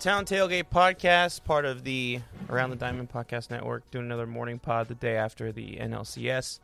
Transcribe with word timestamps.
Town 0.00 0.24
Tailgate 0.24 0.70
podcast, 0.72 1.44
part 1.44 1.66
of 1.66 1.84
the 1.84 2.20
Around 2.48 2.70
the 2.70 2.76
Diamond 2.76 3.10
Podcast 3.10 3.50
Network. 3.50 3.90
Doing 3.90 4.06
another 4.06 4.26
morning 4.26 4.58
pod 4.58 4.88
the 4.88 4.94
day 4.94 5.16
after 5.16 5.52
the 5.52 5.76
NLCS. 5.76 6.58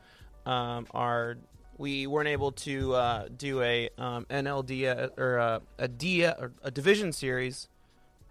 Um, 0.47 0.87
our 0.93 1.37
we 1.77 2.07
weren't 2.07 2.31
able 2.31 2.53
to 2.53 2.95
uh, 2.95 3.29
do 3.37 3.61
a 3.61 3.91
um, 3.99 4.25
NLD 4.31 5.19
or 5.19 5.39
uh, 5.39 5.61
a 5.77 5.87
D 5.87 6.25
or 6.25 6.53
a 6.63 6.71
division 6.71 7.13
series 7.13 7.69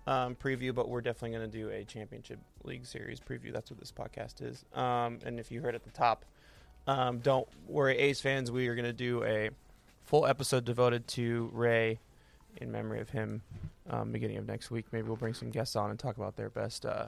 um, 0.08 0.34
preview, 0.34 0.74
but 0.74 0.90
we're 0.90 1.02
definitely 1.02 1.38
going 1.38 1.52
to 1.52 1.56
do 1.56 1.70
a 1.70 1.84
championship 1.84 2.40
league 2.64 2.88
series 2.88 3.20
preview. 3.20 3.54
That's 3.54 3.70
what 3.70 3.80
this 3.80 3.92
podcast 3.92 4.42
is. 4.42 4.66
Um, 4.74 5.20
and 5.24 5.40
if 5.40 5.52
you 5.52 5.62
heard 5.62 5.76
at 5.76 5.84
the 5.84 5.92
top, 5.92 6.26
um, 6.88 7.20
don't 7.20 7.48
worry, 7.68 7.96
A's 8.00 8.22
fans. 8.22 8.52
We 8.52 8.68
are 8.70 8.74
going 8.74 8.86
to 8.86 8.92
do 8.92 9.24
a 9.24 9.52
full 10.04 10.26
episode 10.26 10.66
devoted 10.66 11.08
to 11.10 11.52
Ray 11.54 12.00
in 12.58 12.72
memory 12.72 13.00
of 13.00 13.10
him. 13.10 13.42
Um, 13.90 14.12
beginning 14.12 14.38
of 14.38 14.48
next 14.48 14.72
week, 14.72 14.86
maybe 14.92 15.08
we'll 15.08 15.16
bring 15.16 15.34
some 15.34 15.52
guests 15.52 15.76
on 15.76 15.90
and 15.92 16.00
talk 16.00 16.18
about 16.18 16.36
their 16.36 16.50
best 16.50 16.86
uh, 16.86 17.06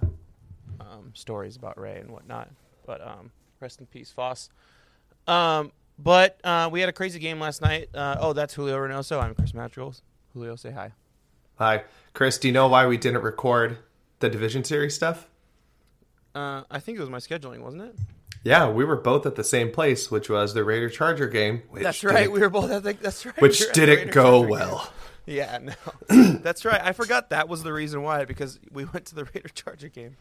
um, 0.79 1.11
stories 1.13 1.55
about 1.55 1.79
Ray 1.79 1.99
and 1.99 2.11
whatnot. 2.11 2.49
But 2.85 3.05
um, 3.05 3.31
rest 3.59 3.79
in 3.79 3.87
peace, 3.87 4.11
Fosse. 4.11 4.49
Um, 5.27 5.71
but 5.99 6.39
uh, 6.43 6.69
we 6.71 6.79
had 6.79 6.89
a 6.89 6.93
crazy 6.93 7.19
game 7.19 7.39
last 7.39 7.61
night. 7.61 7.89
Uh, 7.93 8.17
oh, 8.19 8.33
that's 8.33 8.53
Julio 8.53 8.77
Reynoso. 8.77 9.21
I'm 9.21 9.33
Chris 9.33 9.53
Madrigals. 9.53 10.01
Julio, 10.33 10.55
say 10.55 10.71
hi. 10.71 10.91
Hi, 11.57 11.83
Chris. 12.13 12.37
Do 12.37 12.47
you 12.47 12.53
know 12.53 12.67
why 12.67 12.85
we 12.85 12.97
didn't 12.97 13.23
record 13.23 13.79
the 14.19 14.29
division 14.29 14.63
series 14.63 14.93
stuff? 14.93 15.27
Uh, 16.35 16.63
I 16.69 16.79
think 16.79 16.99
it 16.99 17.01
was 17.01 17.09
my 17.09 17.17
scheduling, 17.17 17.61
wasn't 17.61 17.83
it? 17.83 17.95
Yeah, 18.43 18.69
we 18.69 18.85
were 18.85 18.95
both 18.95 19.25
at 19.25 19.35
the 19.35 19.43
same 19.43 19.71
place, 19.71 20.11
which 20.11 20.29
was 20.29 20.53
the 20.53 20.63
Raider 20.63 20.89
Charger 20.89 21.27
game. 21.27 21.63
That's 21.73 22.03
right. 22.03 22.31
We 22.31 22.39
were 22.39 22.49
both 22.49 22.69
at 22.69 22.83
the, 22.83 22.93
That's 22.93 23.25
right. 23.25 23.41
which 23.41 23.59
we 23.59 23.65
were 23.65 23.69
at 23.71 23.75
the 23.75 23.85
didn't 23.85 24.11
go 24.11 24.47
Charger 24.47 24.65
game. 24.65 24.77
Yeah, 25.27 25.59
no. 25.61 25.73
That's 26.41 26.65
right. 26.65 26.81
I 26.81 26.93
forgot 26.93 27.29
that 27.31 27.47
was 27.49 27.61
the 27.61 27.73
reason 27.73 28.01
why 28.01 28.25
because 28.25 28.59
we 28.71 28.85
went 28.85 29.05
to 29.07 29.15
the 29.15 29.25
Raider 29.25 29.49
Charger 29.49 29.89
game. 29.89 30.15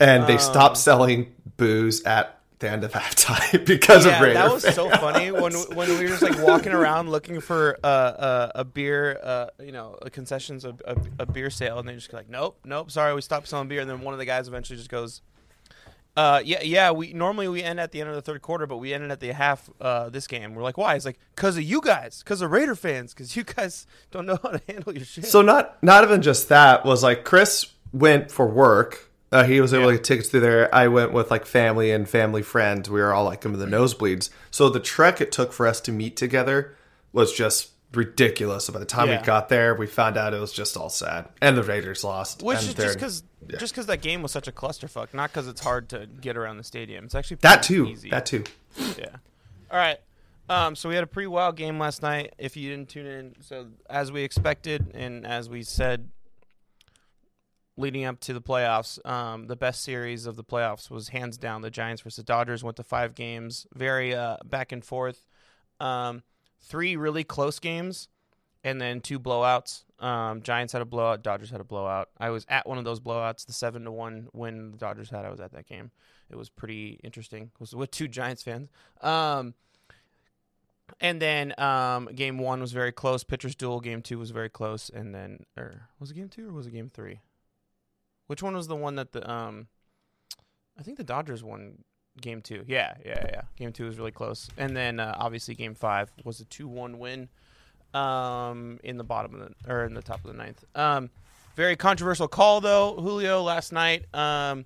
And 0.00 0.26
they 0.26 0.34
Um, 0.34 0.38
stopped 0.38 0.76
selling 0.78 1.34
booze 1.58 2.02
at 2.04 2.38
the 2.60 2.70
end 2.70 2.84
of 2.84 2.92
halftime 2.94 3.64
because 3.66 4.06
yeah, 4.06 4.16
of 4.16 4.22
Raider 4.22 4.34
that 4.34 4.52
was 4.52 4.62
fans. 4.64 4.76
so 4.76 4.88
funny 4.90 5.30
when 5.32 5.52
when 5.52 5.88
we 5.98 6.04
were 6.04 6.08
just 6.16 6.22
like 6.22 6.38
walking 6.40 6.72
around 6.72 7.10
looking 7.10 7.40
for 7.40 7.76
uh, 7.82 7.86
uh, 7.86 8.52
a 8.54 8.64
beer, 8.64 9.18
uh, 9.22 9.46
you 9.60 9.72
know, 9.72 9.98
a 10.00 10.08
concessions, 10.10 10.64
a, 10.64 10.74
a, 10.86 10.96
a 11.20 11.26
beer 11.26 11.50
sale, 11.50 11.78
and 11.80 11.88
they 11.88 11.94
just 11.94 12.12
like, 12.12 12.30
nope, 12.30 12.58
nope, 12.64 12.90
sorry, 12.90 13.12
we 13.14 13.20
stopped 13.20 13.48
selling 13.48 13.66
beer. 13.68 13.80
And 13.80 13.90
then 13.90 14.00
one 14.00 14.14
of 14.14 14.18
the 14.18 14.26
guys 14.26 14.46
eventually 14.46 14.76
just 14.76 14.90
goes, 14.90 15.22
uh, 16.16 16.42
yeah, 16.44 16.62
yeah. 16.62 16.90
We 16.90 17.12
normally 17.12 17.48
we 17.48 17.62
end 17.62 17.80
at 17.80 17.92
the 17.92 18.00
end 18.00 18.10
of 18.10 18.14
the 18.16 18.22
third 18.22 18.42
quarter, 18.42 18.66
but 18.66 18.76
we 18.78 18.92
ended 18.92 19.10
at 19.10 19.20
the 19.20 19.32
half 19.32 19.70
uh, 19.80 20.08
this 20.10 20.26
game. 20.26 20.54
We're 20.54 20.62
like, 20.62 20.76
why? 20.76 20.94
It's 20.94 21.04
like 21.06 21.18
because 21.34 21.56
of 21.56 21.62
you 21.62 21.80
guys, 21.80 22.22
because 22.22 22.42
of 22.42 22.50
Raider 22.50 22.74
fans, 22.74 23.14
because 23.14 23.34
you 23.36 23.44
guys 23.44 23.86
don't 24.10 24.26
know 24.26 24.38
how 24.42 24.50
to 24.50 24.60
handle 24.68 24.94
your 24.94 25.04
shit. 25.04 25.24
So 25.26 25.40
not 25.42 25.82
not 25.82 26.04
even 26.04 26.20
just 26.22 26.48
that 26.50 26.84
was 26.84 27.02
like 27.02 27.24
Chris 27.24 27.66
went 27.92 28.30
for 28.30 28.46
work. 28.46 29.08
Uh, 29.30 29.44
he 29.44 29.62
was 29.62 29.72
able 29.72 29.84
Yeah. 29.84 29.92
to 29.92 29.96
get 29.96 30.04
tickets 30.04 30.28
through 30.28 30.40
there. 30.40 30.74
I 30.74 30.88
went 30.88 31.12
with 31.14 31.30
like 31.30 31.46
family 31.46 31.90
and 31.90 32.06
family 32.06 32.42
friends. 32.42 32.90
We 32.90 33.00
were 33.00 33.14
all 33.14 33.24
like 33.24 33.46
in 33.46 33.58
the 33.58 33.64
nosebleeds. 33.64 34.28
So 34.50 34.68
the 34.68 34.80
trek 34.80 35.22
it 35.22 35.32
took 35.32 35.54
for 35.54 35.66
us 35.66 35.80
to 35.82 35.92
meet 35.92 36.16
together 36.18 36.76
was 37.14 37.32
just 37.32 37.70
ridiculous. 37.94 38.66
So 38.66 38.72
by 38.74 38.78
the 38.78 38.84
time 38.84 39.08
Yeah. 39.08 39.20
we 39.20 39.24
got 39.26 39.48
there, 39.48 39.74
we 39.74 39.86
found 39.86 40.16
out 40.18 40.34
it 40.34 40.40
was 40.40 40.52
just 40.52 40.76
all 40.76 40.90
sad, 40.90 41.28
and 41.40 41.56
the 41.56 41.62
Raiders 41.62 42.04
lost. 42.04 42.42
Which 42.42 42.58
and 42.58 42.68
is 42.68 42.74
just 42.74 42.94
because 42.98 43.22
yeah. 43.48 43.58
just 43.58 43.72
because 43.72 43.86
that 43.86 44.02
game 44.02 44.22
was 44.22 44.32
such 44.32 44.48
a 44.48 44.52
clusterfuck, 44.52 45.14
not 45.14 45.30
because 45.30 45.48
it's 45.48 45.60
hard 45.60 45.88
to 45.90 46.06
get 46.20 46.36
around 46.36 46.58
the 46.58 46.64
stadium. 46.64 47.04
It's 47.04 47.14
actually 47.14 47.38
that 47.42 47.62
too. 47.62 47.86
Easy. 47.86 48.10
That 48.10 48.26
too. 48.26 48.44
Yeah. 48.98 49.16
All 49.70 49.78
right. 49.78 49.98
Um, 50.48 50.76
so 50.76 50.88
we 50.88 50.94
had 50.94 51.04
a 51.04 51.06
pretty 51.06 51.28
wild 51.28 51.56
game 51.56 51.78
last 51.78 52.02
night. 52.02 52.34
If 52.38 52.56
you 52.56 52.70
didn't 52.70 52.90
tune 52.90 53.06
in, 53.06 53.34
so 53.40 53.68
as 53.88 54.12
we 54.12 54.22
expected 54.22 54.90
and 54.94 55.26
as 55.26 55.48
we 55.48 55.62
said, 55.62 56.10
leading 57.76 58.04
up 58.04 58.20
to 58.20 58.34
the 58.34 58.40
playoffs, 58.40 59.04
um, 59.08 59.46
the 59.46 59.56
best 59.56 59.82
series 59.82 60.26
of 60.26 60.36
the 60.36 60.44
playoffs 60.44 60.90
was 60.90 61.08
hands 61.08 61.38
down 61.38 61.62
the 61.62 61.70
Giants 61.70 62.02
versus 62.02 62.24
Dodgers. 62.24 62.62
Went 62.62 62.76
to 62.76 62.84
five 62.84 63.14
games, 63.14 63.66
very 63.72 64.14
uh, 64.14 64.36
back 64.44 64.72
and 64.72 64.84
forth. 64.84 65.26
Um, 65.80 66.22
three 66.60 66.96
really 66.96 67.24
close 67.24 67.58
games, 67.58 68.08
and 68.64 68.80
then 68.80 69.00
two 69.00 69.18
blowouts. 69.18 69.84
Um, 69.98 70.42
Giants 70.42 70.72
had 70.72 70.82
a 70.82 70.84
blowout. 70.84 71.22
Dodgers 71.22 71.50
had 71.50 71.60
a 71.60 71.64
blowout. 71.64 72.08
I 72.18 72.30
was 72.30 72.44
at 72.48 72.68
one 72.68 72.78
of 72.78 72.84
those 72.84 73.00
blowouts, 73.00 73.46
the 73.46 73.52
seven 73.52 73.84
to 73.84 73.92
one 73.92 74.28
win 74.32 74.72
the 74.72 74.78
Dodgers 74.78 75.10
had. 75.10 75.24
I 75.24 75.30
was 75.30 75.40
at 75.40 75.52
that 75.52 75.66
game. 75.66 75.90
It 76.30 76.36
was 76.36 76.48
pretty 76.48 76.98
interesting. 77.04 77.50
It 77.54 77.60
was 77.60 77.74
with 77.74 77.90
two 77.90 78.08
Giants 78.08 78.42
fans. 78.42 78.70
Um, 79.00 79.54
and 81.00 81.20
then 81.20 81.58
um, 81.58 82.06
game 82.14 82.38
one 82.38 82.60
was 82.60 82.72
very 82.72 82.92
close. 82.92 83.22
Pitchers 83.22 83.54
duel. 83.54 83.80
Game 83.80 84.02
two 84.02 84.18
was 84.18 84.30
very 84.30 84.48
close. 84.48 84.90
And 84.90 85.14
then, 85.14 85.44
or 85.56 85.88
was 86.00 86.10
it 86.10 86.14
game 86.14 86.28
two 86.28 86.48
or 86.48 86.52
was 86.52 86.66
it 86.66 86.72
game 86.72 86.90
three? 86.92 87.20
Which 88.26 88.42
one 88.42 88.54
was 88.54 88.66
the 88.66 88.76
one 88.76 88.96
that 88.96 89.12
the 89.12 89.28
um? 89.30 89.68
I 90.78 90.82
think 90.82 90.96
the 90.96 91.04
Dodgers 91.04 91.44
won 91.44 91.84
game 92.20 92.40
two. 92.40 92.64
Yeah, 92.66 92.94
yeah, 93.04 93.24
yeah. 93.30 93.42
Game 93.56 93.72
two 93.72 93.84
was 93.84 93.98
really 93.98 94.10
close. 94.10 94.48
And 94.56 94.76
then 94.76 95.00
uh, 95.00 95.14
obviously 95.18 95.54
game 95.54 95.74
five 95.74 96.10
was 96.24 96.40
a 96.40 96.44
two-one 96.46 96.98
win. 96.98 97.28
Um, 97.94 98.80
in 98.82 98.96
the 98.96 99.04
bottom 99.04 99.34
of 99.34 99.40
the 99.40 99.72
or 99.72 99.84
in 99.84 99.94
the 99.94 100.02
top 100.02 100.24
of 100.24 100.30
the 100.30 100.36
ninth. 100.36 100.64
Um, 100.74 101.10
very 101.54 101.76
controversial 101.76 102.28
call 102.28 102.60
though, 102.60 102.94
Julio 102.94 103.42
last 103.42 103.72
night. 103.72 104.06
Um, 104.14 104.64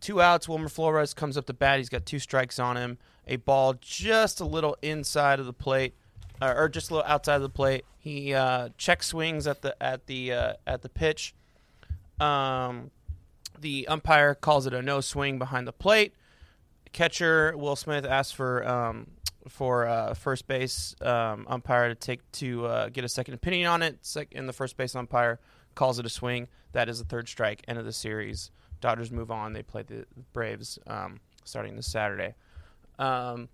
two 0.00 0.20
outs. 0.20 0.48
Wilmer 0.48 0.68
Flores 0.68 1.14
comes 1.14 1.36
up 1.36 1.46
to 1.46 1.52
bat. 1.52 1.78
He's 1.78 1.88
got 1.88 2.04
two 2.06 2.18
strikes 2.18 2.58
on 2.58 2.76
him. 2.76 2.98
A 3.28 3.36
ball 3.36 3.74
just 3.80 4.40
a 4.40 4.44
little 4.44 4.76
inside 4.82 5.38
of 5.38 5.46
the 5.46 5.52
plate, 5.52 5.94
uh, 6.42 6.54
or 6.56 6.68
just 6.68 6.90
a 6.90 6.94
little 6.94 7.08
outside 7.08 7.36
of 7.36 7.42
the 7.42 7.48
plate. 7.48 7.84
He 7.98 8.34
uh, 8.34 8.70
check 8.76 9.02
swings 9.02 9.46
at 9.46 9.62
the 9.62 9.80
at 9.80 10.06
the 10.06 10.32
uh, 10.32 10.52
at 10.66 10.82
the 10.82 10.88
pitch. 10.88 11.34
Um, 12.18 12.90
the 13.58 13.86
umpire 13.88 14.34
calls 14.34 14.66
it 14.66 14.74
a 14.74 14.82
no 14.82 15.00
swing 15.00 15.38
behind 15.38 15.68
the 15.68 15.72
plate. 15.72 16.14
Catcher 16.92 17.56
Will 17.56 17.76
Smith 17.76 18.04
asks 18.04 18.32
for 18.32 18.66
um, 18.66 19.06
for 19.48 19.86
uh, 19.86 20.14
first 20.14 20.46
base 20.46 20.94
um, 21.00 21.46
umpire 21.48 21.88
to 21.88 21.94
take 21.94 22.30
to 22.32 22.66
uh, 22.66 22.88
get 22.88 23.04
a 23.04 23.08
second 23.08 23.34
opinion 23.34 23.66
on 23.66 23.82
it. 23.82 23.98
And 24.32 24.48
the 24.48 24.52
first 24.52 24.76
base 24.76 24.94
umpire 24.94 25.40
calls 25.74 25.98
it 25.98 26.06
a 26.06 26.10
swing. 26.10 26.48
That 26.72 26.88
is 26.88 26.98
the 26.98 27.04
third 27.04 27.28
strike. 27.28 27.62
End 27.66 27.78
of 27.78 27.84
the 27.84 27.92
series. 27.92 28.50
Dodgers 28.80 29.10
move 29.10 29.30
on. 29.30 29.52
They 29.52 29.62
play 29.62 29.82
the 29.82 30.06
Braves 30.32 30.78
um, 30.86 31.20
starting 31.44 31.76
this 31.76 31.90
Saturday. 31.90 32.34
Um, 32.98 33.48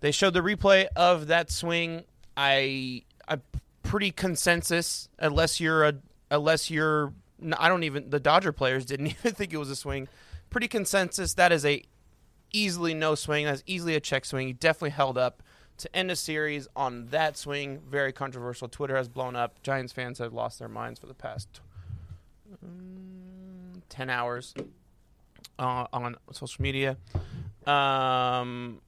they 0.00 0.10
showed 0.10 0.34
the 0.34 0.40
replay 0.40 0.86
of 0.96 1.28
that 1.28 1.50
swing. 1.50 2.04
I 2.36 3.02
I 3.26 3.38
pretty 3.82 4.10
consensus 4.10 5.08
unless 5.18 5.60
you're 5.60 5.84
a 5.84 5.94
unless 6.30 6.70
you're 6.70 7.12
I 7.58 7.68
don't 7.68 7.82
even 7.82 8.10
the 8.10 8.20
Dodger 8.20 8.52
players 8.52 8.84
didn't 8.84 9.06
even 9.18 9.32
think 9.32 9.52
it 9.52 9.58
was 9.58 9.70
a 9.70 9.76
swing. 9.76 10.08
Pretty 10.50 10.68
consensus 10.68 11.34
that 11.34 11.52
is 11.52 11.64
a 11.64 11.82
easily 12.52 12.94
no 12.94 13.14
swing. 13.14 13.46
That's 13.46 13.62
easily 13.66 13.94
a 13.94 14.00
check 14.00 14.24
swing. 14.24 14.46
He 14.46 14.52
definitely 14.52 14.90
held 14.90 15.18
up 15.18 15.42
to 15.78 15.96
end 15.96 16.10
a 16.10 16.16
series 16.16 16.68
on 16.74 17.06
that 17.06 17.36
swing. 17.36 17.80
Very 17.88 18.12
controversial. 18.12 18.68
Twitter 18.68 18.96
has 18.96 19.08
blown 19.08 19.36
up. 19.36 19.62
Giants 19.62 19.92
fans 19.92 20.18
have 20.18 20.32
lost 20.32 20.58
their 20.58 20.68
minds 20.68 20.98
for 20.98 21.06
the 21.06 21.14
past 21.14 21.60
um, 22.62 23.82
ten 23.88 24.10
hours 24.10 24.54
uh, 25.58 25.86
on 25.92 26.16
social 26.32 26.62
media. 26.62 26.96
Um, 27.66 28.80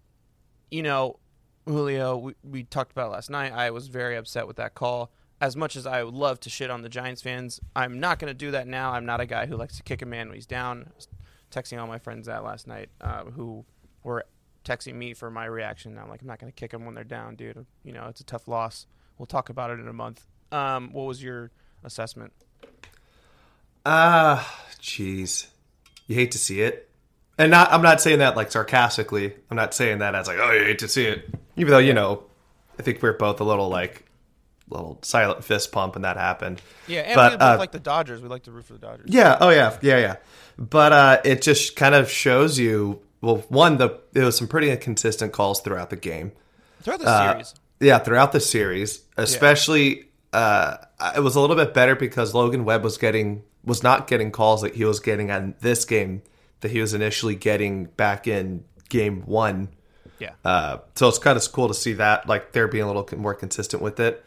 you 0.71 0.83
know, 0.83 1.19
Julio, 1.67 2.17
we, 2.17 2.35
we 2.43 2.65
talked 2.65 2.93
about 2.93 3.11
last 3.11 3.31
night. 3.31 3.53
I 3.53 3.71
was 3.71 3.89
very 3.89 4.17
upset 4.17 4.47
with 4.47 4.57
that 4.57 4.75
call. 4.75 5.11
As 5.41 5.57
much 5.57 5.75
as 5.75 5.87
I 5.87 6.03
would 6.03 6.15
love 6.15 6.39
to 6.41 6.51
shit 6.51 6.71
on 6.71 6.83
the 6.83 6.89
Giants 6.89 7.23
fans, 7.23 7.61
I'm 7.75 7.99
not 7.99 8.19
going 8.19 8.29
to 8.31 8.35
do 8.35 8.51
that 8.51 8.67
now. 8.67 8.93
I'm 8.93 9.07
not 9.07 9.21
a 9.21 9.27
guy 9.27 9.47
who 9.47 9.57
likes 9.57 9.77
to 9.79 9.83
kick 9.83 10.03
a 10.03 10.07
man 10.07 10.29
when 10.29 10.35
he's 10.35 10.45
down. 10.47 10.85
I 10.87 10.93
was 10.95 11.09
texting 11.51 11.81
all 11.81 11.87
my 11.87 11.99
friends 11.99 12.27
that 12.27 12.45
last 12.45 12.67
night 12.67 12.91
uh, 13.01 13.25
who 13.25 13.65
were 14.03 14.25
texting 14.65 14.95
me 14.95 15.15
for 15.15 15.31
my 15.31 15.45
reaction. 15.45 15.99
I'm 15.99 16.09
like, 16.09 16.23
I'm 16.23 16.29
not 16.29 16.39
going 16.39 16.53
to 16.53 16.57
kick 16.57 16.71
them 16.71 16.85
when 16.85 16.95
they're 16.95 17.05
down, 17.05 17.37
dude. 17.37 17.67
You 17.85 17.93
know, 17.93 18.07
it's 18.09 18.21
a 18.21 18.25
tough 18.25 18.49
loss. 18.49 18.87
We'll 19.19 19.27
talk 19.27 19.49
about 19.49 19.71
it 19.71 19.81
in 19.81 19.89
a 19.89 19.93
month. 19.93 20.27
Um, 20.53 20.93
what 20.93 21.05
was 21.05 21.23
your 21.23 21.51
assessment? 21.85 22.33
Ah, 23.85 24.65
jeez. 24.81 25.47
You 26.07 26.17
hate 26.17 26.33
to 26.33 26.39
see 26.39 26.61
it. 26.61 26.91
And 27.39 27.51
not 27.51 27.73
I'm 27.73 27.81
not 27.81 28.01
saying 28.03 28.19
that 28.19 28.37
like 28.37 28.53
sarcastically. 28.53 29.33
I'm 29.51 29.57
not 29.57 29.73
saying 29.73 30.01
that 30.01 30.15
as 30.15 30.27
like, 30.27 30.39
oh 30.39 30.53
you 30.53 30.65
hate 30.65 30.81
to 30.81 30.89
see 30.89 31.07
it. 31.07 31.29
Even 31.57 31.71
though, 31.71 31.79
you 31.79 31.95
know, 31.95 32.25
I 32.79 32.83
think 32.83 33.03
we're 33.03 33.15
both 33.15 33.41
a 33.41 33.45
little 33.45 33.69
like 33.69 34.05
little 34.69 34.99
silent 35.03 35.43
fist 35.45 35.73
pump 35.73 35.95
when 35.95 36.03
that 36.03 36.17
happened. 36.17 36.61
Yeah, 36.87 37.01
and 37.01 37.15
But, 37.15 37.33
we 37.33 37.39
uh, 37.39 37.59
like 37.59 37.73
the 37.73 37.81
Dodgers. 37.81 38.21
We 38.21 38.29
like 38.29 38.43
to 38.45 38.53
root 38.53 38.67
for 38.67 38.75
the 38.75 38.79
Dodgers. 38.79 39.07
Yeah, 39.09 39.39
oh 39.41 39.51
yeah, 39.51 39.77
yeah, 39.81 39.99
yeah. 39.99 40.17
But 40.61 40.93
uh 40.93 41.21
it 41.25 41.43
just 41.43 41.75
kind 41.75 41.95
of 41.95 42.09
shows 42.11 42.59
you 42.59 43.01
well, 43.23 43.39
one, 43.49 43.77
the 43.77 44.01
there 44.13 44.25
was 44.25 44.37
some 44.37 44.49
pretty 44.49 44.71
inconsistent 44.71 45.33
calls 45.33 45.61
throughout 45.61 45.91
the 45.91 45.97
game. 45.97 46.33
Throughout 46.83 47.01
the 47.01 47.09
Uh, 47.09 47.33
series. 47.33 47.55
Yeah, 47.81 47.99
throughout 47.99 48.33
the 48.33 48.41
series, 48.41 49.01
especially 49.17 50.09
uh, 50.33 50.77
it 51.17 51.21
was 51.21 51.35
a 51.35 51.41
little 51.41 51.57
bit 51.57 51.75
better 51.75 51.97
because 51.97 52.35
Logan 52.35 52.65
Webb 52.65 52.85
was 52.85 52.99
getting 52.99 53.43
was 53.65 53.83
not 53.83 54.07
getting 54.07 54.31
calls 54.31 54.63
that 54.63 54.75
he 54.75 54.85
was 54.85 55.01
getting 55.01 55.31
on 55.31 55.55
this 55.61 55.85
game 55.85 56.23
that 56.61 56.71
he 56.71 56.81
was 56.81 56.95
initially 56.95 57.35
getting 57.35 57.87
back 57.87 58.27
in 58.27 58.65
game 58.89 59.23
one. 59.27 59.69
Yeah. 60.19 60.33
Uh, 60.45 60.79
so 60.95 61.09
it's 61.09 61.19
kind 61.19 61.37
of 61.37 61.53
cool 61.53 61.69
to 61.69 61.75
see 61.75 61.95
that 61.95 62.29
like 62.29 62.53
they're 62.53 62.69
being 62.69 62.85
a 62.85 62.87
little 62.87 63.07
more 63.19 63.35
consistent 63.35 63.83
with 63.83 63.99
it. 64.01 64.25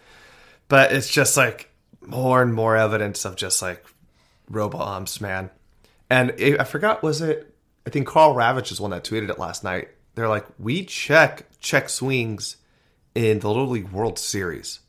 But 0.68 0.92
it's 0.92 1.10
just 1.10 1.38
like 1.38 1.70
more 2.02 2.42
and 2.42 2.54
more 2.54 2.76
evidence 2.76 3.26
of 3.26 3.36
just 3.36 3.62
like 3.62 3.84
robo 4.50 4.80
arms, 4.80 5.22
man. 5.22 5.50
And 6.14 6.34
it, 6.38 6.60
I 6.60 6.64
forgot, 6.64 7.02
was 7.02 7.22
it? 7.22 7.56
I 7.88 7.90
think 7.90 8.08
Karl 8.08 8.36
Ravech 8.36 8.72
is 8.72 8.80
one 8.80 8.92
that 8.92 9.04
tweeted 9.04 9.30
it 9.30 9.40
last 9.40 9.64
night. 9.64 9.90
They're 10.16 10.30
like, 10.30 10.46
we 10.60 10.86
check 10.86 11.48
check 11.60 11.90
swings 11.90 12.58
in 13.16 13.40
the 13.40 13.48
Little 13.48 13.68
League 13.68 13.90
World 13.92 14.20
Series, 14.20 14.80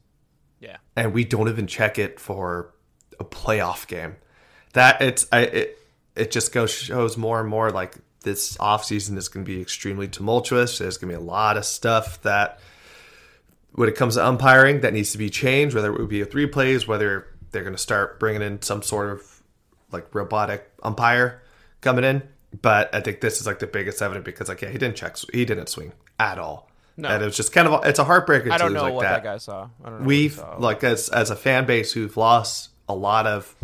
Yeah. 0.60 0.76
and 0.96 1.14
we 1.14 1.24
don't 1.24 1.48
even 1.48 1.66
check 1.66 1.98
it 1.98 2.20
for 2.20 2.74
a 3.18 3.24
playoff 3.24 3.86
game. 3.86 4.16
That 4.74 5.00
it's 5.00 5.26
I 5.32 5.40
it 5.40 5.78
it 6.14 6.30
just 6.30 6.52
goes 6.52 6.70
shows 6.70 7.16
more 7.16 7.40
and 7.40 7.48
more 7.48 7.70
like 7.70 7.96
this 8.20 8.56
offseason 8.58 9.16
is 9.16 9.28
going 9.28 9.44
to 9.46 9.50
be 9.50 9.60
extremely 9.62 10.08
tumultuous. 10.08 10.78
There's 10.78 10.98
going 10.98 11.12
to 11.12 11.18
be 11.18 11.22
a 11.22 11.26
lot 11.26 11.56
of 11.56 11.64
stuff 11.64 12.20
that 12.22 12.60
when 13.72 13.88
it 13.88 13.96
comes 13.96 14.14
to 14.16 14.26
umpiring 14.26 14.80
that 14.82 14.92
needs 14.92 15.12
to 15.12 15.18
be 15.18 15.30
changed, 15.30 15.74
whether 15.74 15.92
it 15.92 15.98
would 15.98 16.08
be 16.08 16.20
a 16.20 16.26
three 16.26 16.46
plays, 16.46 16.86
whether 16.86 17.26
they're 17.50 17.62
going 17.62 17.74
to 17.74 17.82
start 17.82 18.20
bringing 18.20 18.42
in 18.42 18.60
some 18.62 18.82
sort 18.82 19.10
of 19.10 19.33
like 19.94 20.14
robotic 20.14 20.70
umpire 20.82 21.42
coming 21.80 22.04
in. 22.04 22.22
But 22.60 22.94
I 22.94 23.00
think 23.00 23.20
this 23.20 23.40
is 23.40 23.46
like 23.46 23.58
the 23.58 23.66
biggest 23.66 24.00
evidence 24.02 24.24
because 24.24 24.48
like 24.48 24.60
yeah, 24.62 24.68
he 24.68 24.78
didn't 24.78 24.96
check, 24.96 25.16
he 25.32 25.44
didn't 25.44 25.68
swing 25.68 25.92
at 26.20 26.38
all, 26.38 26.70
No. 26.96 27.08
and 27.08 27.22
it 27.22 27.26
was 27.26 27.36
just 27.36 27.52
kind 27.52 27.66
of 27.66 27.84
it's 27.84 27.98
a 27.98 28.04
heartbreaker. 28.04 28.50
I 28.50 28.58
don't 28.58 28.72
know 28.72 28.82
like 28.82 28.94
what 28.94 29.02
that. 29.02 29.22
that. 29.22 29.24
guy 29.24 29.38
saw. 29.38 29.68
I 29.84 29.88
don't 29.90 30.00
know. 30.02 30.06
We've 30.06 30.34
saw. 30.34 30.56
like 30.58 30.84
as 30.84 31.08
as 31.08 31.30
a 31.30 31.36
fan 31.36 31.64
base 31.66 31.92
who've 31.92 32.16
lost 32.16 32.68
a 32.88 32.94
lot 32.94 33.26
of 33.26 33.56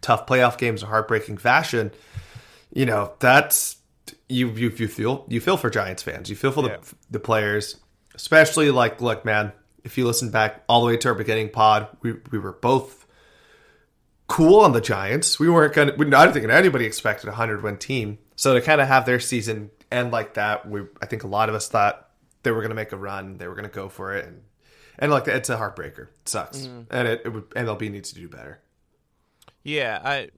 tough 0.00 0.26
playoff 0.26 0.56
games 0.56 0.82
in 0.82 0.88
heartbreaking 0.88 1.36
fashion. 1.38 1.90
You 2.72 2.86
know 2.86 3.12
that's 3.18 3.76
you 4.30 4.48
you 4.50 4.70
you 4.70 4.88
feel 4.88 5.26
you 5.28 5.40
feel 5.40 5.56
for 5.58 5.68
Giants 5.68 6.02
fans. 6.02 6.30
You 6.30 6.36
feel 6.36 6.52
for 6.52 6.62
the 6.62 6.68
Yeah. 6.70 6.76
the 7.10 7.20
players, 7.20 7.76
especially 8.14 8.70
like 8.70 9.00
look, 9.02 9.24
man. 9.26 9.52
If 9.84 9.96
you 9.98 10.06
listen 10.06 10.30
back 10.30 10.64
all 10.68 10.80
the 10.80 10.86
way 10.86 10.96
to 10.98 11.08
our 11.08 11.14
beginning 11.14 11.50
pod, 11.50 11.88
we 12.02 12.14
we 12.30 12.38
were 12.38 12.52
both 12.52 13.06
cool 14.28 14.60
on 14.60 14.72
the 14.72 14.80
Giants. 14.80 15.40
We 15.40 15.48
weren't 15.50 15.74
gonna. 15.74 15.94
we- 15.96 16.06
I 16.06 16.24
don't 16.24 16.32
think 16.32 16.48
anybody 16.48 16.84
expected 16.86 17.28
a 17.28 17.32
hundred 17.32 17.62
win 17.62 17.76
team. 17.78 18.18
So 18.36 18.54
to 18.54 18.60
kind 18.60 18.80
of 18.80 18.86
have 18.88 19.04
their 19.04 19.18
season 19.20 19.70
end 19.90 20.12
like 20.12 20.34
that, 20.34 20.68
we 20.68 20.82
I 21.02 21.06
think 21.06 21.24
a 21.24 21.26
lot 21.28 21.48
of 21.48 21.54
us 21.56 21.68
thought 21.68 22.08
they 22.44 22.52
were 22.52 22.62
gonna 22.62 22.74
make 22.74 22.92
a 22.92 22.96
run. 22.96 23.38
They 23.38 23.48
were 23.48 23.54
gonna 23.56 23.68
go 23.68 23.88
for 23.88 24.14
it, 24.14 24.26
and 24.26 24.42
and 24.98 25.10
like 25.10 25.26
it's 25.26 25.50
a 25.50 25.56
heartbreaker. 25.56 26.08
It 26.20 26.28
sucks, 26.28 26.64
and 26.90 27.08
it, 27.08 27.22
it 27.24 27.28
would 27.30 27.48
MLB 27.50 27.90
needs 27.90 28.10
to 28.10 28.14
do 28.14 28.28
better. 28.28 28.60
Yeah, 29.64 30.00
I 30.04 30.28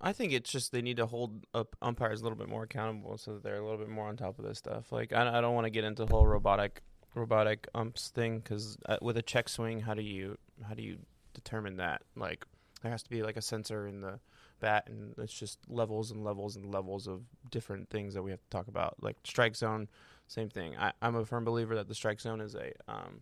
I 0.00 0.12
think 0.12 0.32
it's 0.32 0.50
just 0.50 0.72
they 0.72 0.82
need 0.82 0.96
to 0.96 1.06
hold 1.06 1.44
up 1.54 1.76
umpires 1.80 2.20
a 2.20 2.24
little 2.24 2.38
bit 2.38 2.48
more 2.48 2.64
accountable 2.64 3.16
so 3.18 3.34
that 3.34 3.42
they're 3.42 3.56
a 3.60 3.62
little 3.62 3.78
bit 3.78 3.88
more 3.88 4.08
on 4.08 4.16
top 4.16 4.38
of 4.38 4.44
this 4.44 4.58
stuff. 4.58 4.90
Like 4.92 5.12
I, 5.12 5.38
I 5.38 5.40
don't 5.40 5.54
want 5.54 5.66
to 5.66 5.70
get 5.70 5.84
into 5.84 6.04
the 6.04 6.12
whole 6.12 6.26
robotic 6.26 6.82
robotic 7.14 7.68
umps 7.74 8.08
thing 8.08 8.38
because 8.38 8.78
uh, 8.86 8.96
with 9.02 9.16
a 9.16 9.22
check 9.22 9.48
swing, 9.48 9.80
how 9.80 9.94
do 9.94 10.02
you 10.02 10.38
how 10.66 10.74
do 10.74 10.82
you 10.82 10.98
determine 11.34 11.76
that? 11.76 12.02
Like 12.16 12.44
there 12.82 12.90
has 12.90 13.02
to 13.04 13.10
be 13.10 13.22
like 13.22 13.36
a 13.36 13.42
sensor 13.42 13.86
in 13.86 14.00
the 14.00 14.18
bat, 14.60 14.88
and 14.88 15.14
it's 15.18 15.32
just 15.32 15.58
levels 15.68 16.10
and 16.10 16.24
levels 16.24 16.56
and 16.56 16.72
levels 16.72 17.06
of 17.06 17.22
different 17.50 17.90
things 17.90 18.14
that 18.14 18.22
we 18.22 18.30
have 18.30 18.40
to 18.42 18.50
talk 18.50 18.68
about. 18.68 18.96
Like 19.02 19.16
strike 19.24 19.56
zone, 19.56 19.88
same 20.26 20.48
thing. 20.48 20.76
I, 20.78 20.92
I'm 21.02 21.16
a 21.16 21.24
firm 21.24 21.44
believer 21.44 21.74
that 21.76 21.88
the 21.88 21.94
strike 21.94 22.20
zone 22.20 22.40
is 22.40 22.54
a 22.54 22.72
um, 22.88 23.20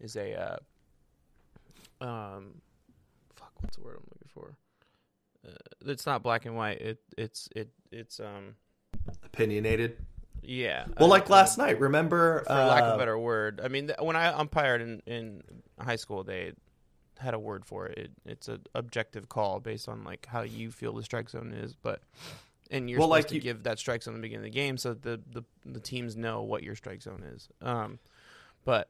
is 0.00 0.16
a 0.16 0.34
uh, 0.34 2.04
um, 2.04 2.60
fuck, 3.36 3.52
what's 3.60 3.76
the 3.76 3.82
word 3.82 3.96
I'm 3.96 4.04
looking 4.10 4.28
for? 4.32 4.56
Uh, 5.46 5.90
it's 5.90 6.06
not 6.06 6.22
black 6.22 6.46
and 6.46 6.56
white. 6.56 6.80
It 6.80 6.98
it's 7.16 7.48
it 7.54 7.68
it's 7.90 8.20
um 8.20 8.56
Opinionated. 9.24 9.96
yeah. 10.42 10.84
Well, 10.98 11.06
uh, 11.06 11.08
like 11.08 11.28
uh, 11.28 11.34
last 11.34 11.58
night, 11.58 11.80
remember? 11.80 12.44
for 12.46 12.52
lack 12.52 12.84
of 12.84 12.90
uh, 12.90 12.94
a 12.94 12.98
better 12.98 13.18
word. 13.18 13.60
I 13.62 13.68
mean, 13.68 13.88
th- 13.88 13.98
when 14.00 14.16
I 14.16 14.26
umpired 14.38 14.80
in, 14.80 15.02
in 15.06 15.42
high 15.80 15.96
school, 15.96 16.22
they 16.22 16.52
had 17.18 17.34
a 17.34 17.38
word 17.38 17.64
for 17.64 17.86
it. 17.86 17.98
it 17.98 18.10
it's 18.24 18.48
an 18.48 18.60
objective 18.74 19.28
call 19.28 19.60
based 19.60 19.88
on 19.88 20.04
like 20.04 20.26
how 20.26 20.42
you 20.42 20.70
feel 20.70 20.92
the 20.92 21.02
strike 21.02 21.28
zone 21.30 21.52
is, 21.52 21.74
but 21.74 22.02
and 22.70 22.88
you're 22.88 22.98
Well, 22.98 23.08
supposed 23.08 23.24
like 23.24 23.28
to 23.28 23.34
you- 23.36 23.40
give 23.40 23.62
that 23.64 23.78
strike 23.78 24.02
zone 24.02 24.14
at 24.14 24.18
the 24.18 24.22
beginning 24.22 24.46
of 24.46 24.52
the 24.52 24.58
game 24.58 24.76
so 24.78 24.94
the, 24.94 25.20
the 25.30 25.42
the 25.66 25.80
teams 25.80 26.16
know 26.16 26.42
what 26.42 26.62
your 26.62 26.74
strike 26.74 27.02
zone 27.02 27.22
is. 27.34 27.48
Um, 27.60 27.98
but 28.64 28.88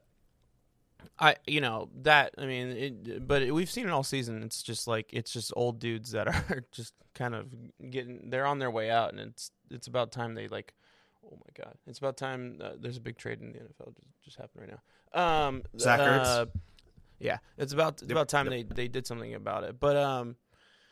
I, 1.19 1.35
you 1.45 1.59
know, 1.59 1.89
that 2.03 2.33
I 2.37 2.45
mean, 2.45 2.67
it, 2.69 3.27
but 3.27 3.51
we've 3.51 3.69
seen 3.69 3.85
it 3.87 3.91
all 3.91 4.03
season. 4.03 4.41
It's 4.41 4.63
just 4.63 4.87
like 4.87 5.09
it's 5.11 5.31
just 5.33 5.51
old 5.55 5.79
dudes 5.79 6.11
that 6.11 6.27
are 6.49 6.63
just 6.71 6.93
kind 7.13 7.35
of 7.35 7.47
getting. 7.89 8.29
They're 8.29 8.45
on 8.45 8.59
their 8.59 8.71
way 8.71 8.89
out, 8.89 9.11
and 9.11 9.19
it's 9.19 9.51
it's 9.69 9.87
about 9.87 10.11
time 10.11 10.33
they 10.33 10.47
like. 10.47 10.73
Oh 11.25 11.35
my 11.35 11.63
god! 11.65 11.75
It's 11.87 11.99
about 11.99 12.15
time. 12.17 12.59
Uh, 12.61 12.71
there's 12.79 12.97
a 12.97 13.01
big 13.01 13.17
trade 13.17 13.41
in 13.41 13.51
the 13.51 13.59
NFL 13.59 13.95
just, 13.95 14.07
just 14.23 14.37
happened 14.37 14.67
right 14.67 14.79
now. 15.13 15.47
Um, 15.47 15.63
Zach 15.77 15.99
Ertz? 15.99 16.25
uh, 16.25 16.45
yeah, 17.23 17.37
it's 17.57 17.73
about 17.73 17.93
it's 17.93 18.03
Yep, 18.03 18.11
about 18.11 18.29
time 18.29 18.47
they 18.47 18.63
they 18.63 18.87
did 18.87 19.07
something 19.07 19.33
about 19.33 19.63
it. 19.63 19.79
But 19.79 19.97
um, 19.97 20.35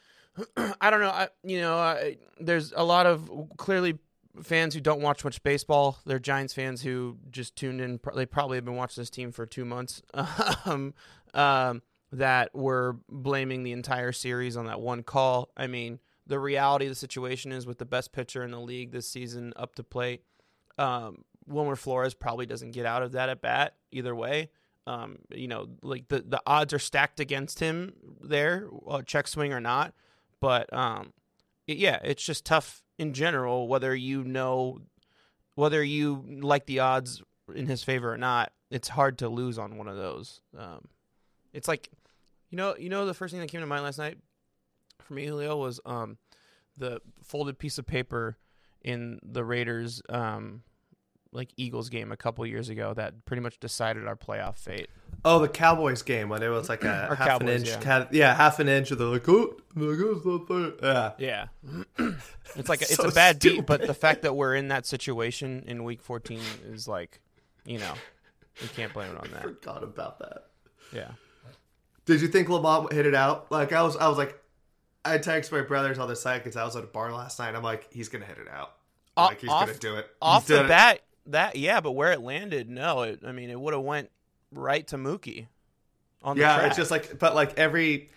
I 0.81 0.89
don't 0.89 1.01
know. 1.01 1.10
I 1.10 1.28
you 1.44 1.60
know, 1.60 1.75
I, 1.78 2.18
there's 2.39 2.72
a 2.75 2.83
lot 2.83 3.06
of 3.06 3.30
clearly 3.57 4.00
fans 4.42 4.74
who 4.74 4.80
don't 4.80 5.01
watch 5.01 5.24
much 5.25 5.44
baseball. 5.44 6.00
They're 6.06 6.19
Giants 6.19 6.54
fans 6.54 6.81
who 6.81 7.18
just 7.30 7.56
tuned 7.56 7.81
in. 7.81 8.00
They 8.16 8.25
probably 8.25 8.57
have 8.57 8.66
been 8.66 8.78
watching 8.78 9.01
this 9.01 9.10
team 9.10 9.31
for 9.31 9.45
two 9.45 9.66
months. 9.66 10.01
um, 10.66 10.94
um, 11.33 11.81
that 12.13 12.54
were 12.54 12.98
blaming 13.10 13.63
the 13.63 13.72
entire 13.72 14.12
series 14.12 14.57
on 14.57 14.66
that 14.66 14.81
one 14.81 15.04
call. 15.04 15.50
I 15.56 15.68
mean, 15.68 16.00
the 16.27 16.39
reality 16.39 16.86
of 16.86 16.92
the 16.92 16.95
situation 16.95 17.51
is 17.51 17.66
with 17.66 17.77
the 17.77 17.86
best 17.86 18.12
pitcher 18.12 18.44
in 18.44 18.51
the 18.51 18.60
league 18.60 18.92
this 18.92 19.07
season 19.07 19.54
up 19.56 19.75
to 19.75 19.84
plate, 19.84 20.24
um, 20.77 21.24
Wilmer 21.48 21.75
Flores 21.75 22.13
probably 22.13 22.45
doesn't 22.45 22.72
get 22.72 22.86
out 22.86 23.04
of 23.04 23.13
that 23.13 23.30
at 23.30 23.42
bat 23.42 23.75
either 23.92 24.16
way. 24.16 24.50
Um, 24.88 25.19
you 25.30 25.48
know, 25.48 25.68
like 25.83 26.07
the, 26.07 26.22
the 26.28 26.42
odds 26.45 26.74
are 26.74 26.80
stacked 26.80 27.19
against 27.19 27.60
him 27.60 27.94
there, 28.22 28.68
uh, 28.88 29.01
check 29.04 29.28
swing 29.28 29.54
or 29.54 29.60
not. 29.60 29.94
But 30.39 30.72
um, 30.74 31.13
it- 31.68 31.78
yeah, 31.78 32.00
it's 32.04 32.24
just 32.24 32.45
tough 32.45 32.81
in 32.98 33.13
general, 33.13 33.68
whether 33.68 33.95
you 33.95 34.24
know, 34.24 34.80
whether 35.56 35.83
you 35.83 36.25
like 36.42 36.66
the 36.66 36.80
odds 36.80 37.22
in 37.53 37.67
his 37.67 37.84
favor 37.84 38.12
or 38.12 38.17
not. 38.17 38.51
It's 38.72 38.88
hard 38.88 39.17
to 39.20 39.27
lose 39.29 39.60
on 39.60 39.77
one 39.77 39.88
of 39.89 39.98
those. 39.98 40.41
Um, 40.58 40.88
it's 41.53 41.67
like, 41.67 41.89
you 42.50 42.58
know, 42.58 42.75
you 42.77 42.89
know, 42.89 43.05
the 43.05 43.13
first 43.13 43.32
thing 43.34 43.41
that 43.41 43.50
came 43.50 43.60
to 43.62 43.67
mind 43.67 43.84
last 43.84 43.98
night 43.98 44.17
for 45.01 45.13
me, 45.13 45.25
Julio, 45.25 45.58
was 45.58 45.79
um, 45.86 46.17
the 46.77 47.01
folded 47.24 47.60
piece 47.60 47.77
of 47.77 47.86
paper 47.86 48.38
in 48.82 49.20
the 49.22 49.44
Raiders 49.44 50.01
um, 50.10 50.63
like 51.33 51.50
Eagles 51.57 51.89
game 51.89 52.11
a 52.11 52.17
couple 52.17 52.45
years 52.45 52.69
ago 52.69 52.93
that 52.93 53.25
pretty 53.25 53.41
much 53.41 53.59
decided 53.59 54.05
our 54.07 54.15
playoff 54.15 54.57
fate. 54.57 54.89
Oh, 55.23 55.39
the 55.39 55.47
Cowboys 55.47 56.01
game 56.01 56.29
when 56.29 56.41
it 56.43 56.50
was 56.50 56.67
like 56.67 56.83
a 56.83 57.15
half 57.19 57.41
an 57.41 57.47
inch, 57.50 57.67
yeah. 57.69 57.79
yeah. 57.83 58.05
yeah, 58.11 58.35
half 58.35 58.59
an 58.59 58.67
inch. 58.67 58.91
And 58.91 59.00
they're 59.00 59.07
like, 59.07 59.27
oh, 59.29 59.55
like, 59.75 59.97
oh, 60.01 60.15
it's 60.17 60.25
not 60.25 60.47
there. 60.47 61.13
yeah. 61.19 61.47
Yeah, 61.97 62.07
it's 62.55 62.69
like 62.69 62.81
a, 62.81 62.85
it's 62.85 62.95
So 62.95 63.07
a 63.07 63.11
bad 63.11 63.39
beat, 63.39 63.65
but 63.65 63.85
the 63.85 63.93
fact 63.93 64.23
that 64.23 64.35
we're 64.35 64.55
in 64.55 64.69
that 64.69 64.85
situation 64.85 65.63
in 65.67 65.83
Week 65.83 66.01
14 66.01 66.39
is 66.71 66.88
like, 66.88 67.19
you 67.65 67.77
know, 67.79 67.93
we 68.61 68.67
can't 68.69 68.91
blame 68.93 69.11
it 69.11 69.17
on 69.17 69.29
that. 69.31 69.39
I 69.39 69.43
Forgot 69.43 69.83
about 69.83 70.19
that. 70.19 70.45
Yeah. 70.93 71.11
Did 72.05 72.21
you 72.21 72.27
think 72.27 72.47
LaMonte 72.47 72.91
hit 72.91 73.05
it 73.05 73.15
out? 73.15 73.51
Like 73.51 73.71
I 73.73 73.83
was, 73.83 73.95
I 73.95 74.07
was 74.09 74.17
like, 74.17 74.38
I 75.05 75.17
texted 75.17 75.51
my 75.51 75.61
brothers 75.61 75.97
on 76.00 76.07
the 76.09 76.15
side 76.15 76.39
because 76.43 76.57
I 76.57 76.63
was 76.65 76.75
at 76.75 76.83
a 76.83 76.88
bar 76.88 77.13
last 77.13 77.39
night. 77.39 77.55
I'm 77.55 77.63
like, 77.63 77.88
he's 77.93 78.09
gonna 78.09 78.25
hit 78.25 78.38
it 78.38 78.47
out. 78.51 78.73
Off- 79.15 79.29
Like 79.29 79.41
he's 79.41 79.50
off- 79.50 79.67
gonna 79.67 79.77
do 79.77 79.95
it. 79.95 80.07
Off 80.21 80.43
He's 80.43 80.47
the 80.50 80.55
done 80.57 80.65
it. 80.65 80.69
bat, 80.69 81.00
that 81.31 81.55
yeah, 81.55 81.81
but 81.81 81.91
where 81.93 82.11
it 82.11 82.21
landed, 82.21 82.69
no. 82.69 83.01
It, 83.03 83.21
I 83.25 83.31
mean, 83.31 83.50
it 83.50 83.59
would 83.59 83.73
have 83.73 83.83
went 83.83 84.09
right 84.51 84.85
to 84.88 84.97
Mookie. 84.97 85.47
On 86.23 86.35
the 86.35 86.41
Yeah, 86.43 86.55
track. 86.57 86.67
it's 86.67 86.77
just 86.77 86.91
like, 86.91 87.17
but 87.17 87.33
like 87.33 87.57
every, 87.57 88.09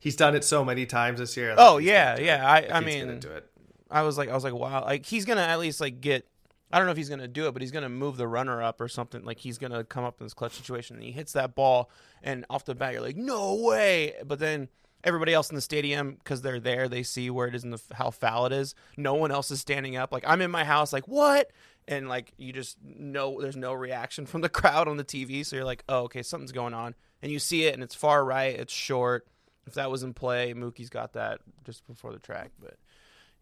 he's 0.00 0.16
done 0.16 0.34
it 0.34 0.42
so 0.44 0.64
many 0.64 0.84
times 0.84 1.20
this 1.20 1.36
year. 1.36 1.54
Oh 1.56 1.74
like, 1.74 1.82
he's 1.82 1.88
yeah, 1.90 2.18
yeah. 2.18 2.46
I 2.46 2.56
I 2.56 2.58
Like, 2.58 2.68
gonna 2.70 2.84
mean, 2.86 3.20
do 3.20 3.28
it. 3.30 3.48
I 3.90 4.02
was 4.02 4.18
like, 4.18 4.28
I 4.30 4.34
was 4.34 4.42
like, 4.42 4.54
wow, 4.54 4.82
like 4.84 5.06
he's 5.06 5.24
gonna 5.24 5.42
at 5.42 5.60
least 5.60 5.80
like 5.80 6.00
get. 6.00 6.26
I 6.72 6.78
don't 6.78 6.86
know 6.86 6.92
if 6.92 6.96
he's 6.96 7.10
gonna 7.10 7.28
do 7.28 7.46
it, 7.46 7.52
but 7.52 7.60
he's 7.62 7.70
gonna 7.70 7.88
move 7.90 8.16
the 8.16 8.26
runner 8.26 8.62
up 8.62 8.80
or 8.80 8.88
something. 8.88 9.24
Like 9.24 9.38
he's 9.38 9.58
gonna 9.58 9.84
come 9.84 10.04
up 10.04 10.20
in 10.20 10.26
this 10.26 10.34
clutch 10.34 10.54
situation, 10.54 10.96
and 10.96 11.04
he 11.04 11.12
hits 11.12 11.34
that 11.34 11.54
ball, 11.54 11.90
and 12.22 12.44
off 12.50 12.64
the 12.64 12.74
bat, 12.74 12.94
you're 12.94 13.02
like, 13.02 13.16
no 13.16 13.54
way. 13.54 14.14
But 14.26 14.38
then 14.38 14.68
everybody 15.04 15.34
else 15.34 15.50
in 15.50 15.54
the 15.54 15.60
stadium, 15.60 16.16
because 16.18 16.42
they're 16.42 16.60
there, 16.60 16.88
they 16.88 17.02
see 17.02 17.30
where 17.30 17.46
it 17.48 17.54
is 17.54 17.64
and 17.64 17.80
how 17.92 18.10
foul 18.10 18.46
it 18.46 18.52
is. 18.52 18.74
No 18.96 19.14
one 19.14 19.30
else 19.30 19.50
is 19.50 19.60
standing 19.60 19.96
up. 19.96 20.12
Like 20.12 20.24
I'm 20.26 20.40
in 20.40 20.50
my 20.50 20.64
house, 20.64 20.92
like 20.92 21.08
what? 21.08 21.50
And 21.88 22.08
like 22.08 22.32
you 22.36 22.52
just 22.52 22.78
know, 22.82 23.40
there's 23.40 23.56
no 23.56 23.72
reaction 23.72 24.26
from 24.26 24.40
the 24.40 24.48
crowd 24.48 24.88
on 24.88 24.96
the 24.96 25.04
TV, 25.04 25.44
so 25.44 25.56
you're 25.56 25.64
like, 25.64 25.84
oh, 25.88 26.02
okay, 26.02 26.22
something's 26.22 26.52
going 26.52 26.74
on, 26.74 26.94
and 27.20 27.32
you 27.32 27.38
see 27.38 27.64
it, 27.64 27.74
and 27.74 27.82
it's 27.82 27.94
far 27.94 28.24
right, 28.24 28.58
it's 28.58 28.72
short. 28.72 29.26
If 29.66 29.74
that 29.74 29.90
was 29.92 30.02
in 30.02 30.12
play, 30.12 30.54
Mookie's 30.54 30.90
got 30.90 31.12
that 31.12 31.40
just 31.64 31.86
before 31.86 32.12
the 32.12 32.18
track, 32.18 32.50
but. 32.60 32.74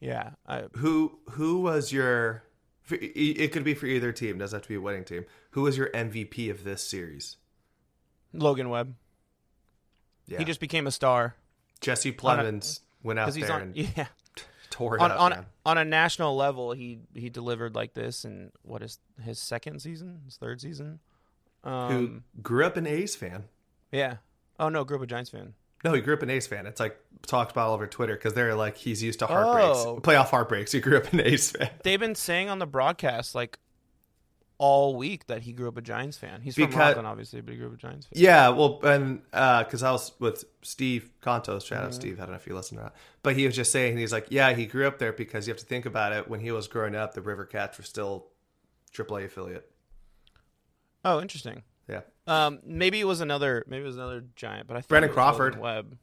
Yeah, 0.01 0.31
I, 0.47 0.65
Who 0.77 1.19
who 1.33 1.61
was 1.61 1.93
your? 1.93 2.45
It 2.91 2.97
it 3.39 3.53
could 3.53 3.65
be 3.65 3.75
for 3.75 3.85
either 3.85 4.13
team. 4.13 4.39
Doesn't 4.39 4.57
have 4.57 4.63
to 4.63 4.69
be 4.69 4.77
a 4.77 4.81
winning 4.81 5.05
team. 5.05 5.27
Who 5.51 5.61
was 5.61 5.77
your 5.77 5.91
MVP 5.91 6.51
of 6.51 6.65
this 6.65 6.83
series? 6.83 7.37
Logan 8.33 8.71
Webb. 8.71 8.95
Yeah, 10.27 10.39
He 10.39 10.45
just 10.45 10.61
became 10.61 10.87
a 10.87 10.91
star 10.91 11.35
Jesse 11.81 12.13
Plemons 12.13 12.81
went 13.03 13.19
out 13.19 13.33
there 13.35 13.53
on 13.53 13.61
and 13.63 13.77
yeah 13.97 14.07
tore 14.71 14.97
it 14.97 15.01
on 15.03 15.11
up. 15.11 15.21
on, 15.21 15.31
man. 15.31 15.47
on 15.67 15.79
a 15.79 15.85
national 15.85 16.37
level. 16.37 16.73
He 16.73 17.01
he 17.15 17.29
delivered 17.31 17.75
like 17.75 17.95
this 17.95 18.25
in 18.25 18.53
what 18.63 18.83
is 18.83 18.99
his 19.23 19.39
second 19.39 19.81
season, 19.81 20.21
his 20.25 20.37
third 20.37 20.61
season. 20.61 21.01
Who 21.65 21.71
Um, 21.71 22.25
grew 22.43 22.65
up 22.65 22.77
an 22.77 22.87
A's 22.87 23.15
fan? 23.17 23.45
yeah. 23.93 24.17
Oh 24.59 24.69
no, 24.69 24.85
grew 24.85 24.97
up 24.99 25.03
a 25.03 25.07
Giants 25.07 25.31
fan. 25.31 25.55
No, 25.83 25.95
he 25.95 26.03
grew 26.03 26.13
up 26.15 26.23
an 26.23 26.29
A's 26.29 26.47
fan. 26.47 26.67
It's 26.67 26.79
like 26.81 26.99
talked 27.27 27.51
about 27.53 27.69
all 27.69 27.75
over 27.75 27.87
Twitter 27.87 28.15
because 28.15 28.35
they're 28.35 28.55
like 28.55 28.77
he's 28.77 29.03
used 29.03 29.19
to 29.21 29.27
heartbreaks, 29.27 29.79
Oh. 29.87 29.99
playoff 30.03 30.29
heartbreaks. 30.29 30.73
He 30.73 30.81
grew 30.81 30.99
up 30.99 31.11
an 31.13 31.21
A's 31.21 31.51
fan. 31.53 31.71
They've 31.83 31.99
been 32.01 32.15
saying 32.15 32.51
on 32.51 32.59
the 32.59 32.67
broadcast 32.67 33.35
like 33.35 33.59
all 34.63 34.95
week 34.95 35.27
that 35.29 35.41
he 35.41 35.53
grew 35.55 35.69
up 35.69 35.79
a 35.79 35.81
Giants 35.81 36.19
fan. 36.19 36.43
He's 36.43 36.55
from 36.55 36.67
Because- 36.67 36.95
Rocklin, 36.95 37.05
obviously, 37.05 37.41
but 37.41 37.53
he 37.53 37.57
grew 37.59 37.69
up 37.69 37.73
a 37.73 37.77
Giants 37.79 38.07
fan. 38.07 38.23
Yeah, 38.23 38.51
well, 38.51 38.79
and 38.83 39.23
because 39.31 39.83
I 39.83 39.91
was 39.91 40.13
with 40.19 40.45
Steve 40.61 41.09
Contos, 41.23 41.65
shout 41.65 41.79
Mm-hmm. 41.79 41.87
out 41.87 41.95
Steve. 41.95 42.19
I 42.21 42.25
don't 42.25 42.33
know 42.33 42.37
if 42.37 42.47
you 42.47 42.55
listen 42.55 42.77
to 42.77 42.83
that, 42.83 42.95
but 43.23 43.35
he 43.37 43.47
was 43.47 43.57
just 43.57 43.73
saying 43.73 43.97
he's 43.97 44.13
like, 44.13 44.27
yeah, 44.29 44.53
he 44.53 44.67
grew 44.67 44.87
up 44.87 44.99
there 44.99 45.15
because 45.15 45.47
you 45.49 45.55
have 45.55 45.61
to 45.61 45.67
think 45.67 45.87
about 45.87 46.13
it. 46.13 46.29
When 46.29 46.41
he 46.41 46.51
was 46.53 46.69
growing 46.69 46.95
up, 46.95 47.15
the 47.15 47.23
River 47.23 47.47
Cats 47.47 47.79
were 47.79 47.85
still 47.85 48.27
AAA 48.93 49.25
affiliate. 49.25 49.71
Oh, 51.05 51.21
interesting. 51.23 51.63
Yeah, 51.89 52.03
Um, 52.27 52.61
maybe 52.63 53.01
it 53.01 53.05
was 53.07 53.21
another. 53.23 53.65
Maybe 53.67 53.83
it 53.83 53.87
was 53.87 53.97
another 53.97 54.25
Giant, 54.37 54.69
but 54.69 54.77
I 54.77 54.81
think 54.81 54.89
Brandon 54.89 55.11
Crawford. 55.11 55.59
Webb. 55.59 55.97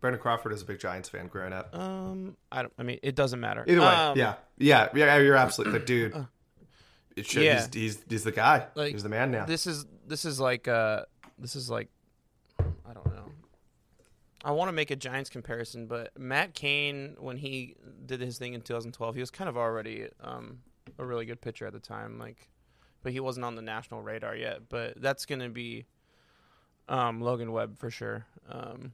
Brandon 0.00 0.20
Crawford 0.22 0.52
is 0.52 0.62
a 0.62 0.64
big 0.64 0.78
Giants 0.78 1.08
fan 1.08 1.26
growing 1.26 1.52
up. 1.52 1.76
Um, 1.76 2.36
I 2.52 2.62
don't. 2.62 2.72
I 2.78 2.82
mean, 2.84 3.00
it 3.02 3.16
doesn't 3.16 3.40
matter. 3.40 3.64
Either 3.66 3.80
way, 3.80 3.86
Um, 3.86 4.16
yeah, 4.16 4.34
yeah, 4.58 4.88
yeah, 4.94 5.16
you're 5.18 5.34
absolutely 5.36 5.78
the 5.80 5.84
dude. 5.84 6.26
It 7.16 7.26
should, 7.26 7.42
Yeah. 7.42 7.62
he's, 7.72 7.74
he's 7.74 8.04
he's 8.08 8.24
the 8.24 8.32
guy. 8.32 8.66
Like, 8.74 8.92
he's 8.92 9.02
the 9.02 9.08
man 9.08 9.30
now. 9.30 9.46
This 9.46 9.66
is 9.66 9.86
this 10.06 10.24
is 10.24 10.38
like 10.38 10.68
uh 10.68 11.02
this 11.38 11.56
is 11.56 11.70
like 11.70 11.88
I 12.60 12.92
don't 12.92 13.06
know. 13.06 13.30
I 14.44 14.52
want 14.52 14.68
to 14.68 14.72
make 14.72 14.90
a 14.90 14.96
Giants 14.96 15.30
comparison, 15.30 15.86
but 15.86 16.16
Matt 16.18 16.54
Cain 16.54 17.16
when 17.18 17.36
he 17.38 17.74
did 18.04 18.20
his 18.20 18.38
thing 18.38 18.52
in 18.54 18.60
2012, 18.60 19.14
he 19.14 19.20
was 19.20 19.30
kind 19.30 19.48
of 19.48 19.56
already 19.56 20.08
um 20.22 20.58
a 20.98 21.04
really 21.04 21.26
good 21.26 21.40
pitcher 21.40 21.66
at 21.66 21.72
the 21.72 21.80
time, 21.80 22.18
like 22.18 22.48
but 23.02 23.12
he 23.12 23.20
wasn't 23.20 23.44
on 23.44 23.54
the 23.54 23.62
national 23.62 24.02
radar 24.02 24.36
yet, 24.36 24.68
but 24.68 25.00
that's 25.00 25.24
going 25.26 25.40
to 25.40 25.48
be 25.48 25.86
um 26.88 27.20
Logan 27.22 27.50
Webb 27.50 27.78
for 27.78 27.90
sure. 27.90 28.26
Um 28.48 28.92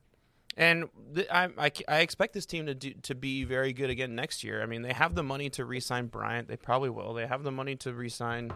and 0.57 0.89
th- 1.15 1.29
I, 1.31 1.49
I, 1.59 1.73
I 1.89 2.01
expect 2.01 2.35
this 2.35 2.47
team 2.47 2.67
to 2.67 2.75
do, 2.75 2.93
to 3.03 3.15
be 3.15 3.45
very 3.45 3.73
good 3.73 3.91
again 3.91 4.15
next 4.15 4.45
year. 4.45 4.63
I 4.63 4.67
mean, 4.67 4.83
they 4.83 4.93
have 4.93 5.15
the 5.15 5.23
money 5.23 5.51
to 5.51 5.65
re-sign 5.65 6.07
Bryant. 6.07 6.49
They 6.49 6.57
probably 6.57 6.91
will. 6.91 7.15
They 7.15 7.27
have 7.27 7.43
the 7.43 7.53
money 7.53 7.77
to 7.77 7.93
re-sign 7.93 8.53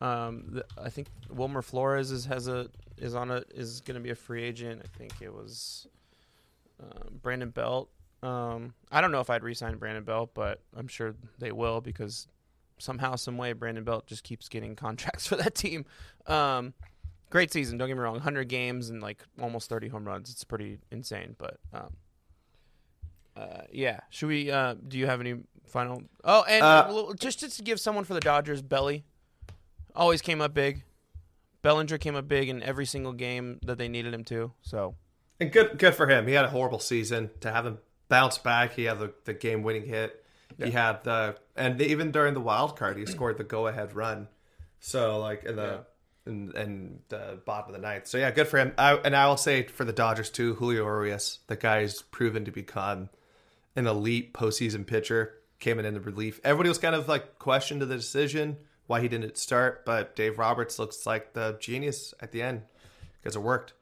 um, 0.00 0.44
the, 0.48 0.64
I 0.80 0.90
think 0.90 1.08
Wilmer 1.28 1.62
Flores 1.62 2.10
is 2.10 2.24
has 2.26 2.48
a 2.48 2.68
is 2.96 3.14
on 3.14 3.30
a 3.30 3.42
is 3.52 3.80
going 3.80 3.96
to 3.96 4.00
be 4.00 4.10
a 4.10 4.14
free 4.14 4.44
agent. 4.44 4.82
I 4.84 4.98
think 4.98 5.14
it 5.20 5.32
was 5.32 5.86
um, 6.80 7.18
Brandon 7.20 7.50
Belt. 7.50 7.90
Um, 8.22 8.74
I 8.90 9.00
don't 9.00 9.12
know 9.12 9.20
if 9.20 9.30
I'd 9.30 9.42
re-sign 9.42 9.76
Brandon 9.76 10.04
Belt, 10.04 10.30
but 10.34 10.60
I'm 10.76 10.88
sure 10.88 11.14
they 11.38 11.52
will 11.52 11.80
because 11.80 12.26
somehow, 12.78 13.16
some 13.16 13.36
way, 13.36 13.52
Brandon 13.52 13.84
Belt 13.84 14.06
just 14.06 14.24
keeps 14.24 14.48
getting 14.48 14.76
contracts 14.76 15.26
for 15.26 15.36
that 15.36 15.54
team. 15.54 15.84
Um, 16.26 16.74
great 17.30 17.52
season. 17.52 17.78
Don't 17.78 17.88
get 17.88 17.96
me 17.96 18.02
wrong. 18.02 18.14
100 18.14 18.48
games 18.48 18.90
and 18.90 19.02
like 19.02 19.22
almost 19.40 19.68
30 19.68 19.88
home 19.88 20.04
runs. 20.04 20.30
It's 20.30 20.44
pretty 20.44 20.78
insane. 20.90 21.36
But 21.38 21.58
um, 21.72 21.96
uh, 23.36 23.62
yeah, 23.72 24.00
should 24.10 24.28
we? 24.28 24.50
Uh, 24.50 24.74
do 24.86 24.98
you 24.98 25.06
have 25.06 25.20
any 25.20 25.36
final? 25.66 26.02
Oh, 26.24 26.44
and 26.48 26.62
Uh, 26.62 27.12
just 27.18 27.40
just 27.40 27.56
to 27.58 27.62
give 27.62 27.78
someone 27.80 28.04
for 28.04 28.14
the 28.14 28.20
Dodgers, 28.20 28.62
Belly 28.62 29.04
always 29.94 30.22
came 30.22 30.40
up 30.40 30.54
big. 30.54 30.82
Bellinger 31.62 31.98
came 31.98 32.14
up 32.14 32.28
big 32.28 32.48
in 32.48 32.62
every 32.62 32.86
single 32.86 33.12
game 33.12 33.58
that 33.64 33.78
they 33.78 33.88
needed 33.88 34.14
him 34.14 34.24
to. 34.24 34.52
So 34.62 34.94
And 35.40 35.52
good 35.52 35.78
good 35.78 35.94
for 35.94 36.06
him. 36.06 36.26
He 36.26 36.34
had 36.34 36.44
a 36.44 36.50
horrible 36.50 36.78
season. 36.78 37.30
To 37.40 37.50
have 37.52 37.66
him 37.66 37.78
bounce 38.08 38.38
back, 38.38 38.72
he 38.74 38.84
had 38.84 38.98
the, 38.98 39.12
the 39.24 39.34
game 39.34 39.62
winning 39.62 39.86
hit. 39.86 40.24
He 40.62 40.70
had 40.70 41.04
the 41.04 41.36
and 41.56 41.80
even 41.80 42.10
during 42.10 42.34
the 42.34 42.40
wild 42.40 42.76
card, 42.76 42.96
he 42.96 43.06
scored 43.06 43.36
the 43.38 43.44
go 43.44 43.66
ahead 43.66 43.94
run. 43.94 44.28
So 44.80 45.18
like 45.18 45.44
in 45.44 45.56
the 45.56 45.84
in, 46.28 46.52
in 46.56 46.98
the 47.08 47.40
bottom 47.44 47.74
of 47.74 47.80
the 47.80 47.86
ninth. 47.86 48.06
So 48.06 48.18
yeah, 48.18 48.30
good 48.30 48.46
for 48.46 48.58
him. 48.58 48.72
I, 48.78 48.94
and 48.96 49.16
I 49.16 49.26
will 49.26 49.36
say 49.36 49.64
for 49.64 49.84
the 49.84 49.92
Dodgers 49.92 50.30
too, 50.30 50.54
Julio 50.54 50.84
Urias, 50.84 51.40
the 51.48 51.56
guy's 51.56 52.02
proven 52.02 52.44
to 52.44 52.50
become 52.52 53.08
an 53.74 53.86
elite 53.86 54.32
postseason 54.34 54.86
pitcher. 54.86 55.34
Came 55.58 55.80
in 55.80 55.84
in 55.84 55.94
the 55.94 56.00
relief. 56.00 56.40
Everybody 56.44 56.68
was 56.68 56.78
kind 56.78 56.94
of 56.94 57.08
like 57.08 57.38
questioned 57.40 57.80
to 57.80 57.86
the 57.86 57.96
decision 57.96 58.58
why 58.86 59.00
he 59.00 59.08
didn't 59.08 59.36
start, 59.36 59.84
but 59.84 60.14
Dave 60.14 60.38
Roberts 60.38 60.78
looks 60.78 61.04
like 61.04 61.32
the 61.32 61.56
genius 61.60 62.14
at 62.20 62.30
the 62.32 62.42
end 62.42 62.62
because 63.20 63.34
it 63.34 63.40
worked. 63.40 63.72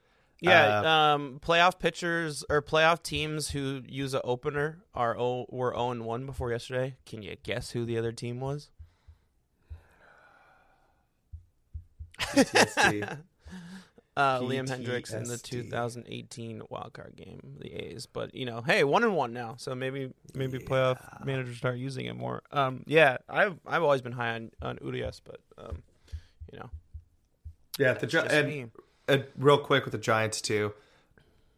yeah, 0.40 0.80
Uh, 0.80 0.88
um, 0.88 1.40
playoff 1.44 1.78
pitchers 1.78 2.44
or 2.48 2.62
playoff 2.62 3.02
teams 3.02 3.50
who 3.50 3.82
use 3.86 4.14
an 4.14 4.22
opener 4.24 4.78
are 4.94 5.18
o- 5.18 5.46
were 5.50 5.72
zero 5.74 5.90
and 5.90 6.04
one 6.06 6.24
before 6.26 6.50
yesterday. 6.50 6.96
Can 7.04 7.22
you 7.22 7.36
guess 7.42 7.70
who 7.70 7.84
the 7.84 7.98
other 7.98 8.10
team 8.12 8.40
was? 8.40 8.70
PTSD. 12.18 13.18
Uh, 14.16 14.40
Liam 14.40 14.66
Hendriks 14.66 15.12
in 15.12 15.24
the 15.24 15.36
2018 15.36 16.62
wild 16.70 16.94
card 16.94 17.14
game, 17.16 17.38
the 17.60 17.70
A's. 17.74 18.06
But 18.06 18.34
you 18.34 18.46
know, 18.46 18.62
hey, 18.62 18.82
one 18.82 19.04
and 19.04 19.14
one 19.14 19.34
now, 19.34 19.56
so 19.58 19.74
maybe 19.74 20.10
maybe 20.34 20.58
playoff 20.58 20.98
managers 21.22 21.58
start 21.58 21.76
using 21.76 22.06
it 22.06 22.16
more. 22.16 22.42
Um, 22.50 22.82
yeah, 22.86 23.18
I've 23.28 23.58
I've 23.66 23.82
always 23.82 24.00
been 24.00 24.12
high 24.12 24.36
on 24.36 24.52
on 24.62 24.78
Urias, 24.82 25.20
but 25.22 25.40
um, 25.58 25.82
you 26.50 26.58
know, 26.58 26.70
yeah, 27.78 27.92
the 27.92 28.06
Gi- 28.06 28.18
and, 28.20 28.70
and 29.06 29.24
real 29.36 29.58
quick 29.58 29.84
with 29.84 29.92
the 29.92 29.98
Giants 29.98 30.40
too. 30.40 30.72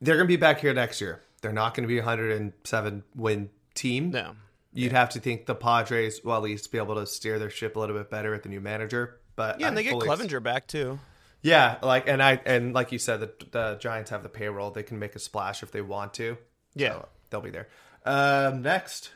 They're 0.01 0.17
going 0.17 0.27
to 0.27 0.33
be 0.33 0.37
back 0.37 0.59
here 0.59 0.75
next 0.75 1.01
year. 1.01 1.23
They're 1.43 1.53
not 1.53 1.75
going 1.75 1.85
to 1.85 1.89
be 1.89 1.99
a 1.99 2.03
107 2.03 3.05
win 3.15 3.51
team. 3.75 4.11
no, 4.11 4.35
You'd 4.73 4.91
have 4.91 5.11
to 5.11 5.21
think 5.21 5.47
the 5.47 5.55
Padres 5.55 6.25
will 6.25 6.35
at 6.35 6.43
least 6.43 6.73
be 6.73 6.79
able 6.79 6.97
to 6.97 7.07
steer 7.07 7.39
their 7.39 7.51
ship 7.51 7.77
a 7.77 7.79
little 7.79 7.97
bit 7.97 8.11
better 8.11 8.33
with 8.33 8.43
the 8.43 8.49
new 8.49 8.61
manager. 8.61 9.21
But 9.39 9.61
yeah, 9.61 9.69
and 9.69 9.79
I 9.79 9.83
they 9.83 9.89
get 9.89 9.95
Clevinger 9.95 10.43
back 10.43 10.67
too. 10.67 10.99
Yeah, 11.43 11.77
like 11.81 12.09
and 12.09 12.21
I 12.21 12.41
and 12.45 12.75
like 12.75 12.91
you 12.91 12.99
said, 12.99 13.21
the, 13.21 13.33
the 13.53 13.79
Giants 13.81 14.11
have 14.11 14.25
the 14.25 14.29
payroll. 14.29 14.73
They 14.73 14.83
can 14.83 14.99
make 14.99 15.15
a 15.15 15.21
splash 15.21 15.63
if 15.63 15.71
they 15.71 15.81
want 15.81 16.13
to. 16.15 16.37
Yeah. 16.75 16.95
So 16.95 17.09
they'll 17.31 17.41
be 17.41 17.51
there. 17.51 17.69
Um, 18.05 18.63
next, 18.63 19.13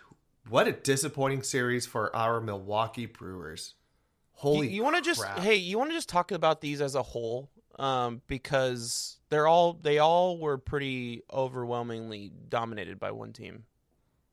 what 0.49 0.69
a 0.69 0.73
disappointing 0.73 1.43
series 1.43 1.87
for 1.87 2.15
our 2.15 2.41
Milwaukee 2.41 3.07
Brewers. 3.07 3.75
Holy, 4.35 4.69
you, 4.69 4.85
want 4.85 4.95
to 4.95 5.03
just 5.03 5.25
hey, 5.41 5.57
you 5.57 5.77
want 5.77 5.91
to 5.91 5.97
just 5.97 6.09
talk 6.09 6.31
about 6.31 6.61
these 6.61 6.81
as 6.81 6.95
a 6.95 7.03
whole, 7.03 7.51
um, 7.81 8.23
because 8.29 9.17
they're 9.29 9.49
all 9.49 9.73
they 9.73 9.99
all 9.99 10.39
were 10.39 10.57
pretty 10.57 11.23
overwhelmingly 11.33 12.31
dominated 12.49 13.01
by 13.01 13.11
one 13.11 13.33
team. 13.33 13.65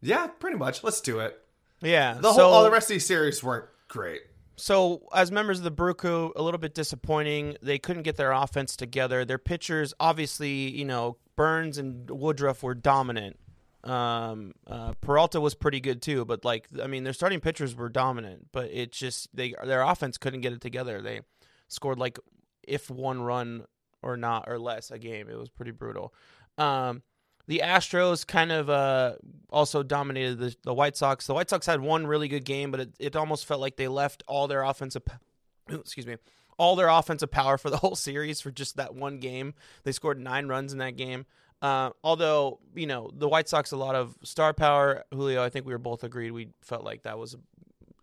yeah, 0.02 0.28
pretty 0.28 0.58
much. 0.58 0.84
Let's 0.84 1.02
do 1.02 1.18
it. 1.20 1.42
Yeah, 1.82 2.14
The 2.14 2.32
so, 2.32 2.44
whole, 2.44 2.54
all 2.54 2.64
the 2.64 2.70
rest 2.70 2.92
of 2.92 2.94
these 2.96 3.08
series 3.08 3.44
weren't 3.44 3.66
great. 3.88 4.22
So, 4.60 5.08
as 5.14 5.32
members 5.32 5.60
of 5.60 5.64
the 5.64 5.94
Crew, 5.94 6.34
a 6.36 6.42
little 6.42 6.60
bit 6.60 6.74
disappointing. 6.74 7.58
They 7.62 7.80
couldn't 7.80 8.04
get 8.04 8.18
their 8.18 8.32
offense 8.32 8.76
together. 8.76 9.26
Their 9.26 9.38
pitchers, 9.38 9.94
obviously, 10.00 10.70
you 10.70 10.86
know, 10.86 11.18
Burnes 11.36 11.78
and 11.78 12.10
Woodruff 12.10 12.62
were 12.62 12.76
dominant. 12.76 13.40
Um, 13.84 14.54
uh, 14.68 14.94
Peralta 15.00 15.40
was 15.40 15.56
pretty 15.56 15.80
good 15.80 16.02
too, 16.02 16.26
but 16.26 16.44
like, 16.44 16.68
I 16.84 16.88
mean, 16.88 17.06
their 17.06 17.14
starting 17.14 17.40
pitchers 17.40 17.76
were 17.76 17.88
dominant, 17.88 18.48
but 18.52 18.70
it 18.72 18.92
just 18.92 19.34
they 19.34 19.56
their 19.64 19.82
offense 19.82 20.18
couldn't 20.18 20.42
get 20.42 20.52
it 20.52 20.60
together. 20.60 21.02
They 21.02 21.22
scored 21.70 21.98
like 21.98 22.20
if 22.68 22.90
one 22.90 23.22
run 23.22 23.64
or 24.02 24.18
not 24.18 24.46
or 24.48 24.60
less 24.60 24.92
a 24.92 25.00
game. 25.00 25.30
It 25.30 25.38
was 25.38 25.50
pretty 25.50 25.72
brutal. 25.72 26.14
Um, 26.58 27.04
the 27.50 27.64
Astros 27.66 28.28
kind 28.28 28.52
of 28.52 28.70
uh, 28.70 29.14
also 29.50 29.82
dominated 29.82 30.38
the, 30.38 30.56
the 30.62 30.74
White 30.74 30.96
Sox. 30.96 31.26
The 31.26 31.34
White 31.34 31.50
Sox 31.50 31.66
had 31.66 31.82
one 31.82 32.06
really 32.06 32.28
good 32.28 32.46
game, 32.46 32.70
but 32.70 32.80
it, 32.80 32.90
it 33.00 33.16
almost 33.16 33.48
felt 33.48 33.60
like 33.60 33.76
they 33.76 33.88
left 33.88 34.22
all 34.28 34.48
their 34.48 34.62
offensive, 34.62 35.02
excuse 35.68 36.06
me, 36.06 36.18
all 36.60 36.76
their 36.76 36.90
offensive 36.90 37.32
power 37.32 37.58
for 37.58 37.72
the 37.72 37.78
whole 37.84 37.96
series 37.96 38.40
for 38.40 38.52
just 38.52 38.78
that 38.78 38.94
one 38.94 39.18
game. 39.18 39.56
They 39.84 39.92
scored 39.92 40.20
nine 40.20 40.48
runs 40.48 40.74
in 40.74 40.78
that 40.78 40.96
game. 40.96 41.26
Uh, 41.60 41.90
although 42.04 42.60
you 42.76 42.86
know 42.86 43.10
the 43.12 43.28
White 43.28 43.50
Sox 43.50 43.72
a 43.72 43.78
lot 43.78 43.96
of 43.96 44.16
star 44.24 44.54
power. 44.54 45.04
Julio, 45.12 45.44
I 45.44 45.50
think 45.50 45.66
we 45.66 45.74
were 45.74 45.80
both 45.80 46.04
agreed 46.04 46.30
we 46.30 46.50
felt 46.62 46.84
like 46.84 47.02
that 47.02 47.18
was 47.18 47.36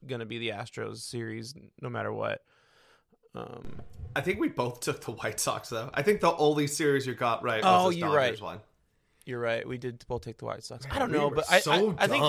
going 0.08 0.18
to 0.18 0.26
be 0.26 0.38
the 0.38 0.48
Astros 0.48 0.96
series 0.98 1.54
no 1.80 1.88
matter 1.88 2.12
what. 2.12 2.42
Um, 3.36 3.80
I 4.16 4.22
think 4.22 4.40
we 4.40 4.48
both 4.48 4.80
took 4.80 5.02
the 5.02 5.12
White 5.12 5.38
Sox 5.38 5.68
though. 5.68 5.88
I 5.94 6.02
think 6.02 6.20
the 6.20 6.34
only 6.34 6.66
series 6.66 7.06
you 7.06 7.14
got 7.14 7.44
right 7.44 7.62
was 7.62 7.86
Oh, 7.86 7.90
the 7.90 7.96
you're 7.96 8.08
Dodgers 8.08 8.40
right. 8.40 8.46
one. 8.46 8.60
You're 9.26 9.40
right. 9.40 9.66
We 9.66 9.76
did 9.76 10.04
both 10.08 10.22
take 10.22 10.38
the 10.38 10.44
White 10.46 10.64
Sox. 10.64 10.86
I 10.90 10.98
don't 10.98 11.10
We 11.10 11.18
know, 11.18 11.30
but 11.30 11.44
I, 11.50 11.60
so 11.60 11.96
I, 11.98 12.04
I 12.04 12.06
think 12.06 12.24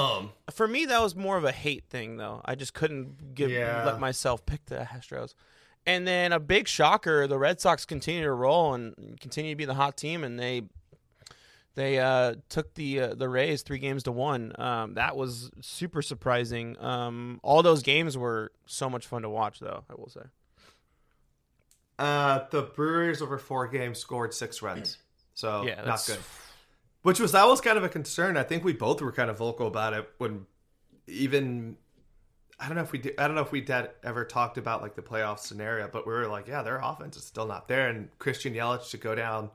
for 0.51 0.67
me 0.67 0.85
that 0.85 1.01
was 1.01 1.15
more 1.15 1.37
of 1.37 1.43
a 1.45 1.51
hate 1.51 1.85
thing 1.89 2.17
though. 2.17 2.41
I 2.43 2.55
just 2.55 2.73
couldn't 2.73 3.35
give 3.35 3.51
Yeah. 3.51 3.85
let 3.85 3.99
myself 3.99 4.45
pick 4.45 4.65
the 4.65 4.77
Astros. 4.91 5.33
And 5.85 6.05
then 6.05 6.33
a 6.33 6.39
big 6.39 6.67
shocker, 6.67 7.27
the 7.27 7.37
Red 7.39 7.61
Sox 7.61 7.85
continue 7.85 8.23
to 8.23 8.31
roll 8.33 8.73
and 8.73 9.17
continue 9.21 9.51
to 9.53 9.55
be 9.55 9.63
the 9.65 9.75
hot 9.75 9.95
team 9.95 10.23
and 10.23 10.37
they 10.39 10.63
they 11.75 11.99
uh, 11.99 12.33
took 12.49 12.73
the 12.73 12.99
uh, 13.01 13.13
the 13.13 13.29
Rays 13.29 13.61
3 13.61 13.77
games 13.77 14.01
to 14.03 14.11
1. 14.11 14.53
Um, 14.59 14.93
that 14.95 15.15
was 15.15 15.51
super 15.61 16.01
surprising. 16.01 16.75
Um, 16.79 17.39
all 17.43 17.61
those 17.61 17.83
games 17.83 18.17
were 18.17 18.51
so 18.65 18.89
much 18.89 19.05
fun 19.05 19.21
to 19.21 19.29
watch 19.29 19.59
though, 19.59 19.83
I 19.87 19.93
will 19.95 20.09
say. 20.09 20.21
Uh, 21.99 22.45
the 22.51 22.61
Brewers 22.63 23.21
over 23.21 23.37
four 23.37 23.67
games 23.67 23.97
scored 23.99 24.33
six 24.33 24.61
runs, 24.61 24.97
so 25.33 25.63
Yeah, 25.63 25.75
not 25.75 25.85
that's- 25.85 26.07
good. 26.07 26.19
Which 27.07 27.21
was 27.21 27.31
that 27.31 27.47
was 27.47 27.61
kind 27.61 27.77
of 27.77 27.85
a 27.85 27.89
concern. 27.89 28.35
I 28.35 28.43
think 28.43 28.65
we 28.65 28.73
both 28.73 29.01
were 29.01 29.13
kind 29.13 29.29
of 29.29 29.37
vocal 29.37 29.65
about 29.65 29.93
it 29.93 30.09
when 30.17 30.45
even 31.07 31.77
I 32.59 32.67
don't 32.67 32.75
know 32.75 32.83
if 32.83 32.91
we 32.91 32.97
did, 32.97 33.13
I 33.17 33.27
don't 33.27 33.35
know 33.37 33.43
if 33.43 33.53
we 33.53 33.63
had 33.65 33.91
ever 34.03 34.25
talked 34.25 34.57
about 34.57 34.81
like 34.81 34.95
the 34.95 35.01
playoff 35.01 35.39
scenario, 35.39 35.87
but 35.87 36.05
we 36.05 36.11
were 36.11 36.27
like, 36.27 36.49
yeah, 36.49 36.63
their 36.63 36.81
offense 36.83 37.15
is 37.15 37.23
still 37.23 37.47
not 37.47 37.69
there, 37.69 37.87
and 37.87 38.09
Christian 38.19 38.53
Yelich 38.53 38.89
to 38.89 38.97
go 38.97 39.15
down 39.15 39.51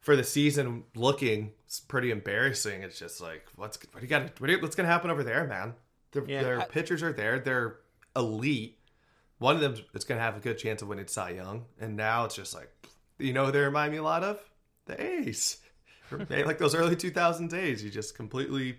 for 0.00 0.16
the 0.16 0.24
season 0.24 0.84
looking 0.94 1.50
it's 1.66 1.78
pretty 1.78 2.10
embarrassing. 2.10 2.82
It's 2.82 2.98
just 2.98 3.20
like 3.20 3.44
what's 3.56 3.76
what 3.92 4.00
do 4.00 4.06
you 4.06 4.08
got? 4.08 4.40
What 4.40 4.46
do 4.46 4.54
you, 4.54 4.62
what's 4.62 4.74
going 4.74 4.86
to 4.86 4.90
happen 4.90 5.10
over 5.10 5.22
there, 5.22 5.46
man? 5.46 5.74
Their, 6.12 6.24
Yeah, 6.26 6.42
their 6.42 6.60
I- 6.62 6.64
pitchers 6.64 7.02
are 7.02 7.12
there. 7.12 7.38
They're 7.38 7.80
elite. 8.16 8.78
One 9.36 9.56
of 9.56 9.60
them 9.60 9.74
is 9.92 10.04
going 10.04 10.18
to 10.18 10.24
have 10.24 10.38
a 10.38 10.40
good 10.40 10.56
chance 10.56 10.80
of 10.80 10.88
winning 10.88 11.06
Cy 11.06 11.32
Young, 11.32 11.66
and 11.78 11.98
now 11.98 12.24
it's 12.24 12.34
just 12.34 12.54
like 12.54 12.70
you 13.18 13.34
know 13.34 13.44
who 13.44 13.52
they 13.52 13.60
remind 13.60 13.92
me 13.92 13.98
a 13.98 14.02
lot 14.02 14.24
of 14.24 14.40
the 14.86 14.98
A's. 14.98 15.58
Like 16.44 16.58
those 16.58 16.74
early 16.74 16.96
2000 16.96 17.50
days. 17.50 17.82
you 17.82 17.90
just 17.90 18.14
completely 18.14 18.78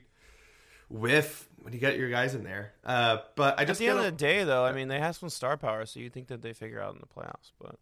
whiff 0.90 1.48
when 1.62 1.74
you 1.74 1.80
get 1.80 1.98
your 1.98 2.10
guys 2.10 2.36
in 2.36 2.44
there. 2.44 2.74
Uh, 2.86 3.18
but 3.36 3.58
I 3.58 3.64
At 3.64 3.68
just 3.68 3.80
the 3.80 3.88
end 3.88 4.00
of 4.00 4.06
the 4.06 4.12
day, 4.12 4.44
though, 4.44 4.66
I 4.66 4.74
mean, 4.74 4.88
they 4.88 5.00
have 5.00 5.16
some 5.16 5.30
star 5.30 5.58
power, 5.58 5.86
so 5.86 6.00
you 6.00 6.10
think 6.10 6.28
that 6.28 6.42
they 6.42 6.54
figure 6.54 6.82
out 6.82 6.94
in 6.94 7.00
the 7.00 7.08
playoffs, 7.08 7.52
but 7.60 7.76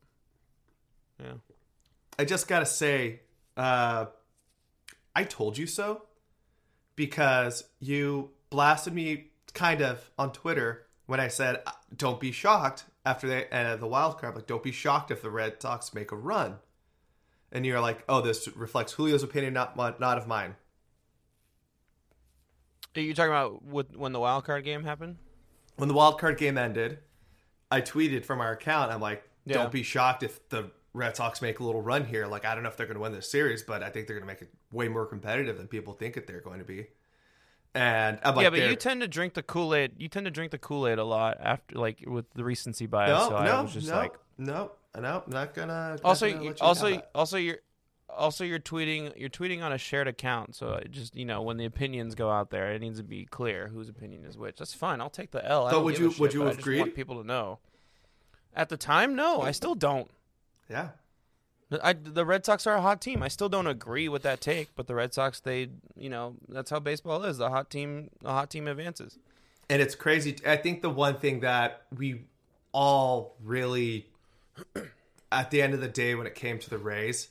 yeah. 1.20 1.34
I 2.18 2.26
just 2.26 2.48
gotta 2.48 2.66
say, 2.66 3.22
uh, 3.58 4.06
I 5.16 5.24
told 5.24 5.58
you 5.58 5.68
so 5.68 6.04
because 6.96 7.64
you 7.80 8.32
blasted 8.50 8.94
me 8.94 9.32
kind 9.54 9.82
of 9.82 10.10
on 10.18 10.32
Twitter 10.32 10.86
when 11.06 11.20
I 11.20 11.28
said, 11.28 11.62
uh, 11.66 11.72
"Don't 11.96 12.20
be 12.20 12.32
shocked 12.32 12.86
after 13.06 13.28
they 13.28 13.50
uh, 13.50 13.76
the 13.76 13.88
wild 13.88 14.20
card." 14.20 14.36
Like, 14.36 14.48
don't 14.48 14.64
be 14.64 14.72
shocked 14.72 15.12
if 15.12 15.22
the 15.22 15.32
Red 15.32 15.62
Sox 15.62 15.94
make 15.94 16.12
a 16.12 16.16
run. 16.16 16.58
And 17.52 17.66
you're 17.66 17.80
like, 17.82 18.04
"Oh, 18.08 18.22
this 18.22 18.48
reflects 18.56 18.96
Julio's 18.96 19.24
opinion, 19.24 19.54
not 19.54 19.76
not 19.78 20.18
of 20.18 20.28
mine." 20.28 20.56
Are 22.96 23.02
you 23.02 23.14
talking 23.14 23.32
about 23.32 23.64
with, 23.64 23.96
when 23.96 24.12
the 24.12 24.20
wild 24.20 24.46
card 24.46 24.64
game 24.64 24.84
happened? 24.84 25.18
When 25.78 25.88
the 25.88 25.94
wild 25.96 26.20
card 26.20 26.38
game 26.38 26.58
ended, 26.58 27.00
I 27.70 27.82
tweeted 27.82 28.26
from 28.26 28.42
our 28.42 28.52
account. 28.52 28.92
I'm 28.92 29.00
like, 29.02 29.24
Yeah. 29.46 29.56
"Don't 29.56 29.72
be 29.72 29.84
shocked 29.84 30.24
if 30.24 30.48
the 30.50 30.72
Red 30.94 31.16
Sox 31.16 31.42
make 31.42 31.60
a 31.60 31.64
little 31.64 31.82
run 31.82 32.06
here. 32.06 32.28
Like, 32.28 32.44
I 32.46 32.54
don't 32.54 32.64
know 32.64 32.70
if 32.70 32.76
they're 32.76 32.86
going 32.86 32.96
to 32.98 33.02
win 33.02 33.14
this 33.14 33.32
series, 33.32 33.64
but 33.64 33.82
I 33.82 33.90
think 33.90 34.08
they're 34.08 34.18
going 34.18 34.28
to 34.28 34.34
make 34.34 34.42
it 34.42 34.54
way 34.74 34.90
more 34.90 35.06
competitive 35.06 35.58
than 35.58 35.68
people 35.68 35.94
think 35.94 36.16
that 36.16 36.28
they're 36.28 36.42
going 36.42 36.60
to 36.60 36.66
be." 36.66 36.88
And 37.74 38.20
I'm 38.24 38.36
like, 38.36 38.44
yeah, 38.44 38.50
but 38.50 38.58
they're- 38.60 38.70
you 38.72 38.76
tend 38.76 39.00
to 39.00 39.08
drink 39.08 39.34
the 39.34 39.44
Kool 39.44 39.74
Aid. 39.74 39.94
You 39.98 40.10
tend 40.10 40.26
to 40.26 40.32
drink 40.32 40.52
the 40.52 40.58
Kool 40.58 40.86
Aid 40.86 41.00
a 41.00 41.06
lot 41.06 41.38
after, 41.40 41.78
like, 41.80 42.04
with 42.06 42.26
the 42.34 42.44
recency 42.44 42.86
bias. 42.86 43.10
no, 43.18 43.30
so 43.30 43.36
I 43.38 43.46
no, 43.46 43.64
was 43.64 43.74
just 43.74 43.88
no, 43.88 43.96
like, 43.96 44.14
no, 44.38 44.72
no, 45.00 45.24
not 45.28 45.54
gonna. 45.54 45.92
not 45.92 46.02
also, 46.04 46.30
gonna 46.30 46.42
you- 46.44 46.50
let 46.50 46.60
you 46.60 46.66
also, 46.66 47.02
also, 47.16 47.38
you're, 47.38 47.60
also, 48.10 48.44
you're 48.44 48.60
tweeting, 48.60 49.14
you're 49.18 49.30
tweeting 49.30 49.64
on 49.64 49.72
a 49.72 49.78
shared 49.78 50.08
account. 50.08 50.56
So 50.56 50.74
it 50.74 50.92
just, 50.92 51.16
you 51.16 51.26
know, 51.26 51.42
when 51.42 51.58
the 51.58 51.66
opinions 51.66 52.14
go 52.16 52.30
out 52.30 52.50
there, 52.50 52.72
it 52.74 52.82
needs 52.82 52.98
to 52.98 53.04
be 53.04 53.26
clear 53.26 53.70
whose 53.70 53.88
opinion 53.90 54.26
is 54.26 54.38
which. 54.38 54.58
That's 54.58 54.74
fine. 54.74 55.00
I'll 55.00 55.10
take 55.10 55.32
the 55.32 55.46
L. 55.46 55.68
I 55.68 55.72
So 55.72 55.82
would 55.84 55.98
you- 55.98 56.12
shit, 56.12 56.20
would 56.20 56.34
you 56.34 56.40
but 56.42 56.46
I 56.46 56.50
have 56.50 56.58
just 56.64 56.80
want 56.80 56.96
people 56.96 57.22
to 57.22 57.28
know. 57.28 57.60
At 58.54 58.68
the 58.70 58.76
time, 58.78 59.16
no, 59.16 59.42
I 59.42 59.52
still 59.52 59.76
don't. 59.76 60.12
yeah, 60.70 60.90
I, 61.82 61.94
the 61.94 62.26
Red 62.26 62.46
Sox 62.46 62.68
are 62.68 62.76
a 62.76 62.82
hot 62.82 63.00
team. 63.00 63.24
I 63.24 63.30
still 63.30 63.48
don't 63.48 63.68
agree 63.68 64.10
with 64.10 64.24
that 64.24 64.42
take, 64.42 64.76
but 64.76 64.88
the 64.88 64.96
Red 64.96 65.14
Sox, 65.14 65.40
they, 65.40 65.70
you 65.96 66.10
know, 66.10 66.36
that's 66.50 66.70
how 66.70 66.82
baseball 66.82 67.24
is. 67.24 67.38
The 67.38 67.50
hot 67.50 67.70
team, 67.70 68.10
the 68.22 68.28
hot 68.32 68.50
team 68.50 68.68
advances. 68.68 69.18
and 69.70 69.82
it's 69.82 69.96
crazy. 69.96 70.36
I 70.46 70.58
think 70.58 70.82
the 70.82 70.90
one 70.90 71.16
thing 71.16 71.40
that 71.40 71.84
we 71.98 72.26
all 72.74 73.38
really, 73.42 74.06
at 75.32 75.52
the 75.52 75.62
end 75.62 75.74
of 75.74 75.82
the 75.82 75.88
day, 75.88 76.16
when 76.16 76.28
it 76.28 76.36
came 76.36 76.60
to 76.60 76.70
the 76.70 76.78
Rays, 76.78 77.30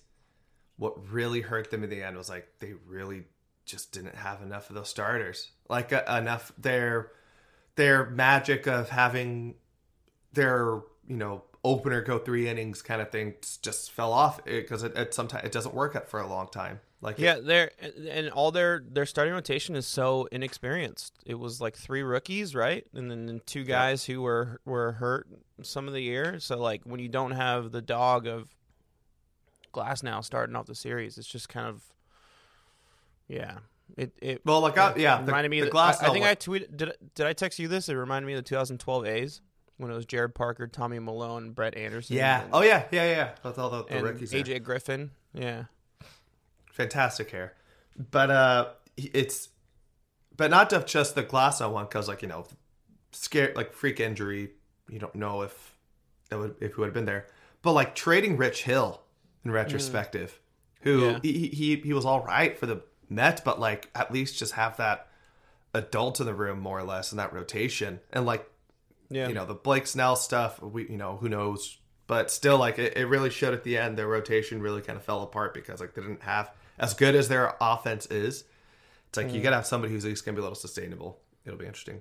what 0.76 1.10
really 1.10 1.42
hurt 1.42 1.70
them 1.70 1.84
in 1.84 1.90
the 1.90 2.02
end 2.02 2.16
was 2.16 2.28
like 2.28 2.48
they 2.58 2.72
really 2.86 3.24
just 3.66 3.92
didn't 3.92 4.16
have 4.16 4.42
enough 4.42 4.70
of 4.70 4.76
those 4.76 4.88
starters. 4.88 5.50
Like 5.68 5.92
uh, 5.92 6.02
enough 6.08 6.52
their 6.58 7.12
their 7.76 8.06
magic 8.10 8.66
of 8.66 8.88
having 8.88 9.54
their 10.32 10.80
you 11.06 11.16
know 11.16 11.44
opener 11.62 12.00
go 12.00 12.18
three 12.18 12.48
innings 12.48 12.82
kind 12.82 13.02
of 13.02 13.10
thing 13.10 13.34
just 13.62 13.90
fell 13.90 14.12
off 14.12 14.42
because 14.44 14.82
it, 14.82 14.96
it 14.96 15.12
sometimes 15.12 15.44
it 15.44 15.52
doesn't 15.52 15.74
work 15.74 16.08
for 16.08 16.20
a 16.20 16.26
long 16.26 16.48
time. 16.48 16.80
Like 17.02 17.18
Yeah, 17.18 17.38
they're 17.42 17.70
and 18.10 18.28
all 18.30 18.50
their 18.50 18.82
their 18.86 19.06
starting 19.06 19.32
rotation 19.32 19.76
is 19.76 19.86
so 19.86 20.28
inexperienced. 20.32 21.14
It 21.24 21.38
was 21.38 21.60
like 21.60 21.76
three 21.76 22.02
rookies, 22.02 22.54
right, 22.54 22.86
and 22.94 23.10
then 23.10 23.40
two 23.46 23.64
guys 23.64 24.04
who 24.04 24.20
were 24.22 24.60
were 24.64 24.92
hurt 24.92 25.26
some 25.62 25.86
of 25.86 25.94
the 25.94 26.00
year. 26.00 26.38
So 26.40 26.58
like 26.58 26.82
when 26.84 27.00
you 27.00 27.08
don't 27.08 27.32
have 27.32 27.72
the 27.72 27.82
dog 27.82 28.26
of 28.26 28.48
Glasnow 29.72 30.24
starting 30.24 30.56
off 30.56 30.66
the 30.66 30.74
series, 30.74 31.18
it's 31.18 31.28
just 31.28 31.48
kind 31.48 31.68
of 31.68 31.82
yeah. 33.28 33.58
It 33.96 34.12
it 34.20 34.42
well, 34.44 34.60
like 34.60 34.78
I, 34.78 34.94
yeah, 34.96 35.18
it 35.18 35.26
the, 35.26 35.32
reminded 35.32 35.50
me. 35.50 35.60
the 35.60 35.70
glass. 35.70 36.02
I, 36.02 36.08
I 36.08 36.12
think 36.12 36.24
I 36.24 36.34
tweeted. 36.34 36.76
Did 36.76 36.92
did 37.14 37.26
I 37.26 37.32
text 37.32 37.58
you 37.58 37.66
this? 37.68 37.88
It 37.88 37.94
reminded 37.94 38.26
me 38.26 38.34
of 38.34 38.38
the 38.38 38.48
2012 38.48 39.06
A's 39.06 39.40
when 39.78 39.90
it 39.90 39.94
was 39.94 40.06
Jarrod 40.06 40.34
Parker, 40.34 40.66
Tommy 40.68 40.98
Milone, 40.98 41.50
Brett 41.50 41.76
Anderson. 41.76 42.16
yeah. 42.16 42.42
and, 42.42 42.50
Oh 42.52 42.62
yeah, 42.62 42.84
yeah, 42.92 43.04
yeah. 43.04 43.30
With 43.42 43.58
all 43.58 43.70
the, 43.70 43.84
the 43.84 44.02
rookies. 44.02 44.30
there. 44.30 44.42
AJ 44.44 44.62
Griffin. 44.62 45.10
Yeah. 45.34 45.64
fantastic 46.72 47.30
hair 47.30 47.54
but 48.10 48.30
uh 48.30 48.68
it's 48.96 49.48
but 50.36 50.50
not 50.50 50.70
just 50.86 51.14
the 51.14 51.22
Glasnow 51.22 51.72
one 51.72 51.84
because 51.84 52.08
like 52.08 52.22
you 52.22 52.28
know 52.28 52.46
scare 53.12 53.52
like 53.54 53.72
freak 53.72 54.00
injury 54.00 54.50
you 54.90 54.98
don't 54.98 55.14
know 55.14 55.42
if 55.42 55.74
it 56.30 56.36
would 56.36 56.54
if 56.60 56.74
he 56.74 56.80
would 56.80 56.86
have 56.86 56.94
been 56.94 57.04
there 57.06 57.26
but 57.62 57.72
like 57.72 57.94
trading 57.94 58.36
Rich 58.36 58.64
Hill 58.64 59.00
in 59.44 59.50
retrospective 59.50 60.38
who 60.82 61.00
Yeah. 61.06 61.18
he, 61.22 61.48
he 61.48 61.76
he 61.76 61.92
was 61.92 62.04
all 62.04 62.20
right 62.24 62.58
for 62.58 62.66
the 62.66 62.82
Mets 63.08 63.40
but 63.40 63.58
like 63.60 63.88
at 63.94 64.12
least 64.12 64.38
just 64.38 64.52
have 64.54 64.76
that 64.78 65.08
adult 65.74 66.20
in 66.20 66.26
the 66.26 66.34
room 66.34 66.58
more 66.60 66.78
or 66.78 66.82
less 66.84 67.12
in 67.12 67.18
that 67.18 67.32
rotation 67.32 68.00
and 68.12 68.26
like 68.26 68.48
Yeah. 69.08 69.28
you 69.28 69.34
know 69.34 69.46
the 69.46 69.54
Blake 69.54 69.86
Snell 69.86 70.16
stuff. 70.16 70.60
We 70.62 70.88
you 70.88 70.96
know 70.96 71.16
who 71.16 71.28
knows, 71.28 71.78
but 72.06 72.30
still 72.30 72.58
like 72.58 72.78
it, 72.78 72.96
it 72.96 73.06
really 73.06 73.30
showed 73.30 73.54
at 73.54 73.62
the 73.64 73.76
end. 73.78 73.96
Their 73.98 74.08
rotation 74.08 74.60
really 74.62 74.80
kind 74.82 74.96
of 74.96 75.04
fell 75.04 75.22
apart 75.22 75.54
because 75.54 75.80
like 75.80 75.94
they 75.94 76.02
didn't 76.02 76.22
have 76.22 76.50
as 76.78 76.94
good 76.94 77.14
as 77.14 77.28
their 77.28 77.54
offense 77.60 78.06
is. 78.06 78.44
It's 79.08 79.16
like 79.16 79.28
Mm. 79.28 79.34
you 79.34 79.40
gotta 79.42 79.56
have 79.56 79.66
somebody 79.66 79.92
who's 79.92 80.04
at 80.04 80.08
least 80.08 80.24
gonna 80.24 80.36
be 80.36 80.40
a 80.40 80.42
little 80.42 80.54
sustainable. 80.56 81.18
It'll 81.44 81.58
be 81.58 81.66
interesting. 81.66 82.00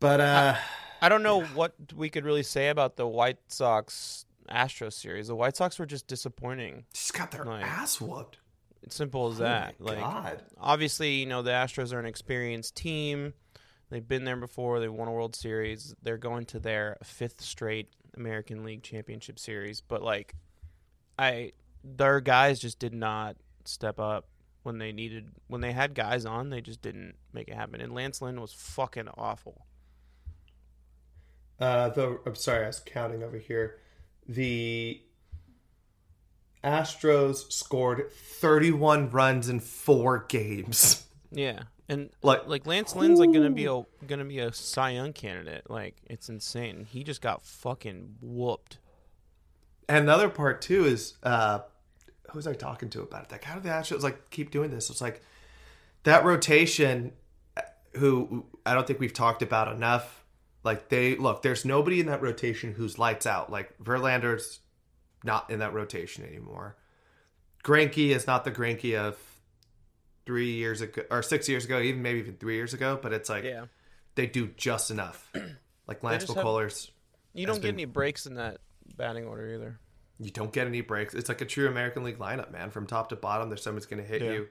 But 0.00 0.20
uh, 0.20 0.54
I 0.56 0.60
don't 1.08 1.22
know 1.22 1.42
what 1.42 1.74
we 1.94 2.08
could 2.08 2.24
really 2.24 2.42
say 2.42 2.68
about 2.68 2.96
the 2.96 3.06
White 3.06 3.38
Sox 3.48 4.26
Astros 4.50 4.94
series. 4.94 5.28
The 5.28 5.36
White 5.36 5.56
Sox 5.56 5.78
were 5.78 5.86
just 5.86 6.06
disappointing. 6.06 6.84
just 6.92 7.14
got 7.14 7.30
their 7.30 7.44
Like, 7.44 7.64
ass 7.64 8.00
whooped. 8.00 8.38
It's 8.82 8.94
simple 8.94 9.28
as 9.28 9.38
that. 9.38 9.74
Oh 9.80 9.84
my 9.84 9.90
like 9.90 10.00
God. 10.00 10.42
obviously, 10.60 11.14
you 11.14 11.26
know, 11.26 11.42
the 11.42 11.50
Astros 11.50 11.92
are 11.92 11.98
an 11.98 12.06
experienced 12.06 12.76
team. 12.76 13.34
They've 13.90 14.06
been 14.06 14.24
there 14.24 14.36
before. 14.36 14.80
They 14.80 14.88
won 14.88 15.08
a 15.08 15.12
World 15.12 15.36
Series. 15.36 15.94
They're 16.02 16.18
going 16.18 16.44
to 16.46 16.58
their 16.58 16.96
fifth 17.02 17.40
straight 17.40 17.88
American 18.16 18.64
League 18.64 18.82
Championship 18.82 19.38
Series. 19.38 19.80
But 19.80 20.02
like, 20.02 20.34
I 21.18 21.52
their 21.84 22.20
guys 22.20 22.58
just 22.58 22.78
did 22.78 22.94
not 22.94 23.36
step 23.64 24.00
up 24.00 24.28
when 24.62 24.78
they 24.78 24.92
needed 24.92 25.30
when 25.48 25.60
they 25.60 25.72
had 25.72 25.94
guys 25.94 26.26
on. 26.26 26.50
They 26.50 26.60
just 26.60 26.82
didn't 26.82 27.14
make 27.32 27.48
it 27.48 27.54
happen. 27.54 27.80
And 27.80 27.94
Lance 27.94 28.20
Lynn 28.20 28.40
was 28.40 28.52
fucking 28.52 29.08
awful. 29.16 29.65
Uh, 31.60 31.88
the 31.90 32.20
I'm 32.26 32.34
sorry, 32.34 32.64
I 32.64 32.66
was 32.68 32.80
counting 32.80 33.22
over 33.22 33.38
here. 33.38 33.78
The 34.28 35.00
Astros 36.64 37.50
scored 37.52 38.10
31 38.12 39.10
runs 39.10 39.48
in 39.48 39.60
four 39.60 40.24
games. 40.28 41.02
Yeah, 41.32 41.64
and 41.88 42.10
Like- 42.22 42.46
like 42.46 42.66
Lance 42.66 42.94
Lynn's 42.94 43.18
like 43.18 43.32
gonna 43.32 43.50
be 43.50 43.66
a 43.66 43.82
gonna 44.06 44.24
be 44.24 44.38
a 44.38 44.52
Cy 44.52 44.90
Young 44.90 45.12
candidate. 45.12 45.68
Like 45.68 45.96
it's 46.08 46.28
insane. 46.28 46.86
He 46.90 47.02
just 47.04 47.20
got 47.20 47.44
fucking 47.44 48.16
whooped. 48.20 48.78
And 49.88 50.08
the 50.08 50.12
other 50.12 50.28
part 50.28 50.62
too 50.62 50.84
is 50.84 51.14
uh 51.22 51.60
who 52.30 52.38
was 52.38 52.46
I 52.46 52.54
talking 52.54 52.90
to 52.90 53.02
about 53.02 53.24
it? 53.24 53.32
Like, 53.32 53.44
how 53.44 53.54
do 53.56 53.60
the 53.60 53.68
Astros 53.68 54.02
like 54.02 54.30
keep 54.30 54.50
doing 54.50 54.70
this? 54.70 54.88
It's 54.88 55.00
like 55.00 55.20
that 56.04 56.24
rotation 56.24 57.12
uh, 57.56 57.62
who 57.96 58.46
I 58.64 58.74
don't 58.74 58.86
think 58.86 59.00
we've 59.00 59.12
talked 59.12 59.42
about 59.42 59.70
enough. 59.74 60.24
Like 60.66 60.90
they 60.90 61.16
look, 61.16 61.40
there's 61.42 61.64
nobody 61.64 62.00
in 62.00 62.06
that 62.06 62.20
rotation 62.20 62.72
who's 62.72 62.98
lights 62.98 63.24
out. 63.24 63.50
Like 63.50 63.78
Verlander's 63.78 64.60
not 65.24 65.48
in 65.50 65.60
that 65.60 65.72
rotation 65.72 66.24
anymore. 66.24 66.76
Greinke 67.64 68.08
is 68.14 68.26
not 68.26 68.44
the 68.44 68.50
Greinke 68.52 68.98
of 68.98 69.16
three 70.26 70.52
years 70.52 70.80
ago 70.80 71.02
or 71.10 71.22
six 71.22 71.48
years 71.48 71.64
ago, 71.64 71.80
even 71.80 72.02
maybe 72.02 72.18
even 72.18 72.36
three 72.36 72.56
years 72.56 72.74
ago. 72.74 72.98
But 73.00 73.12
it's 73.12 73.28
like 73.30 73.44
Yeah, 73.44 73.66
they 74.16 74.26
do 74.26 74.48
just 74.56 74.90
enough. 74.90 75.30
Like 75.88 76.02
Lance 76.02 76.24
McCullers, 76.26 76.90
you 77.32 77.46
don't 77.46 77.56
get 77.62 77.62
been- 77.68 77.74
any 77.76 77.84
breaks 77.84 78.26
in 78.26 78.34
that 78.34 78.58
batting 78.96 79.24
order 79.24 79.54
either. 79.54 79.78
you 80.18 80.32
don't 80.32 80.52
get 80.52 80.66
any 80.66 80.80
breaks. 80.80 81.14
It's 81.14 81.28
like 81.28 81.40
a 81.40 81.44
true 81.44 81.68
American 81.68 82.02
League 82.02 82.18
lineup, 82.18 82.50
man. 82.50 82.72
From 82.72 82.88
top 82.88 83.10
to 83.10 83.14
bottom, 83.14 83.50
there's 83.50 83.62
someone's 83.62 83.86
going 83.86 84.02
to 84.02 84.08
hit 84.08 84.20
Yeah. 84.20 84.32
you. 84.32 84.48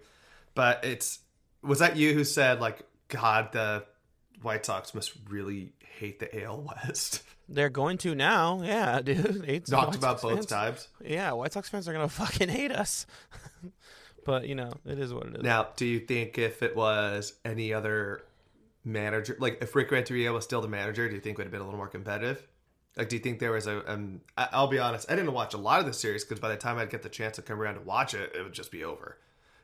But 0.53 0.85
it's 0.85 1.19
was 1.61 1.79
that 1.79 1.97
you 1.97 2.13
who 2.13 2.23
said 2.23 2.61
like, 2.61 2.83
God, 3.09 3.51
the 3.51 3.83
White 4.41 4.65
Sox 4.65 4.93
must 4.93 5.13
really 5.29 5.73
hate 5.99 6.19
the 6.19 6.43
AL 6.43 6.61
West. 6.61 7.23
They're 7.49 7.69
going 7.69 7.97
to 7.99 8.15
now. 8.15 8.61
Yeah, 8.63 9.01
dude. 9.03 9.45
It's 9.47 9.69
Talked 9.69 9.95
about 9.95 10.21
both 10.21 10.33
fans- 10.33 10.45
times. 10.47 10.87
Yeah, 11.03 11.31
White 11.33 11.53
Sox 11.53 11.69
fans 11.69 11.87
are 11.87 11.93
gonna 11.93 12.09
fucking 12.23 12.49
hate 12.49 12.71
us. 12.71 13.05
but 14.25 14.47
you 14.47 14.55
know, 14.55 14.73
it 14.85 14.99
is 14.99 15.13
what 15.13 15.27
it 15.27 15.35
is. 15.37 15.43
Now, 15.43 15.67
do 15.75 15.85
you 15.85 15.99
think 15.99 16.37
if 16.37 16.63
it 16.63 16.75
was 16.75 17.33
any 17.45 17.73
other 17.73 18.23
manager, 18.83 19.35
like 19.39 19.59
if 19.61 19.75
Rick 19.75 19.91
Renteria 19.91 20.31
was 20.33 20.43
still 20.43 20.61
the 20.61 20.67
manager, 20.67 21.07
do 21.07 21.15
you 21.15 21.21
think 21.21 21.35
it 21.35 21.37
would 21.39 21.45
have 21.45 21.51
been 21.51 21.61
a 21.61 21.65
little 21.65 21.77
more 21.77 21.87
competitive? 21.87 22.45
Like, 22.97 23.09
do 23.09 23.17
you 23.17 23.21
think 23.21 23.39
there 23.39 23.51
was 23.51 23.67
a? 23.67 23.91
Um, 23.91 24.21
I'll 24.37 24.67
be 24.67 24.79
honest, 24.79 25.11
I 25.11 25.15
didn't 25.15 25.33
watch 25.33 25.53
a 25.53 25.57
lot 25.57 25.79
of 25.81 25.85
the 25.85 25.93
series 25.93 26.23
because 26.23 26.39
by 26.39 26.49
the 26.49 26.55
time 26.57 26.77
I'd 26.77 26.89
get 26.89 27.03
the 27.03 27.09
chance 27.09 27.35
to 27.35 27.41
come 27.41 27.59
around 27.61 27.75
to 27.75 27.81
watch 27.81 28.13
it, 28.13 28.31
it 28.33 28.41
would 28.41 28.53
just 28.53 28.71
be 28.71 28.83
over. 28.85 29.17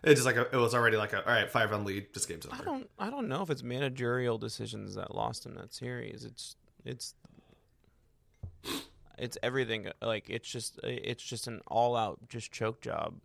It's 0.03 0.23
just 0.23 0.25
like 0.25 0.35
a, 0.35 0.47
it 0.51 0.59
was 0.59 0.73
already 0.73 0.97
like 0.97 1.13
a 1.13 1.19
all 1.27 1.33
right, 1.33 1.49
five 1.49 1.71
run 1.71 1.85
lead. 1.85 2.07
This 2.13 2.25
game's 2.25 2.47
I 2.51 2.63
don't 2.63 2.89
I 2.97 3.09
don't 3.09 3.27
know 3.27 3.43
if 3.43 3.49
it's 3.49 3.61
managerial 3.61 4.37
decisions 4.37 4.95
that 4.95 5.13
lost 5.15 5.45
in 5.45 5.55
that 5.55 5.73
series. 5.73 6.25
It's 6.25 6.55
it's 6.83 7.13
it's 9.17 9.37
everything. 9.43 9.87
Like 10.01 10.29
it's 10.29 10.49
just 10.49 10.79
it's 10.83 11.23
just 11.23 11.47
an 11.47 11.61
all 11.67 11.95
out 11.95 12.19
just 12.29 12.51
choke 12.51 12.81
job. 12.81 13.15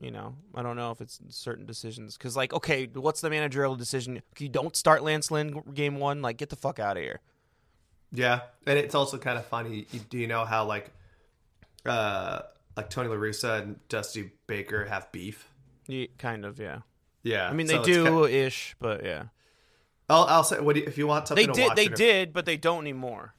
You 0.00 0.10
know, 0.12 0.34
I 0.54 0.62
don't 0.62 0.76
know 0.76 0.92
if 0.92 1.00
it's 1.00 1.20
certain 1.28 1.66
decisions 1.66 2.16
because 2.16 2.36
like 2.36 2.52
okay, 2.52 2.86
what's 2.92 3.20
the 3.20 3.30
managerial 3.30 3.76
decision? 3.76 4.20
You 4.38 4.48
don't 4.48 4.74
start 4.74 5.04
Lance 5.04 5.30
Lynn 5.30 5.62
game 5.72 5.98
one. 5.98 6.20
Like 6.20 6.36
get 6.36 6.50
the 6.50 6.56
fuck 6.56 6.80
out 6.80 6.96
of 6.96 7.02
here. 7.02 7.20
Yeah, 8.10 8.40
and 8.66 8.78
it's 8.78 8.94
also 8.94 9.18
kind 9.18 9.38
of 9.38 9.46
funny. 9.46 9.86
Do 10.08 10.18
you 10.18 10.26
know 10.26 10.44
how 10.44 10.64
like, 10.64 10.90
uh, 11.84 12.40
like 12.76 12.88
Tony 12.88 13.08
La 13.08 13.16
Russa 13.16 13.60
and 13.62 13.86
Dusty 13.88 14.32
Baker 14.46 14.86
have 14.86 15.12
beef? 15.12 15.48
Yeah, 15.88 16.06
kind 16.18 16.44
of, 16.44 16.60
yeah. 16.60 16.80
Yeah, 17.24 17.48
I 17.48 17.52
mean, 17.52 17.66
so 17.66 17.78
they 17.82 17.84
do 17.92 18.04
kinda- 18.04 18.30
ish, 18.46 18.76
but 18.78 19.04
yeah, 19.04 19.24
I'll, 20.08 20.24
I'll 20.24 20.44
say 20.44 20.60
what 20.60 20.74
do 20.74 20.80
you, 20.82 20.86
if 20.86 20.96
you 20.96 21.06
want 21.08 21.26
something. 21.28 21.46
they 21.48 21.52
did. 21.52 21.76
They 21.76 21.88
did, 21.88 22.32
but 22.32 22.46
they 22.46 22.56
don't 22.56 22.82
anymore. 22.84 23.34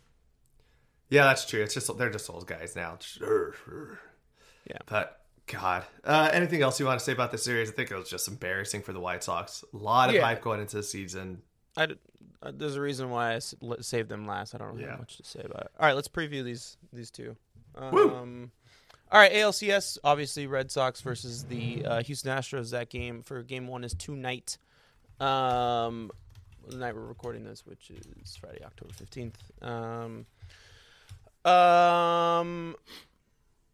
Yeah, 1.09 1.23
that's 1.23 1.45
true. 1.45 1.63
It's 1.63 1.73
just 1.73 1.95
they're 1.97 2.09
just 2.11 2.29
old 2.29 2.45
guys 2.45 2.75
now. 2.75 2.97
Sure, 3.01 3.53
sure. 3.65 3.99
Yeah. 4.69 4.77
But 4.85 5.21
God, 5.47 5.85
uh, 6.03 6.29
anything 6.31 6.61
else 6.61 6.79
you 6.79 6.85
want 6.85 6.99
to 6.99 7.03
say 7.05 7.13
about 7.13 7.31
the 7.31 7.37
series? 7.39 7.69
I 7.69 7.73
think 7.73 7.89
it 7.89 7.95
was 7.97 8.09
just 8.09 8.27
embarrassing 8.27 8.83
for 8.83 8.93
the 8.93 8.99
White 8.99 9.23
Sox. 9.23 9.63
A 9.73 9.77
lot 9.77 10.09
of 10.09 10.15
Yeah. 10.15 10.21
hype 10.25 10.41
going 10.41 10.59
into 10.61 10.75
the 10.75 10.83
season. 10.83 11.41
I 11.77 11.87
uh, 12.43 12.51
there's 12.53 12.75
a 12.75 12.81
reason 12.81 13.09
why 13.09 13.35
I 13.35 13.39
saved 13.39 14.09
them 14.09 14.27
last. 14.27 14.53
I 14.53 14.59
don't 14.59 14.67
really 14.69 14.83
Yeah. 14.83 14.91
have 14.91 14.99
much 14.99 15.17
to 15.17 15.23
say 15.23 15.39
about 15.43 15.61
it. 15.65 15.71
All 15.79 15.87
right, 15.87 15.95
let's 15.95 16.07
preview 16.07 16.43
these 16.43 16.77
these 16.93 17.09
two. 17.09 17.35
Woo. 17.91 18.15
Um, 18.15 18.51
all 19.11 19.19
right, 19.19 19.31
ALCS 19.31 19.97
obviously 20.03 20.47
Red 20.47 20.71
Sox 20.71 21.01
versus 21.01 21.45
the 21.45 21.85
uh, 21.85 22.03
Houston 22.03 22.35
Astros. 22.35 22.71
That 22.71 22.89
game 22.89 23.23
for 23.23 23.41
game 23.43 23.67
one 23.67 23.83
is 23.83 23.93
tonight. 23.93 24.57
Um, 25.19 26.11
the 26.67 26.77
night 26.77 26.95
we're 26.95 27.01
recording 27.01 27.43
this, 27.43 27.65
which 27.65 27.91
is 27.91 28.35
Friday, 28.35 28.63
October 28.63 28.93
fifteenth. 28.93 29.37
Um, 29.61 30.25
um, 31.43 32.75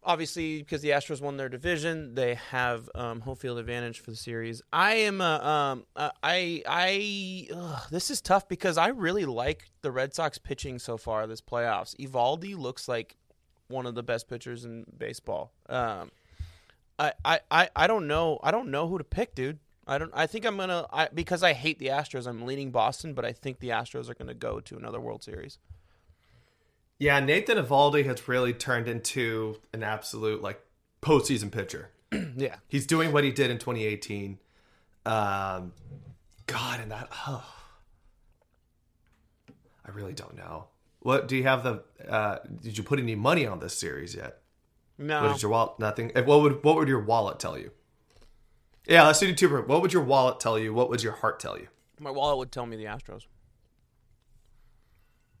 obviously 0.06 0.58
because 0.58 0.80
the 0.80 0.90
Astros 0.90 1.20
won 1.20 1.36
their 1.36 1.48
division, 1.48 2.14
they 2.14 2.34
have 2.34 2.88
um, 2.94 3.20
home 3.20 3.36
field 3.36 3.58
advantage 3.58 4.00
for 4.00 4.12
the 4.12 4.16
series. 4.16 4.62
I 4.72 4.94
am 4.94 5.20
uh, 5.20 5.38
um 5.40 5.84
uh, 5.96 6.10
I 6.22 6.62
I 6.66 7.48
ugh, 7.54 7.82
this 7.90 8.10
is 8.10 8.20
tough 8.22 8.48
because 8.48 8.78
I 8.78 8.88
really 8.88 9.26
like 9.26 9.68
the 9.82 9.90
Red 9.90 10.14
Sox 10.14 10.38
pitching 10.38 10.78
so 10.78 10.96
far 10.96 11.26
this 11.26 11.42
playoffs. 11.42 11.94
Eovaldi 11.96 12.56
looks 12.56 12.88
like 12.88 13.16
one 13.68 13.86
of 13.86 13.94
the 13.94 14.02
best 14.02 14.28
pitchers 14.28 14.64
in 14.64 14.84
baseball. 14.96 15.52
Um, 15.68 16.10
I, 16.98 17.12
I, 17.24 17.40
I, 17.50 17.68
I 17.76 17.86
don't 17.86 18.06
know 18.06 18.38
I 18.42 18.50
don't 18.50 18.70
know 18.70 18.88
who 18.88 18.98
to 18.98 19.04
pick, 19.04 19.34
dude. 19.34 19.58
I 19.86 19.98
don't. 19.98 20.10
I 20.12 20.26
think 20.26 20.44
I'm 20.44 20.56
gonna. 20.56 20.86
I, 20.92 21.08
because 21.14 21.42
I 21.42 21.52
hate 21.52 21.78
the 21.78 21.88
Astros. 21.88 22.26
I'm 22.26 22.44
leaning 22.44 22.72
Boston, 22.72 23.14
but 23.14 23.24
I 23.24 23.32
think 23.32 23.60
the 23.60 23.68
Astros 23.68 24.10
are 24.10 24.14
gonna 24.14 24.34
go 24.34 24.58
to 24.60 24.76
another 24.76 25.00
World 25.00 25.22
Series. 25.22 25.58
Yeah, 26.98 27.20
Nathan 27.20 27.58
Eovaldi 27.58 28.04
has 28.06 28.26
really 28.26 28.52
turned 28.52 28.88
into 28.88 29.60
an 29.72 29.82
absolute 29.82 30.42
like 30.42 30.60
postseason 31.02 31.52
pitcher. 31.52 31.90
yeah, 32.36 32.56
He's 32.66 32.86
doing 32.86 33.12
what 33.12 33.22
he 33.22 33.30
did 33.30 33.50
in 33.50 33.58
2018. 33.58 34.38
Um, 35.04 35.72
God, 36.46 36.80
and 36.80 36.90
that. 36.90 37.08
Oh, 37.28 37.44
I 39.84 39.90
really 39.92 40.14
don't 40.14 40.36
know. 40.36 40.66
What 41.06 41.28
do 41.28 41.36
you 41.36 41.44
have 41.44 41.62
the? 41.62 41.84
Uh, 42.08 42.38
did 42.60 42.76
you 42.76 42.82
put 42.82 42.98
any 42.98 43.14
money 43.14 43.46
on 43.46 43.60
this 43.60 43.78
series 43.78 44.16
yet? 44.16 44.40
no. 44.98 45.22
What 45.22 45.34
did 45.34 45.42
your 45.42 45.52
wallet? 45.52 45.78
Nothing. 45.78 46.10
What 46.24 46.42
would 46.42 46.64
what 46.64 46.74
would 46.74 46.88
your 46.88 46.98
wallet 46.98 47.38
tell 47.38 47.56
you? 47.56 47.70
Yeah, 48.88 49.06
let's 49.06 49.20
do 49.20 49.32
two. 49.32 49.48
What 49.48 49.82
would 49.82 49.92
your 49.92 50.02
wallet 50.02 50.40
tell 50.40 50.58
you? 50.58 50.74
What 50.74 50.90
would 50.90 51.04
your 51.04 51.12
heart 51.12 51.38
tell 51.38 51.56
you? 51.56 51.68
My 52.00 52.10
wallet 52.10 52.38
would 52.38 52.50
tell 52.50 52.66
me 52.66 52.76
the 52.76 52.86
Astros. 52.86 53.26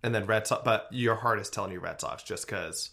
And 0.04 0.14
then 0.14 0.24
Red 0.24 0.46
Sox, 0.46 0.62
but 0.64 0.86
your 0.92 1.16
heart 1.16 1.40
is 1.40 1.50
telling 1.50 1.72
you 1.72 1.80
Red 1.80 2.00
Sox 2.00 2.22
just 2.22 2.46
because. 2.46 2.90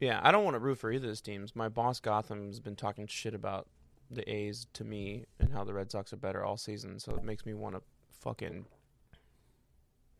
Yeah, 0.00 0.18
I 0.20 0.32
don't 0.32 0.42
want 0.42 0.56
to 0.56 0.58
root 0.58 0.78
for 0.78 0.90
either 0.90 1.04
of 1.04 1.10
those 1.10 1.20
teams. 1.20 1.54
My 1.54 1.68
boss 1.68 2.00
Gotham's 2.00 2.58
been 2.58 2.74
talking 2.74 3.06
shit 3.06 3.34
about 3.34 3.68
the 4.10 4.28
A's 4.28 4.66
to 4.72 4.82
me 4.82 5.26
and 5.38 5.52
how 5.52 5.62
the 5.62 5.72
Red 5.72 5.92
Sox 5.92 6.12
are 6.12 6.16
better 6.16 6.44
all 6.44 6.56
season, 6.56 6.98
so 6.98 7.14
it 7.14 7.22
makes 7.22 7.46
me 7.46 7.54
want 7.54 7.76
to 7.76 7.82
fucking 8.18 8.66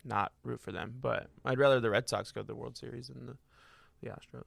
not 0.05 0.33
root 0.43 0.61
for 0.61 0.73
them. 0.73 0.95
But 1.01 1.29
I'd 1.45 1.59
rather 1.59 1.81
the 1.81 1.91
Red 1.91 2.09
Sox 2.09 2.33
go 2.33 2.43
to 2.43 2.47
the 2.47 2.55
World 2.55 2.77
Series 2.77 3.09
than 3.09 3.27
the, 3.27 3.37
the 4.03 4.11
Astros. 4.11 4.45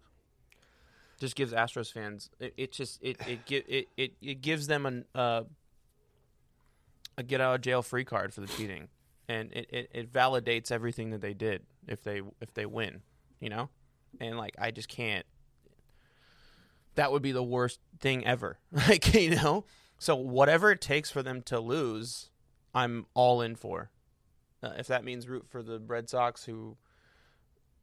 Just 1.19 1.35
gives 1.35 1.51
Astros 1.51 1.91
fans 1.91 2.29
it, 2.39 2.53
it 2.57 2.71
just 2.71 2.99
it 3.01 3.17
it, 3.27 3.39
it 3.49 3.87
it 3.97 4.13
it 4.21 4.41
gives 4.41 4.67
them 4.67 4.85
an 4.85 5.05
uh, 5.15 5.43
a 7.17 7.23
get 7.23 7.41
out 7.41 7.55
of 7.55 7.61
jail 7.61 7.81
free 7.81 8.05
card 8.05 8.33
for 8.33 8.41
the 8.41 8.47
cheating, 8.47 8.87
and 9.27 9.51
it, 9.51 9.67
it, 9.71 9.89
it 9.93 10.13
validates 10.13 10.71
everything 10.71 11.09
that 11.09 11.21
they 11.21 11.33
did 11.33 11.63
if 11.87 12.03
they 12.03 12.21
if 12.39 12.53
they 12.53 12.67
win, 12.67 13.01
you 13.39 13.49
know, 13.49 13.69
and 14.19 14.37
like 14.37 14.55
I 14.59 14.69
just 14.69 14.89
can't. 14.89 15.25
That 16.93 17.11
would 17.11 17.21
be 17.21 17.31
the 17.31 17.43
worst 17.43 17.79
thing 17.99 18.25
ever, 18.25 18.59
like 18.71 19.13
you 19.15 19.35
know. 19.35 19.65
So 19.97 20.15
whatever 20.15 20.71
it 20.71 20.81
takes 20.81 21.09
for 21.09 21.23
them 21.23 21.41
to 21.43 21.59
lose, 21.59 22.29
I'm 22.75 23.07
all 23.15 23.41
in 23.41 23.55
for. 23.55 23.89
Uh, 24.63 24.73
if 24.77 24.87
that 24.87 25.03
means 25.03 25.27
root 25.27 25.45
for 25.49 25.61
the 25.61 25.79
Red 25.79 26.09
Sox, 26.09 26.43
who, 26.45 26.77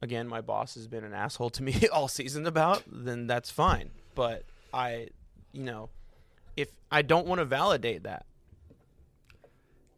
again, 0.01 0.27
my 0.27 0.41
boss 0.41 0.75
has 0.75 0.87
been 0.87 1.03
an 1.03 1.13
asshole 1.13 1.49
to 1.51 1.63
me 1.63 1.87
all 1.93 2.07
season 2.07 2.45
about, 2.45 2.83
then 2.87 3.27
that's 3.27 3.49
fine. 3.49 3.91
But 4.13 4.43
I, 4.73 5.07
you 5.53 5.63
know, 5.63 5.89
if 6.57 6.69
I 6.91 7.01
don't 7.01 7.27
want 7.27 7.39
to 7.39 7.45
validate 7.45 8.03
that, 8.03 8.25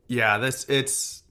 Yeah, 0.07 0.37
this 0.37 0.65
it's 0.69 1.23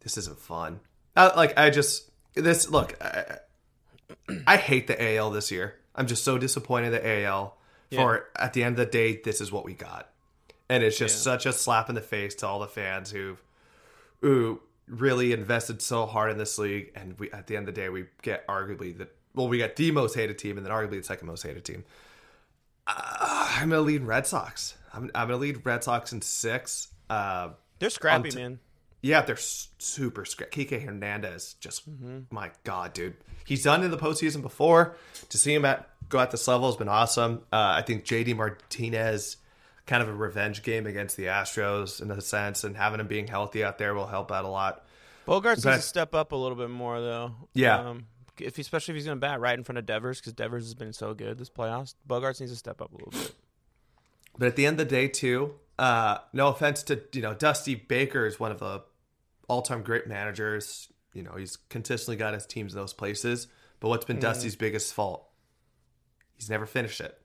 this 0.00 0.16
isn't 0.18 0.38
fun. 0.38 0.80
Uh, 1.16 1.30
like 1.36 1.58
I 1.58 1.70
just 1.70 2.10
this 2.34 2.70
look. 2.70 2.96
I, 3.02 3.38
I 4.46 4.56
hate 4.56 4.86
the 4.86 5.16
AL 5.16 5.30
this 5.30 5.50
year. 5.50 5.74
I'm 5.94 6.06
just 6.06 6.24
so 6.24 6.38
disappointed 6.38 6.90
the 6.90 7.24
AL. 7.24 7.56
For 7.94 8.28
at 8.36 8.52
the 8.52 8.62
end 8.64 8.78
of 8.78 8.84
the 8.84 8.90
day, 8.92 9.18
this 9.24 9.40
is 9.40 9.50
what 9.50 9.64
we 9.64 9.72
got, 9.72 10.10
and 10.68 10.82
it's 10.84 10.98
just 10.98 11.16
Yeah. 11.16 11.32
such 11.32 11.46
a 11.46 11.54
slap 11.54 11.88
in 11.88 11.94
the 11.94 12.02
face 12.02 12.34
to 12.36 12.46
all 12.46 12.58
the 12.58 12.68
fans 12.68 13.10
who, 13.10 13.38
who 14.20 14.60
really 14.86 15.32
invested 15.32 15.82
so 15.82 16.06
hard 16.06 16.30
in 16.30 16.38
this 16.38 16.58
league. 16.58 16.92
And 16.94 17.18
we 17.18 17.30
at 17.32 17.46
the 17.46 17.56
end 17.56 17.68
of 17.68 17.74
the 17.74 17.80
day, 17.80 17.88
we 17.88 18.06
get 18.22 18.46
arguably 18.46 18.96
the 18.96 19.08
well, 19.34 19.48
we 19.48 19.58
got 19.58 19.76
the 19.76 19.90
most 19.90 20.14
hated 20.14 20.38
team, 20.38 20.56
and 20.56 20.66
then 20.66 20.72
arguably 20.72 20.98
the 20.98 21.02
second 21.04 21.26
most 21.28 21.42
hated 21.42 21.64
team. 21.64 21.84
Uh, 22.86 23.52
I'm 23.56 23.68
gonna 23.70 23.82
lead 23.82 24.02
Red 24.02 24.26
Sox. 24.26 24.76
I'm, 24.92 25.04
I'm 25.14 25.28
gonna 25.28 25.36
lead 25.36 25.64
Red 25.64 25.84
Sox 25.84 26.12
in 26.12 26.22
six. 26.22 26.88
Uh, 27.10 27.50
they're 27.78 27.90
scrappy, 27.90 28.30
t- 28.30 28.36
man. 28.38 28.58
yeah, 29.02 29.20
they're 29.22 29.36
super 29.36 30.24
scrappy. 30.24 30.64
Kike 30.64 30.82
Hernandez, 30.84 31.54
just 31.60 31.88
Mm-hmm. 31.88 32.34
my 32.34 32.50
god, 32.64 32.92
dude. 32.94 33.14
He's 33.44 33.62
done 33.64 33.82
in 33.84 33.90
the 33.90 33.96
postseason 33.98 34.42
before. 34.42 34.96
To 35.28 35.38
see 35.38 35.54
him 35.54 35.64
at 35.64 35.88
go 36.08 36.18
at 36.18 36.30
this 36.30 36.48
level 36.48 36.66
has 36.68 36.76
been 36.76 36.88
awesome. 36.88 37.42
Uh, 37.52 37.76
I 37.78 37.82
think 37.82 38.04
JD 38.04 38.36
Martinez, 38.36 39.36
kind 39.88 40.02
of 40.02 40.08
a 40.08 40.14
revenge 40.14 40.62
game 40.62 40.86
against 40.86 41.16
the 41.16 41.24
Astros 41.24 42.00
in 42.00 42.10
a 42.12 42.20
sense, 42.20 42.62
and 42.62 42.76
having 42.76 43.00
him 43.00 43.08
being 43.08 43.26
healthy 43.26 43.64
out 43.64 43.78
there 43.78 43.94
will 43.94 44.06
help 44.06 44.30
out 44.30 44.44
a 44.44 44.48
lot. 44.48 44.84
Bogaerts 45.26 45.64
needs 45.64 45.78
to 45.78 45.82
step 45.82 46.14
up 46.14 46.30
a 46.32 46.36
little 46.36 46.56
bit 46.56 46.70
more, 46.70 47.00
though. 47.00 47.32
Yeah. 47.54 47.80
Um, 47.80 48.06
if 48.38 48.56
especially 48.58 48.92
if 48.92 48.96
he's 48.96 49.06
going 49.06 49.16
to 49.16 49.20
bat 49.20 49.40
right 49.40 49.58
in 49.58 49.64
front 49.64 49.78
of 49.78 49.86
Devers, 49.86 50.20
because 50.20 50.34
Devers 50.34 50.64
has 50.64 50.74
been 50.74 50.92
so 50.92 51.12
good 51.14 51.38
this 51.38 51.50
playoffs. 51.50 51.94
Bogaerts 52.08 52.38
needs 52.40 52.52
to 52.52 52.56
step 52.58 52.80
up 52.80 52.92
a 52.92 52.96
little 52.96 53.10
bit. 53.10 53.34
But 54.38 54.46
at 54.46 54.56
the 54.56 54.66
end 54.66 54.78
of 54.80 54.86
the 54.88 54.94
day, 54.94 55.08
too, 55.08 55.54
uh, 55.78 56.18
no 56.32 56.48
offense 56.48 56.84
to 56.84 57.00
you 57.12 57.22
know 57.22 57.34
Dusty 57.34 57.74
Baker 57.74 58.26
is 58.26 58.38
one 58.38 58.52
of 58.52 58.60
the 58.60 58.82
all-time 59.48 59.82
great 59.82 60.06
managers. 60.06 60.88
You 61.14 61.24
know 61.24 61.32
he's 61.36 61.56
consistently 61.56 62.16
got 62.16 62.34
his 62.34 62.46
teams 62.46 62.74
in 62.74 62.78
those 62.78 62.92
places. 62.92 63.48
But 63.80 63.88
what's 63.88 64.04
been 64.04 64.20
Dusty's 64.20 64.54
biggest 64.56 64.92
fault? 64.94 65.24
He's 66.36 66.50
never 66.50 66.66
finished 66.66 67.00
it. 67.00 67.18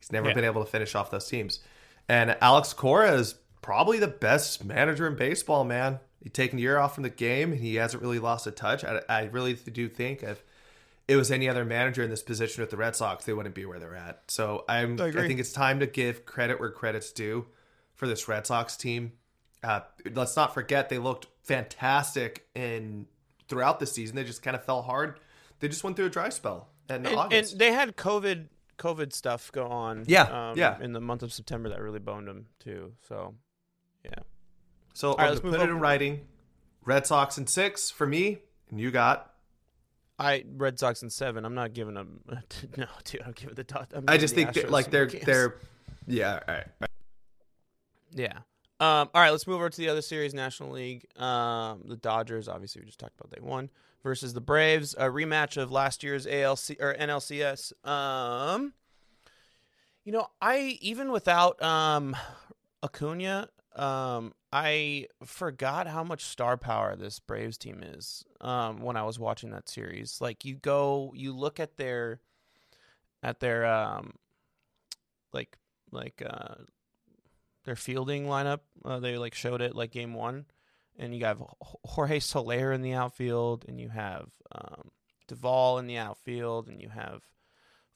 He's 0.00 0.12
never 0.12 0.28
Yeah. 0.28 0.34
been 0.34 0.44
able 0.44 0.64
to 0.64 0.70
finish 0.70 0.94
off 0.94 1.10
those 1.10 1.28
teams. 1.28 1.60
And 2.08 2.36
Alex 2.40 2.72
Cora 2.72 3.12
is 3.12 3.36
probably 3.62 3.98
the 3.98 4.08
best 4.08 4.64
manager 4.64 5.06
in 5.06 5.16
baseball, 5.16 5.64
man. 5.64 6.00
He's 6.22 6.32
taken 6.32 6.58
a 6.58 6.62
year 6.62 6.78
off 6.78 6.94
from 6.94 7.02
the 7.02 7.10
game, 7.10 7.52
and 7.52 7.60
he 7.60 7.76
hasn't 7.76 8.02
really 8.02 8.18
lost 8.18 8.46
a 8.46 8.50
touch. 8.50 8.84
I, 8.84 9.00
I 9.08 9.24
really 9.24 9.54
do 9.54 9.88
think 9.88 10.22
if 10.22 10.42
it 11.06 11.16
was 11.16 11.30
any 11.30 11.48
other 11.48 11.64
manager 11.64 12.02
in 12.02 12.10
this 12.10 12.22
position 12.22 12.62
with 12.62 12.70
the 12.70 12.76
Red 12.76 12.96
Sox, 12.96 13.24
they 13.24 13.32
wouldn't 13.32 13.54
be 13.54 13.66
where 13.66 13.78
they're 13.78 13.96
at. 13.96 14.22
So 14.28 14.64
I'm, 14.68 15.00
I 15.00 15.06
I, 15.06 15.12
think 15.12 15.40
it's 15.40 15.52
time 15.52 15.80
to 15.80 15.86
give 15.86 16.24
credit 16.24 16.60
where 16.60 16.70
credit's 16.70 17.12
due 17.12 17.46
for 17.94 18.06
this 18.06 18.26
Red 18.26 18.46
Sox 18.46 18.76
team. 18.76 19.12
Uh, 19.62 19.80
let's 20.14 20.36
not 20.36 20.54
forget 20.54 20.88
they 20.88 20.98
looked 20.98 21.26
fantastic 21.42 22.46
in 22.54 23.06
throughout 23.48 23.80
the 23.80 23.86
season. 23.86 24.16
They 24.16 24.24
just 24.24 24.42
kind 24.42 24.56
of 24.56 24.64
fell 24.64 24.82
hard. 24.82 25.20
They 25.60 25.68
just 25.68 25.84
went 25.84 25.96
through 25.96 26.06
a 26.06 26.10
dry 26.10 26.28
spell 26.30 26.68
in 26.88 27.06
And, 27.06 27.32
and 27.32 27.46
they 27.58 27.72
had 27.72 27.96
COVID 27.96 28.46
COVID 28.78 29.12
stuff 29.12 29.50
go 29.52 29.66
on. 29.66 30.04
Yeah, 30.06 30.50
um, 30.50 30.58
yeah. 30.58 30.80
In 30.80 30.92
the 30.92 31.00
month 31.00 31.22
of 31.22 31.32
September, 31.32 31.68
that 31.68 31.80
really 31.80 31.98
boned 31.98 32.28
them 32.28 32.46
too. 32.58 32.92
So, 33.08 33.34
yeah. 34.04 34.10
so 34.92 35.14
right, 35.14 35.24
I'm 35.24 35.28
let's 35.30 35.40
put 35.40 35.60
it 35.60 35.68
in 35.68 35.80
writing. 35.80 36.20
Red 36.84 37.06
Sox 37.06 37.38
in 37.38 37.46
six 37.46 37.90
for 37.90 38.06
me, 38.06 38.38
and 38.70 38.78
you 38.78 38.90
got 38.90 39.34
I 40.18 40.44
Red 40.56 40.78
Sox 40.78 41.02
in 41.02 41.10
seven. 41.10 41.44
I'm 41.44 41.54
not 41.54 41.72
giving 41.74 41.94
them. 41.94 42.20
No, 42.76 42.86
dude, 43.04 43.22
I'm 43.24 43.32
giving 43.32 43.54
the. 43.54 43.86
I'm 43.94 44.04
I 44.08 44.16
just 44.16 44.34
the 44.34 44.44
think 44.44 44.54
that, 44.54 44.70
like 44.70 44.90
they're 44.90 45.06
they're 45.06 45.56
yeah. 46.06 46.40
All 46.46 46.54
right. 46.54 46.66
Yeah. 48.12 48.38
Um, 48.80 49.08
all 49.14 49.22
right, 49.22 49.30
let's 49.30 49.46
move 49.46 49.56
over 49.56 49.70
to 49.70 49.76
the 49.76 49.88
other 49.88 50.02
series, 50.02 50.34
National 50.34 50.70
League. 50.70 51.06
Um, 51.16 51.82
the 51.86 51.96
Dodgers, 51.96 52.48
obviously, 52.48 52.80
we 52.82 52.86
just 52.86 52.98
talked 52.98 53.14
about. 53.18 53.30
They 53.30 53.40
won 53.40 53.70
versus 54.04 54.34
the 54.34 54.40
Braves, 54.40 54.94
a 54.94 55.06
rematch 55.06 55.56
of 55.56 55.72
last 55.72 56.04
year's 56.04 56.26
ALC 56.26 56.76
or 56.78 56.94
NLCS. 56.94 57.72
Um, 57.84 58.74
you 60.04 60.12
know, 60.12 60.28
I 60.40 60.78
even 60.80 61.10
without 61.10 61.60
um 61.60 62.14
Acuna, 62.84 63.48
um, 63.74 64.34
I 64.52 65.06
forgot 65.24 65.88
how 65.88 66.04
much 66.04 66.24
star 66.24 66.56
power 66.56 66.94
this 66.94 67.18
Braves 67.18 67.58
team 67.58 67.82
is. 67.82 68.24
Um, 68.40 68.82
when 68.82 68.96
I 68.96 69.02
was 69.02 69.18
watching 69.18 69.50
that 69.50 69.68
series, 69.68 70.20
like 70.20 70.44
you 70.44 70.54
go, 70.54 71.12
you 71.16 71.34
look 71.34 71.58
at 71.58 71.76
their, 71.76 72.20
at 73.22 73.40
their 73.40 73.66
um, 73.66 74.12
like 75.32 75.56
like 75.90 76.22
uh 76.24 76.54
their 77.64 77.76
fielding 77.76 78.26
lineup. 78.26 78.60
Uh, 78.84 79.00
they 79.00 79.16
like 79.16 79.34
showed 79.34 79.62
it 79.62 79.74
like 79.74 79.90
game 79.90 80.12
one, 80.12 80.44
and 80.98 81.14
you 81.14 81.24
have 81.24 81.42
Jorge 81.84 82.20
Soler 82.20 82.72
in 82.72 82.82
the 82.82 82.92
outfield, 82.92 83.64
and 83.68 83.80
you 83.80 83.88
have 83.88 84.28
um, 84.52 84.90
Duvall 85.26 85.78
in 85.78 85.86
the 85.86 85.96
outfield, 85.96 86.68
and 86.68 86.80
you 86.80 86.88
have 86.88 87.22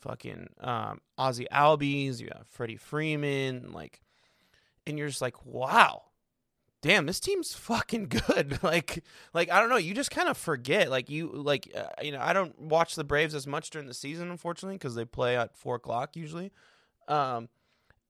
fucking 0.01 0.49
um, 0.61 1.01
Ozzie 1.17 1.49
Albies, 1.53 2.21
you 2.21 2.29
have 2.37 2.47
Freddie 2.47 2.77
Freeman, 2.77 3.73
like, 3.73 4.01
and 4.87 4.99
you're 4.99 5.09
just 5.09 5.23
like, 5.23 5.45
wow. 5.45 6.03
Damn, 6.81 7.07
this 7.07 7.19
team's 7.19 7.55
fucking 7.55 8.07
good. 8.29 8.61
like, 8.63 9.03
like 9.35 9.51
I 9.51 9.59
don't 9.59 9.69
know. 9.69 9.77
You 9.77 9.95
just 9.95 10.13
kind 10.13 10.29
of 10.29 10.37
forget. 10.37 10.89
Like 10.91 11.11
you, 11.11 11.29
like 11.33 11.69
uh, 11.77 11.89
you 12.01 12.13
know, 12.13 12.21
I 12.21 12.33
don't 12.33 12.57
watch 12.57 12.95
the 12.95 13.03
Braves 13.03 13.35
as 13.35 13.49
much 13.49 13.71
during 13.71 13.89
the 13.89 13.95
season, 13.95 14.31
unfortunately, 14.31 14.77
because 14.77 14.95
they 14.95 15.05
play 15.05 15.37
at 15.37 15.57
four 15.57 15.75
o'clock 15.75 16.15
usually. 16.15 16.53
Um, 17.09 17.49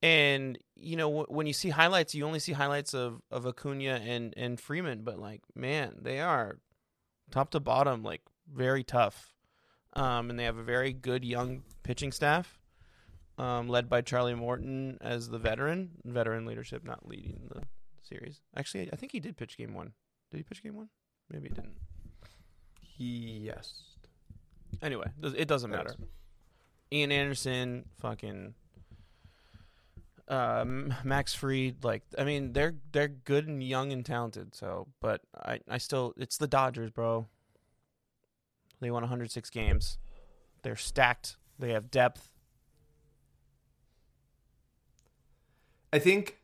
and 0.02 0.58
you 0.76 0.96
know 0.96 1.08
w- 1.08 1.26
when 1.28 1.46
you 1.46 1.52
see 1.52 1.70
highlights, 1.70 2.14
you 2.14 2.24
only 2.24 2.38
see 2.38 2.52
highlights 2.52 2.94
of 2.94 3.20
of 3.30 3.46
Acuna 3.46 4.00
and 4.04 4.34
and 4.36 4.60
Freeman, 4.60 5.02
but 5.02 5.18
like 5.18 5.42
man, 5.54 5.96
they 6.00 6.20
are 6.20 6.58
top 7.30 7.50
to 7.50 7.60
bottom 7.60 8.02
like 8.02 8.22
very 8.52 8.84
tough. 8.84 9.34
Um, 9.94 10.30
and 10.30 10.38
they 10.38 10.44
have 10.44 10.58
a 10.58 10.62
very 10.62 10.92
good 10.92 11.24
young 11.24 11.62
pitching 11.82 12.12
staff, 12.12 12.60
um, 13.38 13.68
led 13.68 13.88
by 13.88 14.02
Charlie 14.02 14.34
Morton 14.34 14.98
as 15.00 15.28
the 15.30 15.38
veteran. 15.38 15.92
Veteran 16.04 16.44
leadership, 16.44 16.84
not 16.84 17.08
leading 17.08 17.48
the 17.52 17.62
series. 18.02 18.40
Actually, 18.54 18.92
I 18.92 18.96
think 18.96 19.12
he 19.12 19.18
did 19.18 19.36
pitch 19.36 19.56
game 19.56 19.74
one. 19.74 19.92
Did 20.30 20.36
he 20.36 20.42
pitch 20.44 20.62
game 20.62 20.76
one? 20.76 20.90
Maybe 21.30 21.48
he 21.48 21.54
didn't. 21.54 21.78
Yes. 22.98 23.72
Anyway, 24.82 25.10
it 25.22 25.48
doesn't 25.48 25.70
matter. 25.70 25.94
Ian 26.92 27.10
Anderson, 27.10 27.86
fucking 28.00 28.54
uh, 30.28 30.64
Max 31.04 31.34
Fried, 31.34 31.82
like 31.82 32.02
I 32.18 32.24
mean, 32.24 32.52
they're 32.52 32.74
they're 32.92 33.08
good 33.08 33.48
and 33.48 33.62
young 33.62 33.92
and 33.92 34.04
talented. 34.04 34.54
So, 34.54 34.88
but 35.00 35.22
I 35.34 35.60
I 35.68 35.78
still 35.78 36.14
it's 36.16 36.36
the 36.36 36.46
Dodgers, 36.46 36.90
bro. 36.90 37.26
They 38.80 38.90
won 38.90 39.02
106 39.02 39.50
games. 39.50 39.98
They're 40.62 40.76
stacked. 40.76 41.36
They 41.58 41.72
have 41.72 41.90
depth. 41.90 42.30
I 45.92 45.98
think 45.98 46.38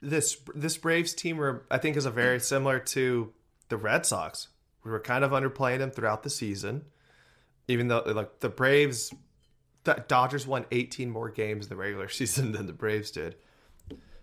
this 0.00 0.38
this 0.54 0.76
Braves 0.76 1.12
team 1.12 1.36
were 1.36 1.66
I 1.70 1.78
think 1.78 1.96
is 1.96 2.06
a 2.06 2.10
very 2.10 2.40
similar 2.40 2.78
to 2.78 3.32
the 3.68 3.76
Red 3.76 4.06
Sox. 4.06 4.48
We 4.84 4.90
were 4.90 5.00
kind 5.00 5.24
of 5.24 5.32
underplaying 5.32 5.78
them 5.78 5.90
throughout 5.90 6.22
the 6.22 6.30
season, 6.30 6.84
even 7.68 7.88
though 7.88 8.02
like 8.06 8.40
the 8.40 8.48
Braves, 8.48 9.12
the 9.84 10.04
Dodgers 10.08 10.46
won 10.46 10.66
18 10.70 11.10
more 11.10 11.30
games 11.30 11.66
in 11.66 11.68
the 11.70 11.76
regular 11.76 12.08
season 12.10 12.52
than 12.52 12.66
the 12.66 12.72
Braves 12.72 13.10
did. 13.10 13.36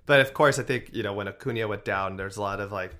But 0.05 0.19
of 0.19 0.33
course, 0.33 0.59
I 0.59 0.63
think 0.63 0.89
you 0.93 1.03
know 1.03 1.13
when 1.13 1.27
Acuna 1.27 1.67
went 1.67 1.85
down, 1.85 2.17
there's 2.17 2.37
a 2.37 2.41
lot 2.41 2.59
of 2.59 2.71
like 2.71 2.95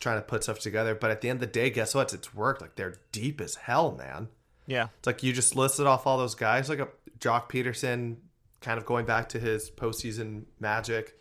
trying 0.00 0.18
to 0.18 0.22
put 0.22 0.44
stuff 0.44 0.60
together. 0.60 0.94
But 0.94 1.10
at 1.10 1.20
the 1.20 1.28
end 1.28 1.38
of 1.38 1.40
the 1.40 1.52
day, 1.52 1.70
guess 1.70 1.94
what? 1.94 2.14
It's 2.14 2.34
worked. 2.34 2.60
Like 2.60 2.76
they're 2.76 2.94
deep 3.12 3.40
as 3.40 3.56
hell, 3.56 3.92
man. 3.92 4.28
Yeah, 4.66 4.88
It's 4.98 5.06
like 5.06 5.22
you 5.22 5.32
just 5.32 5.56
listed 5.56 5.86
off 5.86 6.06
all 6.06 6.18
those 6.18 6.34
guys, 6.34 6.68
like 6.68 6.78
a 6.78 6.88
Joc 7.20 7.48
Pederson, 7.48 8.16
kind 8.60 8.76
of 8.78 8.84
going 8.84 9.06
back 9.06 9.30
to 9.30 9.40
his 9.40 9.70
postseason 9.70 10.44
magic. 10.60 11.18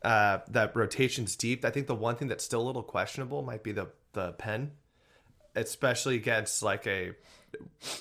Uh, 0.00 0.38
that 0.48 0.76
rotation's 0.76 1.34
deep. 1.34 1.64
I 1.64 1.70
think 1.70 1.88
the 1.88 1.94
one 1.94 2.14
thing 2.14 2.28
that's 2.28 2.44
still 2.44 2.60
a 2.60 2.66
little 2.66 2.84
questionable 2.84 3.42
might 3.42 3.62
be 3.64 3.72
the 3.72 3.88
the 4.12 4.32
pen, 4.32 4.72
especially 5.56 6.14
against 6.16 6.62
like 6.62 6.86
a 6.86 7.12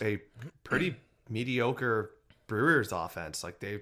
a 0.02 0.22
pretty 0.64 0.96
mediocre 1.30 2.12
Brewers 2.48 2.92
offense. 2.92 3.44
Like 3.44 3.60
they 3.60 3.82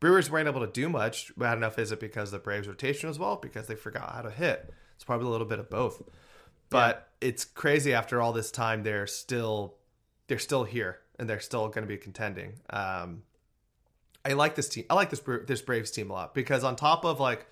Brewers 0.00 0.30
weren't 0.30 0.48
able 0.48 0.60
to 0.60 0.72
do 0.72 0.88
much. 0.88 1.30
I 1.40 1.50
don't 1.50 1.60
know 1.60 1.68
if 1.68 1.78
is 1.78 1.92
it 1.92 2.00
because 2.00 2.30
the 2.30 2.38
Braves 2.38 2.68
rotation 2.68 3.10
as 3.10 3.18
well 3.18 3.36
because 3.36 3.66
they 3.66 3.74
forgot 3.74 4.14
how 4.14 4.22
to 4.22 4.30
hit. 4.30 4.72
It's 4.94 5.04
probably 5.04 5.26
a 5.26 5.30
little 5.30 5.46
bit 5.46 5.58
of 5.58 5.70
both. 5.70 6.02
But 6.70 7.08
it's 7.20 7.44
crazy 7.44 7.92
after 7.92 8.20
all 8.20 8.32
this 8.32 8.50
time 8.50 8.82
they're 8.82 9.06
still 9.06 9.74
they're 10.28 10.38
still 10.38 10.64
here 10.64 11.00
and 11.18 11.28
they're 11.28 11.40
still 11.40 11.68
going 11.68 11.82
to 11.82 11.88
be 11.88 11.96
contending. 11.96 12.54
Um, 12.70 13.24
I 14.24 14.34
like 14.34 14.54
this 14.54 14.68
team. 14.68 14.84
I 14.88 14.94
like 14.94 15.10
this 15.10 15.22
this 15.46 15.62
Braves 15.62 15.90
team 15.90 16.10
a 16.10 16.12
lot 16.12 16.34
because 16.34 16.64
on 16.64 16.76
top 16.76 17.04
of 17.04 17.20
like 17.20 17.46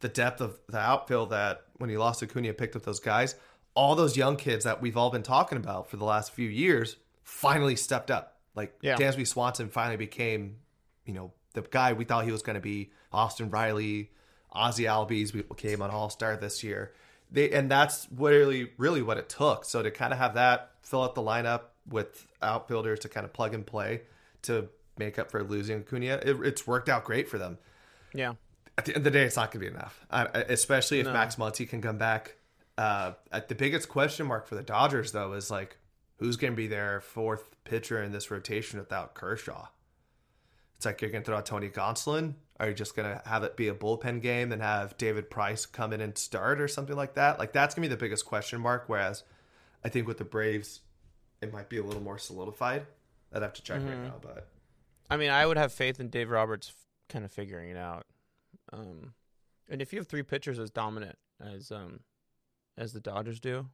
the 0.00 0.08
depth 0.08 0.40
of 0.40 0.58
the 0.68 0.78
outfield 0.78 1.30
that 1.30 1.62
when 1.78 1.88
he 1.88 1.96
lost 1.96 2.22
Acuna 2.22 2.52
picked 2.52 2.76
up 2.76 2.82
those 2.82 3.00
guys, 3.00 3.36
all 3.74 3.94
those 3.94 4.16
young 4.16 4.36
kids 4.36 4.64
that 4.64 4.82
we've 4.82 4.96
all 4.96 5.10
been 5.10 5.22
talking 5.22 5.56
about 5.56 5.88
for 5.88 5.96
the 5.96 6.04
last 6.04 6.32
few 6.32 6.48
years 6.48 6.96
finally 7.22 7.76
stepped 7.76 8.10
up. 8.10 8.31
Like 8.54 8.76
Yeah. 8.80 8.96
Dansby 8.96 9.26
Swanson 9.26 9.68
finally 9.68 9.96
became, 9.96 10.56
you 11.04 11.14
know, 11.14 11.32
the 11.54 11.62
guy 11.62 11.92
we 11.92 12.04
thought 12.04 12.24
he 12.24 12.32
was 12.32 12.42
going 12.42 12.54
to 12.54 12.60
be. 12.60 12.92
Austin 13.12 13.50
Riley, 13.50 14.10
Ozzie 14.50 14.84
Albies 14.84 15.32
we 15.32 15.42
came 15.56 15.82
on 15.82 15.90
All 15.90 16.10
Star 16.10 16.36
this 16.36 16.62
year. 16.62 16.92
They 17.30 17.50
and 17.50 17.70
that's 17.70 18.08
really 18.14 18.72
really 18.78 19.02
what 19.02 19.18
it 19.18 19.28
took. 19.28 19.64
So 19.64 19.82
to 19.82 19.90
kind 19.90 20.12
of 20.12 20.18
have 20.18 20.34
that 20.34 20.72
fill 20.82 21.02
out 21.02 21.14
the 21.14 21.22
lineup 21.22 21.62
with 21.88 22.26
outfielders 22.40 23.00
to 23.00 23.08
kind 23.08 23.24
of 23.24 23.32
plug 23.32 23.54
and 23.54 23.66
play 23.66 24.02
to 24.42 24.68
make 24.98 25.18
up 25.18 25.30
for 25.30 25.42
losing 25.42 25.80
Acuna, 25.80 26.20
it, 26.22 26.36
it's 26.42 26.66
worked 26.66 26.88
out 26.88 27.04
great 27.04 27.28
for 27.28 27.38
them 27.38 27.58
yeah, 28.14 28.34
at 28.76 28.84
the 28.84 28.92
end 28.92 28.98
of 28.98 29.04
the 29.04 29.10
day, 29.10 29.24
it's 29.24 29.36
not 29.36 29.50
going 29.50 29.64
to 29.64 29.70
be 29.70 29.74
enough, 29.76 30.04
I, 30.10 30.24
especially 30.24 31.00
if 31.00 31.06
No. 31.06 31.12
Max 31.12 31.36
Muncy 31.36 31.68
can 31.68 31.80
come 31.80 31.98
back. 31.98 32.36
Uh, 32.78 33.12
at 33.30 33.48
the 33.48 33.54
biggest 33.54 33.88
question 33.88 34.26
mark 34.26 34.46
for 34.46 34.54
the 34.54 34.62
Dodgers, 34.62 35.12
though, 35.12 35.32
is 35.34 35.50
like 35.50 35.76
who's 36.22 36.36
going 36.36 36.52
to 36.52 36.56
be 36.56 36.68
their 36.68 37.00
fourth 37.00 37.56
pitcher 37.64 38.00
in 38.00 38.12
this 38.12 38.30
rotation 38.30 38.78
without 38.78 39.12
Kershaw? 39.12 39.66
It's 40.76 40.86
like 40.86 41.02
you're 41.02 41.10
going 41.10 41.24
to 41.24 41.26
throw 41.26 41.36
out 41.36 41.46
Tony 41.46 41.68
Gonsolin. 41.68 42.34
Are 42.60 42.68
you 42.68 42.74
just 42.74 42.94
going 42.94 43.12
to 43.12 43.28
have 43.28 43.42
it 43.42 43.56
be 43.56 43.66
a 43.66 43.74
bullpen 43.74 44.22
game 44.22 44.52
and 44.52 44.62
have 44.62 44.96
David 44.96 45.30
Price 45.30 45.66
come 45.66 45.92
in 45.92 46.00
and 46.00 46.16
start 46.16 46.60
or 46.60 46.68
something 46.68 46.94
like 46.94 47.14
that? 47.14 47.40
Like 47.40 47.52
that's 47.52 47.74
going 47.74 47.82
to 47.82 47.88
be 47.88 47.94
the 47.94 48.00
biggest 48.00 48.24
question 48.24 48.60
mark. 48.60 48.84
Whereas 48.86 49.24
I 49.84 49.88
think 49.88 50.06
with 50.06 50.18
the 50.18 50.24
Braves, 50.24 50.82
it 51.40 51.52
might 51.52 51.68
be 51.68 51.78
a 51.78 51.82
little 51.82 52.02
more 52.02 52.18
solidified. 52.18 52.86
I'd 53.32 53.42
have 53.42 53.54
to 53.54 53.62
check 53.62 53.80
right 53.82 53.98
now, 53.98 54.14
but 54.20 54.46
I 55.10 55.16
mean, 55.16 55.30
I 55.30 55.44
would 55.44 55.56
have 55.56 55.72
faith 55.72 55.98
in 55.98 56.08
Dave 56.08 56.30
Roberts 56.30 56.72
kind 57.08 57.24
of 57.24 57.32
figuring 57.32 57.70
it 57.70 57.76
out. 57.76 58.06
Um, 58.72 59.14
and 59.68 59.82
if 59.82 59.92
you 59.92 59.98
have 59.98 60.06
three 60.06 60.22
pitchers 60.22 60.60
as 60.60 60.70
dominant 60.70 61.18
as 61.40 61.72
um 61.72 62.00
as 62.78 62.92
the 62.92 63.00
Dodgers 63.00 63.40
do, 63.40 63.66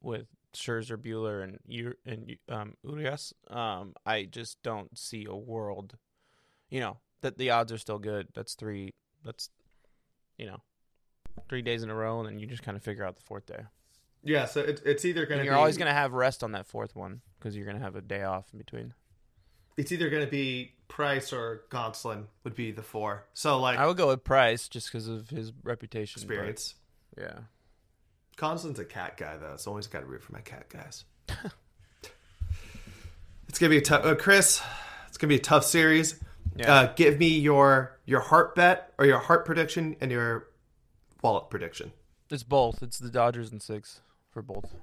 with 0.00 0.28
Scherzer, 0.54 0.96
Buehler, 0.96 1.42
and 1.44 1.58
U- 1.66 1.96
and 2.06 2.36
um 2.48 2.74
Urias, 2.82 3.32
um, 3.48 3.94
I 4.06 4.24
just 4.24 4.62
don't 4.62 4.96
see 4.98 5.26
a 5.28 5.34
world, 5.36 5.96
you 6.70 6.80
know, 6.80 6.98
that 7.22 7.38
the 7.38 7.50
odds 7.50 7.72
are 7.72 7.78
still 7.78 7.98
good. 7.98 8.28
That's 8.34 8.54
three. 8.54 8.94
That's, 9.24 9.50
you 10.38 10.46
know, 10.46 10.60
three 11.48 11.62
days 11.62 11.82
in 11.82 11.90
a 11.90 11.94
row, 11.94 12.20
and 12.20 12.28
then 12.28 12.38
you 12.38 12.46
just 12.46 12.62
kind 12.62 12.76
of 12.76 12.82
figure 12.82 13.04
out 13.04 13.16
the 13.16 13.22
fourth 13.22 13.46
day. 13.46 13.64
yeah. 14.22 14.44
So 14.46 14.60
it, 14.60 14.82
it's 14.84 15.04
either 15.04 15.26
going 15.26 15.38
to 15.40 15.44
you're 15.44 15.54
always 15.56 15.76
gonna 15.78 15.92
have 15.92 16.12
rest 16.12 16.42
on 16.44 16.52
that 16.52 16.66
fourth 16.66 16.94
one 16.96 17.20
because 17.38 17.56
you're 17.56 17.66
gonna 17.66 17.78
have 17.80 17.96
a 17.96 18.00
day 18.02 18.22
off 18.22 18.46
in 18.52 18.58
between. 18.58 18.94
it's 19.76 19.90
either 19.92 20.08
going 20.10 20.24
to 20.24 20.30
be 20.30 20.72
Price 20.86 21.32
or 21.32 21.62
Gonsolin 21.70 22.24
would 22.44 22.54
be 22.54 22.70
the 22.70 22.82
four. 22.82 23.24
So 23.34 23.58
like 23.58 23.78
I 23.78 23.86
would 23.86 23.96
go 23.96 24.08
with 24.08 24.22
Price 24.22 24.68
just 24.68 24.88
because 24.92 25.08
of 25.08 25.30
his 25.30 25.52
reputation. 25.62 26.20
but- 26.26 26.32
experience. 26.32 26.74
Yeah. 27.18 27.38
Gonsolin's 28.36 28.78
a 28.78 28.84
cat 28.84 29.16
guy 29.16 29.36
though, 29.36 29.56
so 29.56 29.70
always 29.70 29.86
got 29.86 30.00
to 30.00 30.06
root 30.06 30.22
for 30.22 30.32
my 30.32 30.40
cat 30.40 30.68
guys. 30.68 31.04
it's 33.48 33.58
gonna 33.58 33.70
be 33.70 33.78
a 33.78 33.82
tough, 33.82 34.04
uh, 34.04 34.14
Chris. 34.14 34.60
It's 35.08 35.18
gonna 35.18 35.28
be 35.28 35.36
a 35.36 35.40
tough 35.40 35.64
series. 35.64 36.20
Yeah. 36.56 36.72
Uh, 36.72 36.92
give 36.94 37.18
me 37.18 37.38
your 37.38 37.98
your 38.04 38.20
heart 38.20 38.54
bet 38.54 38.92
or 38.98 39.06
your 39.06 39.18
heart 39.18 39.44
prediction 39.44 39.96
and 40.00 40.10
your 40.10 40.48
wallet 41.22 41.50
prediction. 41.50 41.92
It's 42.30 42.42
both. 42.42 42.82
It's 42.82 42.98
the 42.98 43.10
Dodgers 43.10 43.50
and 43.52 43.62
six 43.62 44.00
for 44.30 44.42
both. 44.42 44.74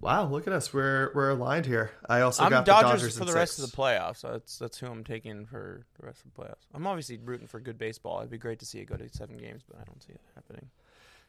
Wow, 0.00 0.26
look 0.26 0.46
at 0.46 0.52
us. 0.52 0.72
We're 0.72 1.10
we're 1.14 1.30
aligned 1.30 1.66
here. 1.66 1.90
I 2.08 2.20
also 2.20 2.44
I'm 2.44 2.50
got 2.50 2.64
Dodgers, 2.64 2.82
the 2.82 2.90
Dodgers 2.90 3.18
for 3.18 3.24
the 3.24 3.32
rest 3.32 3.56
six. 3.56 3.64
of 3.64 3.70
the 3.70 3.76
playoffs. 3.76 4.20
That's 4.20 4.58
that's 4.58 4.78
who 4.78 4.86
I'm 4.86 5.02
taking 5.02 5.46
for 5.46 5.82
the 5.98 6.06
rest 6.06 6.24
of 6.24 6.32
the 6.32 6.42
playoffs. 6.42 6.66
I'm 6.72 6.86
obviously 6.86 7.18
rooting 7.18 7.48
for 7.48 7.58
good 7.58 7.78
baseball. 7.78 8.18
It'd 8.18 8.30
be 8.30 8.38
great 8.38 8.60
to 8.60 8.66
see 8.66 8.78
it 8.78 8.86
go 8.86 8.96
to 8.96 9.08
seven 9.08 9.36
games, 9.36 9.62
but 9.68 9.80
I 9.80 9.84
don't 9.84 10.00
see 10.02 10.12
it 10.12 10.20
happening. 10.36 10.68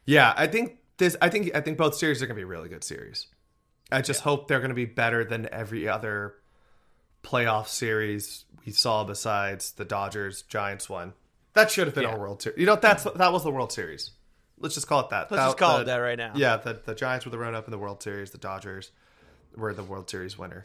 Yeah, 0.06 0.34
I 0.36 0.48
think 0.48 0.78
this. 0.98 1.16
I 1.22 1.30
think 1.30 1.56
I 1.56 1.62
think 1.62 1.78
both 1.78 1.96
series 1.96 2.22
are 2.22 2.28
gonna 2.28 2.38
be 2.38 2.44
really 2.44 2.70
good 2.70 2.84
series. 2.84 3.28
I 3.92 4.02
just 4.02 4.22
hope 4.22 4.48
they're 4.48 4.60
going 4.60 4.70
to 4.70 4.76
be 4.76 4.86
better 4.86 5.26
than 5.26 5.50
every 5.52 5.88
other 5.88 6.36
playoff 7.24 7.68
series 7.68 8.46
we 8.64 8.72
saw 8.72 9.04
besides 9.04 9.72
the 9.72 9.84
Dodgers 9.84 10.44
Giants 10.44 10.88
one. 10.88 11.14
That 11.54 11.72
should 11.72 11.88
have 11.88 11.96
been 11.96 12.04
Yeah. 12.04 12.12
our 12.12 12.20
World 12.20 12.40
Series. 12.42 12.60
You 12.60 12.68
know, 12.68 12.76
that's 12.76 13.04
that 13.06 13.34
was 13.34 13.44
the 13.44 13.50
World 13.50 13.72
Series. 13.72 14.12
Let's 14.60 14.76
just 14.76 14.88
call 14.88 15.00
it 15.00 15.10
that. 15.10 15.32
Let's 15.32 15.42
That- 15.42 15.46
just 15.48 15.58
call 15.58 15.78
the- 15.78 15.82
it 15.82 15.86
that 15.86 15.98
right 15.98 16.18
now. 16.20 16.34
Yeah, 16.36 16.58
the, 16.58 16.80
the 16.86 16.94
Giants 16.94 17.26
were 17.26 17.32
the 17.32 17.40
run 17.40 17.56
up 17.56 17.66
in 17.66 17.72
the 17.72 17.80
World 17.80 18.04
Series. 18.04 18.30
The 18.30 18.38
Dodgers 18.38 18.92
were 19.56 19.74
the 19.74 19.84
World 19.84 20.08
Series 20.08 20.38
winner. 20.38 20.64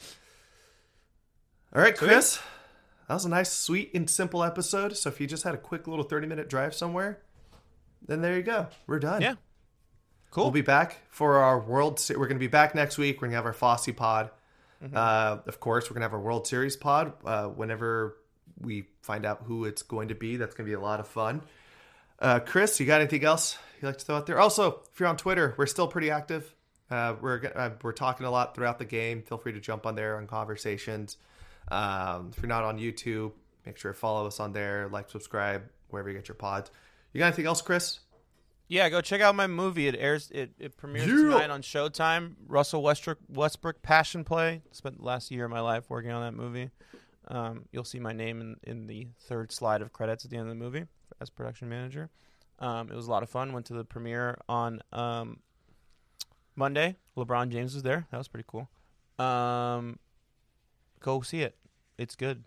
All 1.74 1.80
right, 1.80 1.96
Chris. 1.96 2.38
That 3.08 3.14
was 3.14 3.24
a 3.24 3.28
nice, 3.30 3.52
sweet, 3.52 3.90
and 3.94 4.08
simple 4.08 4.44
episode. 4.44 4.96
So 4.98 5.08
if 5.08 5.18
you 5.20 5.26
just 5.26 5.44
had 5.44 5.54
a 5.54 5.58
quick 5.58 5.86
little 5.86 6.04
30 6.04 6.26
minute 6.26 6.48
drive 6.50 6.74
somewhere, 6.74 7.20
then 8.06 8.22
there 8.22 8.36
you 8.36 8.42
go. 8.42 8.68
We're 8.86 8.98
done. 8.98 9.22
Yeah. 9.22 9.34
Cool. 10.30 10.44
We'll 10.44 10.52
be 10.52 10.62
back 10.62 10.98
for 11.10 11.38
our 11.38 11.60
World 11.60 12.00
Se- 12.00 12.16
We're 12.16 12.26
going 12.26 12.36
to 12.36 12.40
be 12.40 12.48
back 12.48 12.74
next 12.74 12.98
week. 12.98 13.16
We're 13.16 13.28
going 13.28 13.32
to 13.32 13.36
have 13.36 13.46
our 13.46 13.52
Fosse 13.52 13.90
pod. 13.96 14.30
Mm-hmm. 14.82 14.96
Uh, 14.96 15.38
of 15.46 15.60
course, 15.60 15.84
we're 15.84 15.94
going 15.94 16.00
to 16.00 16.06
have 16.06 16.14
our 16.14 16.20
World 16.20 16.46
Series 16.46 16.76
pod 16.76 17.12
uh, 17.24 17.46
whenever 17.46 18.16
we 18.60 18.86
find 19.02 19.24
out 19.24 19.42
who 19.44 19.64
it's 19.64 19.82
going 19.82 20.08
to 20.08 20.14
be. 20.14 20.36
That's 20.36 20.54
going 20.54 20.66
to 20.66 20.70
be 20.70 20.74
a 20.74 20.80
lot 20.80 21.00
of 21.00 21.06
fun. 21.06 21.42
Uh, 22.18 22.40
Chris, 22.40 22.78
you 22.80 22.86
got 22.86 23.00
anything 23.00 23.24
else 23.24 23.58
you'd 23.80 23.86
like 23.86 23.98
to 23.98 24.04
throw 24.04 24.16
out 24.16 24.26
there? 24.26 24.40
Also, 24.40 24.82
if 24.92 24.98
you're 24.98 25.08
on 25.08 25.16
Twitter, 25.16 25.54
we're 25.56 25.66
still 25.66 25.88
pretty 25.88 26.10
active. 26.10 26.54
Uh, 26.90 27.14
we're 27.20 27.50
uh, 27.54 27.70
we're 27.82 27.92
talking 27.92 28.26
a 28.26 28.30
lot 28.30 28.54
throughout 28.54 28.78
the 28.78 28.84
game. 28.84 29.22
Feel 29.22 29.38
free 29.38 29.52
to 29.52 29.60
jump 29.60 29.86
on 29.86 29.94
there 29.94 30.16
on 30.16 30.26
conversations. 30.26 31.16
Um, 31.70 32.30
if 32.32 32.42
you're 32.42 32.48
not 32.48 32.64
on 32.64 32.78
YouTube, 32.78 33.32
make 33.64 33.78
sure 33.78 33.92
to 33.92 33.98
follow 33.98 34.26
us 34.26 34.38
on 34.38 34.52
there. 34.52 34.88
Like, 34.92 35.10
subscribe 35.10 35.62
wherever 35.88 36.10
you 36.10 36.16
get 36.16 36.28
your 36.28 36.34
pods. 36.34 36.70
You 37.14 37.20
got 37.20 37.26
anything 37.28 37.46
else, 37.46 37.62
Chris? 37.62 38.00
Yeah, 38.68 38.88
go 38.88 39.00
check 39.00 39.20
out 39.20 39.34
my 39.34 39.46
movie. 39.46 39.86
It 39.88 39.94
airs. 39.98 40.30
It, 40.30 40.52
it 40.58 40.76
premieres 40.76 41.06
Yeah. 41.08 41.14
tonight 41.16 41.50
on 41.50 41.62
Showtime. 41.62 42.34
Russell 42.46 42.82
Westbrook, 42.82 43.18
Westbrook 43.28 43.80
Passion 43.82 44.24
Play. 44.24 44.62
Spent 44.72 44.98
the 44.98 45.04
last 45.04 45.30
year 45.30 45.44
of 45.46 45.50
my 45.50 45.60
life 45.60 45.84
working 45.88 46.10
on 46.10 46.22
that 46.22 46.32
movie. 46.32 46.70
Um, 47.28 47.66
you'll 47.72 47.84
see 47.84 48.00
my 48.00 48.12
name 48.12 48.40
in, 48.40 48.56
in 48.64 48.86
the 48.86 49.08
third 49.20 49.52
slide 49.52 49.80
of 49.80 49.92
credits 49.92 50.24
at 50.24 50.30
the 50.30 50.36
end 50.36 50.48
of 50.50 50.58
the 50.58 50.62
movie 50.62 50.84
as 51.20 51.30
production 51.30 51.68
manager. 51.68 52.10
Um, 52.58 52.90
it 52.90 52.94
was 52.94 53.06
a 53.06 53.10
lot 53.10 53.22
of 53.22 53.30
fun. 53.30 53.52
Went 53.52 53.66
to 53.66 53.74
the 53.74 53.84
premiere 53.84 54.38
on 54.48 54.80
um, 54.92 55.38
Monday. 56.56 56.96
LeBron 57.16 57.48
James 57.50 57.74
was 57.74 57.82
there. 57.82 58.06
That 58.10 58.18
was 58.18 58.28
pretty 58.28 58.46
cool. 58.48 58.68
Um, 59.24 59.98
go 61.00 61.20
see 61.20 61.42
it. 61.42 61.56
It's 61.96 62.16
good. 62.16 62.44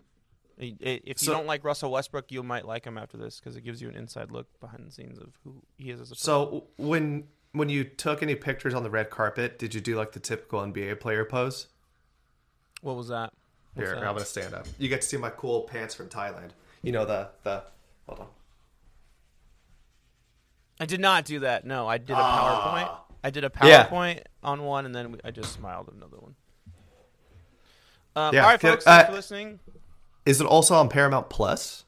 If 0.60 1.06
you 1.06 1.14
So- 1.26 1.32
don't 1.32 1.46
like 1.46 1.62
Russell 1.64 1.90
Westbrook, 1.92 2.32
you 2.32 2.42
might 2.42 2.64
like 2.66 2.84
him 2.84 2.98
after 2.98 3.16
this 3.16 3.38
because 3.38 3.56
it 3.56 3.60
gives 3.62 3.80
you 3.80 3.88
an 3.88 3.94
inside 3.94 4.30
look 4.32 4.46
behind 4.60 4.84
the 4.86 4.90
scenes 4.90 5.18
of 5.18 5.32
who 5.44 5.62
he 5.76 5.90
is 5.90 6.00
as 6.00 6.08
a 6.10 6.14
person. 6.14 6.24
So 6.24 6.66
when 6.76 7.28
when 7.52 7.68
you 7.68 7.84
took 7.84 8.22
any 8.22 8.34
pictures 8.34 8.74
on 8.74 8.82
the 8.82 8.90
red 8.90 9.08
carpet, 9.08 9.58
did 9.58 9.74
you 9.74 9.80
do 9.80 9.96
like 9.96 10.12
the 10.12 10.20
typical 10.20 10.60
NBA 10.60 10.96
player 11.00 11.24
pose? 11.24 11.68
What 12.82 12.96
was 12.96 13.08
that? 13.08 13.32
What's 13.74 13.88
Here, 13.88 13.94
that? 13.94 14.04
I'm 14.04 14.14
gonna 14.14 14.24
stand 14.24 14.52
up. 14.54 14.66
You 14.78 14.88
get 14.88 15.02
to 15.02 15.08
see 15.08 15.16
my 15.16 15.30
cool 15.30 15.62
pants 15.62 15.94
from 15.94 16.08
Thailand. 16.08 16.50
You 16.82 16.92
know 16.92 17.04
the 17.04 17.30
the 17.44 17.62
hold 18.08 18.20
on. 18.20 18.26
I 20.80 20.86
did 20.86 21.00
not 21.00 21.24
do 21.24 21.40
that. 21.40 21.64
No, 21.64 21.86
I 21.88 21.98
did 21.98 22.10
a 22.10 22.14
PowerPoint. 22.14 22.98
I 23.24 23.30
did 23.30 23.44
a 23.44 23.50
Yeah. 23.64 23.86
PowerPoint 23.88 24.22
on 24.42 24.62
one, 24.62 24.86
and 24.86 24.94
then 24.94 25.20
I 25.24 25.30
just 25.32 25.52
smiled 25.52 25.88
at 25.88 25.94
another 25.94 26.18
one. 26.18 26.36
Um, 28.14 28.34
Yeah, 28.34 28.42
all 28.44 28.50
right, 28.50 28.60
folks. 28.60 28.84
Thanks 28.84 29.04
Uh, 29.04 29.06
for 29.08 29.12
listening. 29.12 29.60
Is 30.28 30.42
it 30.42 30.46
also 30.46 30.74
on 30.74 30.90
Paramount 30.90 31.30
Plus? 31.30 31.86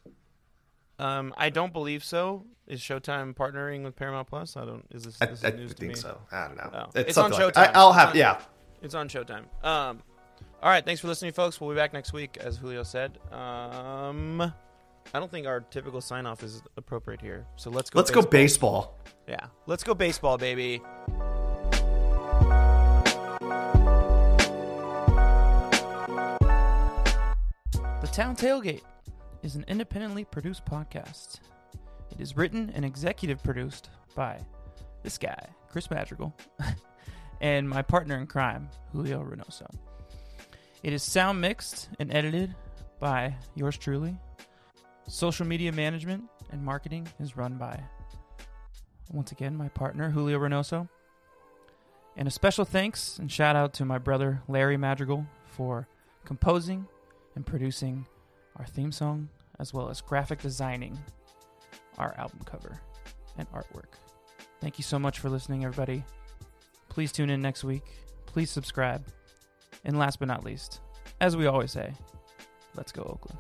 Um, 0.98 1.34
I 1.36 1.50
don't 1.50 1.74
believe 1.74 2.02
so. 2.02 2.46
Is 2.66 2.80
Showtime 2.80 3.34
partnering 3.34 3.84
with 3.84 3.96
Paramount 3.96 4.28
Plus? 4.28 4.56
I 4.56 4.64
don't. 4.64 4.86
Is 4.90 5.04
this, 5.04 5.18
I, 5.20 5.26
this 5.26 5.40
is 5.40 5.44
I 5.44 5.50
news 5.50 5.70
to 5.72 5.76
think 5.76 5.90
me? 5.90 5.94
so. 5.94 6.18
I 6.32 6.46
don't 6.48 6.56
know. 6.56 6.70
Oh. 6.72 6.90
It's, 6.94 7.10
It's 7.10 7.18
on 7.18 7.32
something 7.32 7.46
like 7.46 7.54
Showtime. 7.54 7.76
I, 7.76 7.78
I'll 7.78 7.92
have 7.92 8.16
yeah. 8.16 8.40
It's 8.80 8.94
on 8.94 9.10
Showtime. 9.10 9.44
Um, 9.62 10.02
all 10.62 10.70
right. 10.70 10.82
Thanks 10.82 11.02
for 11.02 11.08
listening, 11.08 11.32
folks. 11.32 11.60
We'll 11.60 11.68
be 11.68 11.76
back 11.76 11.92
next 11.92 12.14
week, 12.14 12.38
as 12.38 12.56
Julio 12.56 12.82
said. 12.82 13.18
Um, 13.30 14.40
I 14.40 15.18
don't 15.18 15.30
think 15.30 15.46
our 15.46 15.60
typical 15.60 16.00
sign 16.00 16.24
off 16.24 16.42
is 16.42 16.62
appropriate 16.78 17.20
here. 17.20 17.44
So 17.56 17.68
let's 17.68 17.90
go. 17.90 17.98
Let's 17.98 18.10
go 18.10 18.22
baseball. 18.22 18.96
Yeah, 19.28 19.48
let's 19.66 19.84
go 19.84 19.92
baseball, 19.92 20.38
baby. 20.38 20.80
Town 28.12 28.34
Tailgate 28.34 28.82
is 29.44 29.54
an 29.54 29.64
independently 29.68 30.24
produced 30.24 30.66
podcast. 30.66 31.38
It 32.10 32.20
is 32.20 32.36
written 32.36 32.72
and 32.74 32.84
executive 32.84 33.40
produced 33.40 33.88
by 34.16 34.40
this 35.04 35.16
guy, 35.16 35.38
Chris 35.70 35.88
Madrigal, 35.92 36.34
and 37.40 37.68
my 37.68 37.82
partner 37.82 38.18
in 38.18 38.26
crime, 38.26 38.68
Julio 38.92 39.22
Reynoso. 39.22 39.72
It 40.82 40.92
is 40.92 41.04
sound 41.04 41.40
mixed 41.40 41.88
and 42.00 42.12
edited 42.12 42.52
by 42.98 43.36
yours 43.54 43.78
truly. 43.78 44.16
Social 45.06 45.46
media 45.46 45.70
management 45.70 46.24
and 46.50 46.64
marketing 46.64 47.06
is 47.20 47.36
run 47.36 47.58
by, 47.58 47.80
once 49.12 49.30
again, 49.30 49.56
my 49.56 49.68
partner, 49.68 50.10
Julio 50.10 50.40
Reynoso. 50.40 50.88
And 52.16 52.26
a 52.26 52.30
special 52.32 52.64
thanks 52.64 53.20
and 53.20 53.30
shout 53.30 53.54
out 53.54 53.72
to 53.74 53.84
my 53.84 53.98
brother, 53.98 54.42
Larry 54.48 54.76
Madrigal, 54.76 55.26
for 55.46 55.86
composing 56.24 56.88
and 57.34 57.46
producing 57.46 58.06
our 58.56 58.66
theme 58.66 58.92
song, 58.92 59.28
as 59.58 59.72
well 59.72 59.88
as 59.88 60.00
graphic 60.00 60.40
designing 60.40 60.98
our 61.98 62.14
album 62.18 62.40
cover 62.44 62.80
and 63.38 63.50
artwork. 63.52 63.94
Thank 64.60 64.78
you 64.78 64.84
so 64.84 64.98
much 64.98 65.18
for 65.18 65.30
listening, 65.30 65.64
everybody. 65.64 66.04
Please 66.88 67.12
tune 67.12 67.30
in 67.30 67.40
next 67.40 67.64
week. 67.64 67.84
Please 68.26 68.50
subscribe. 68.50 69.04
And 69.84 69.98
last 69.98 70.18
but 70.18 70.28
not 70.28 70.44
least, 70.44 70.80
as 71.20 71.36
we 71.36 71.46
always 71.46 71.72
say, 71.72 71.94
let's 72.74 72.92
go, 72.92 73.02
Oakland. 73.02 73.38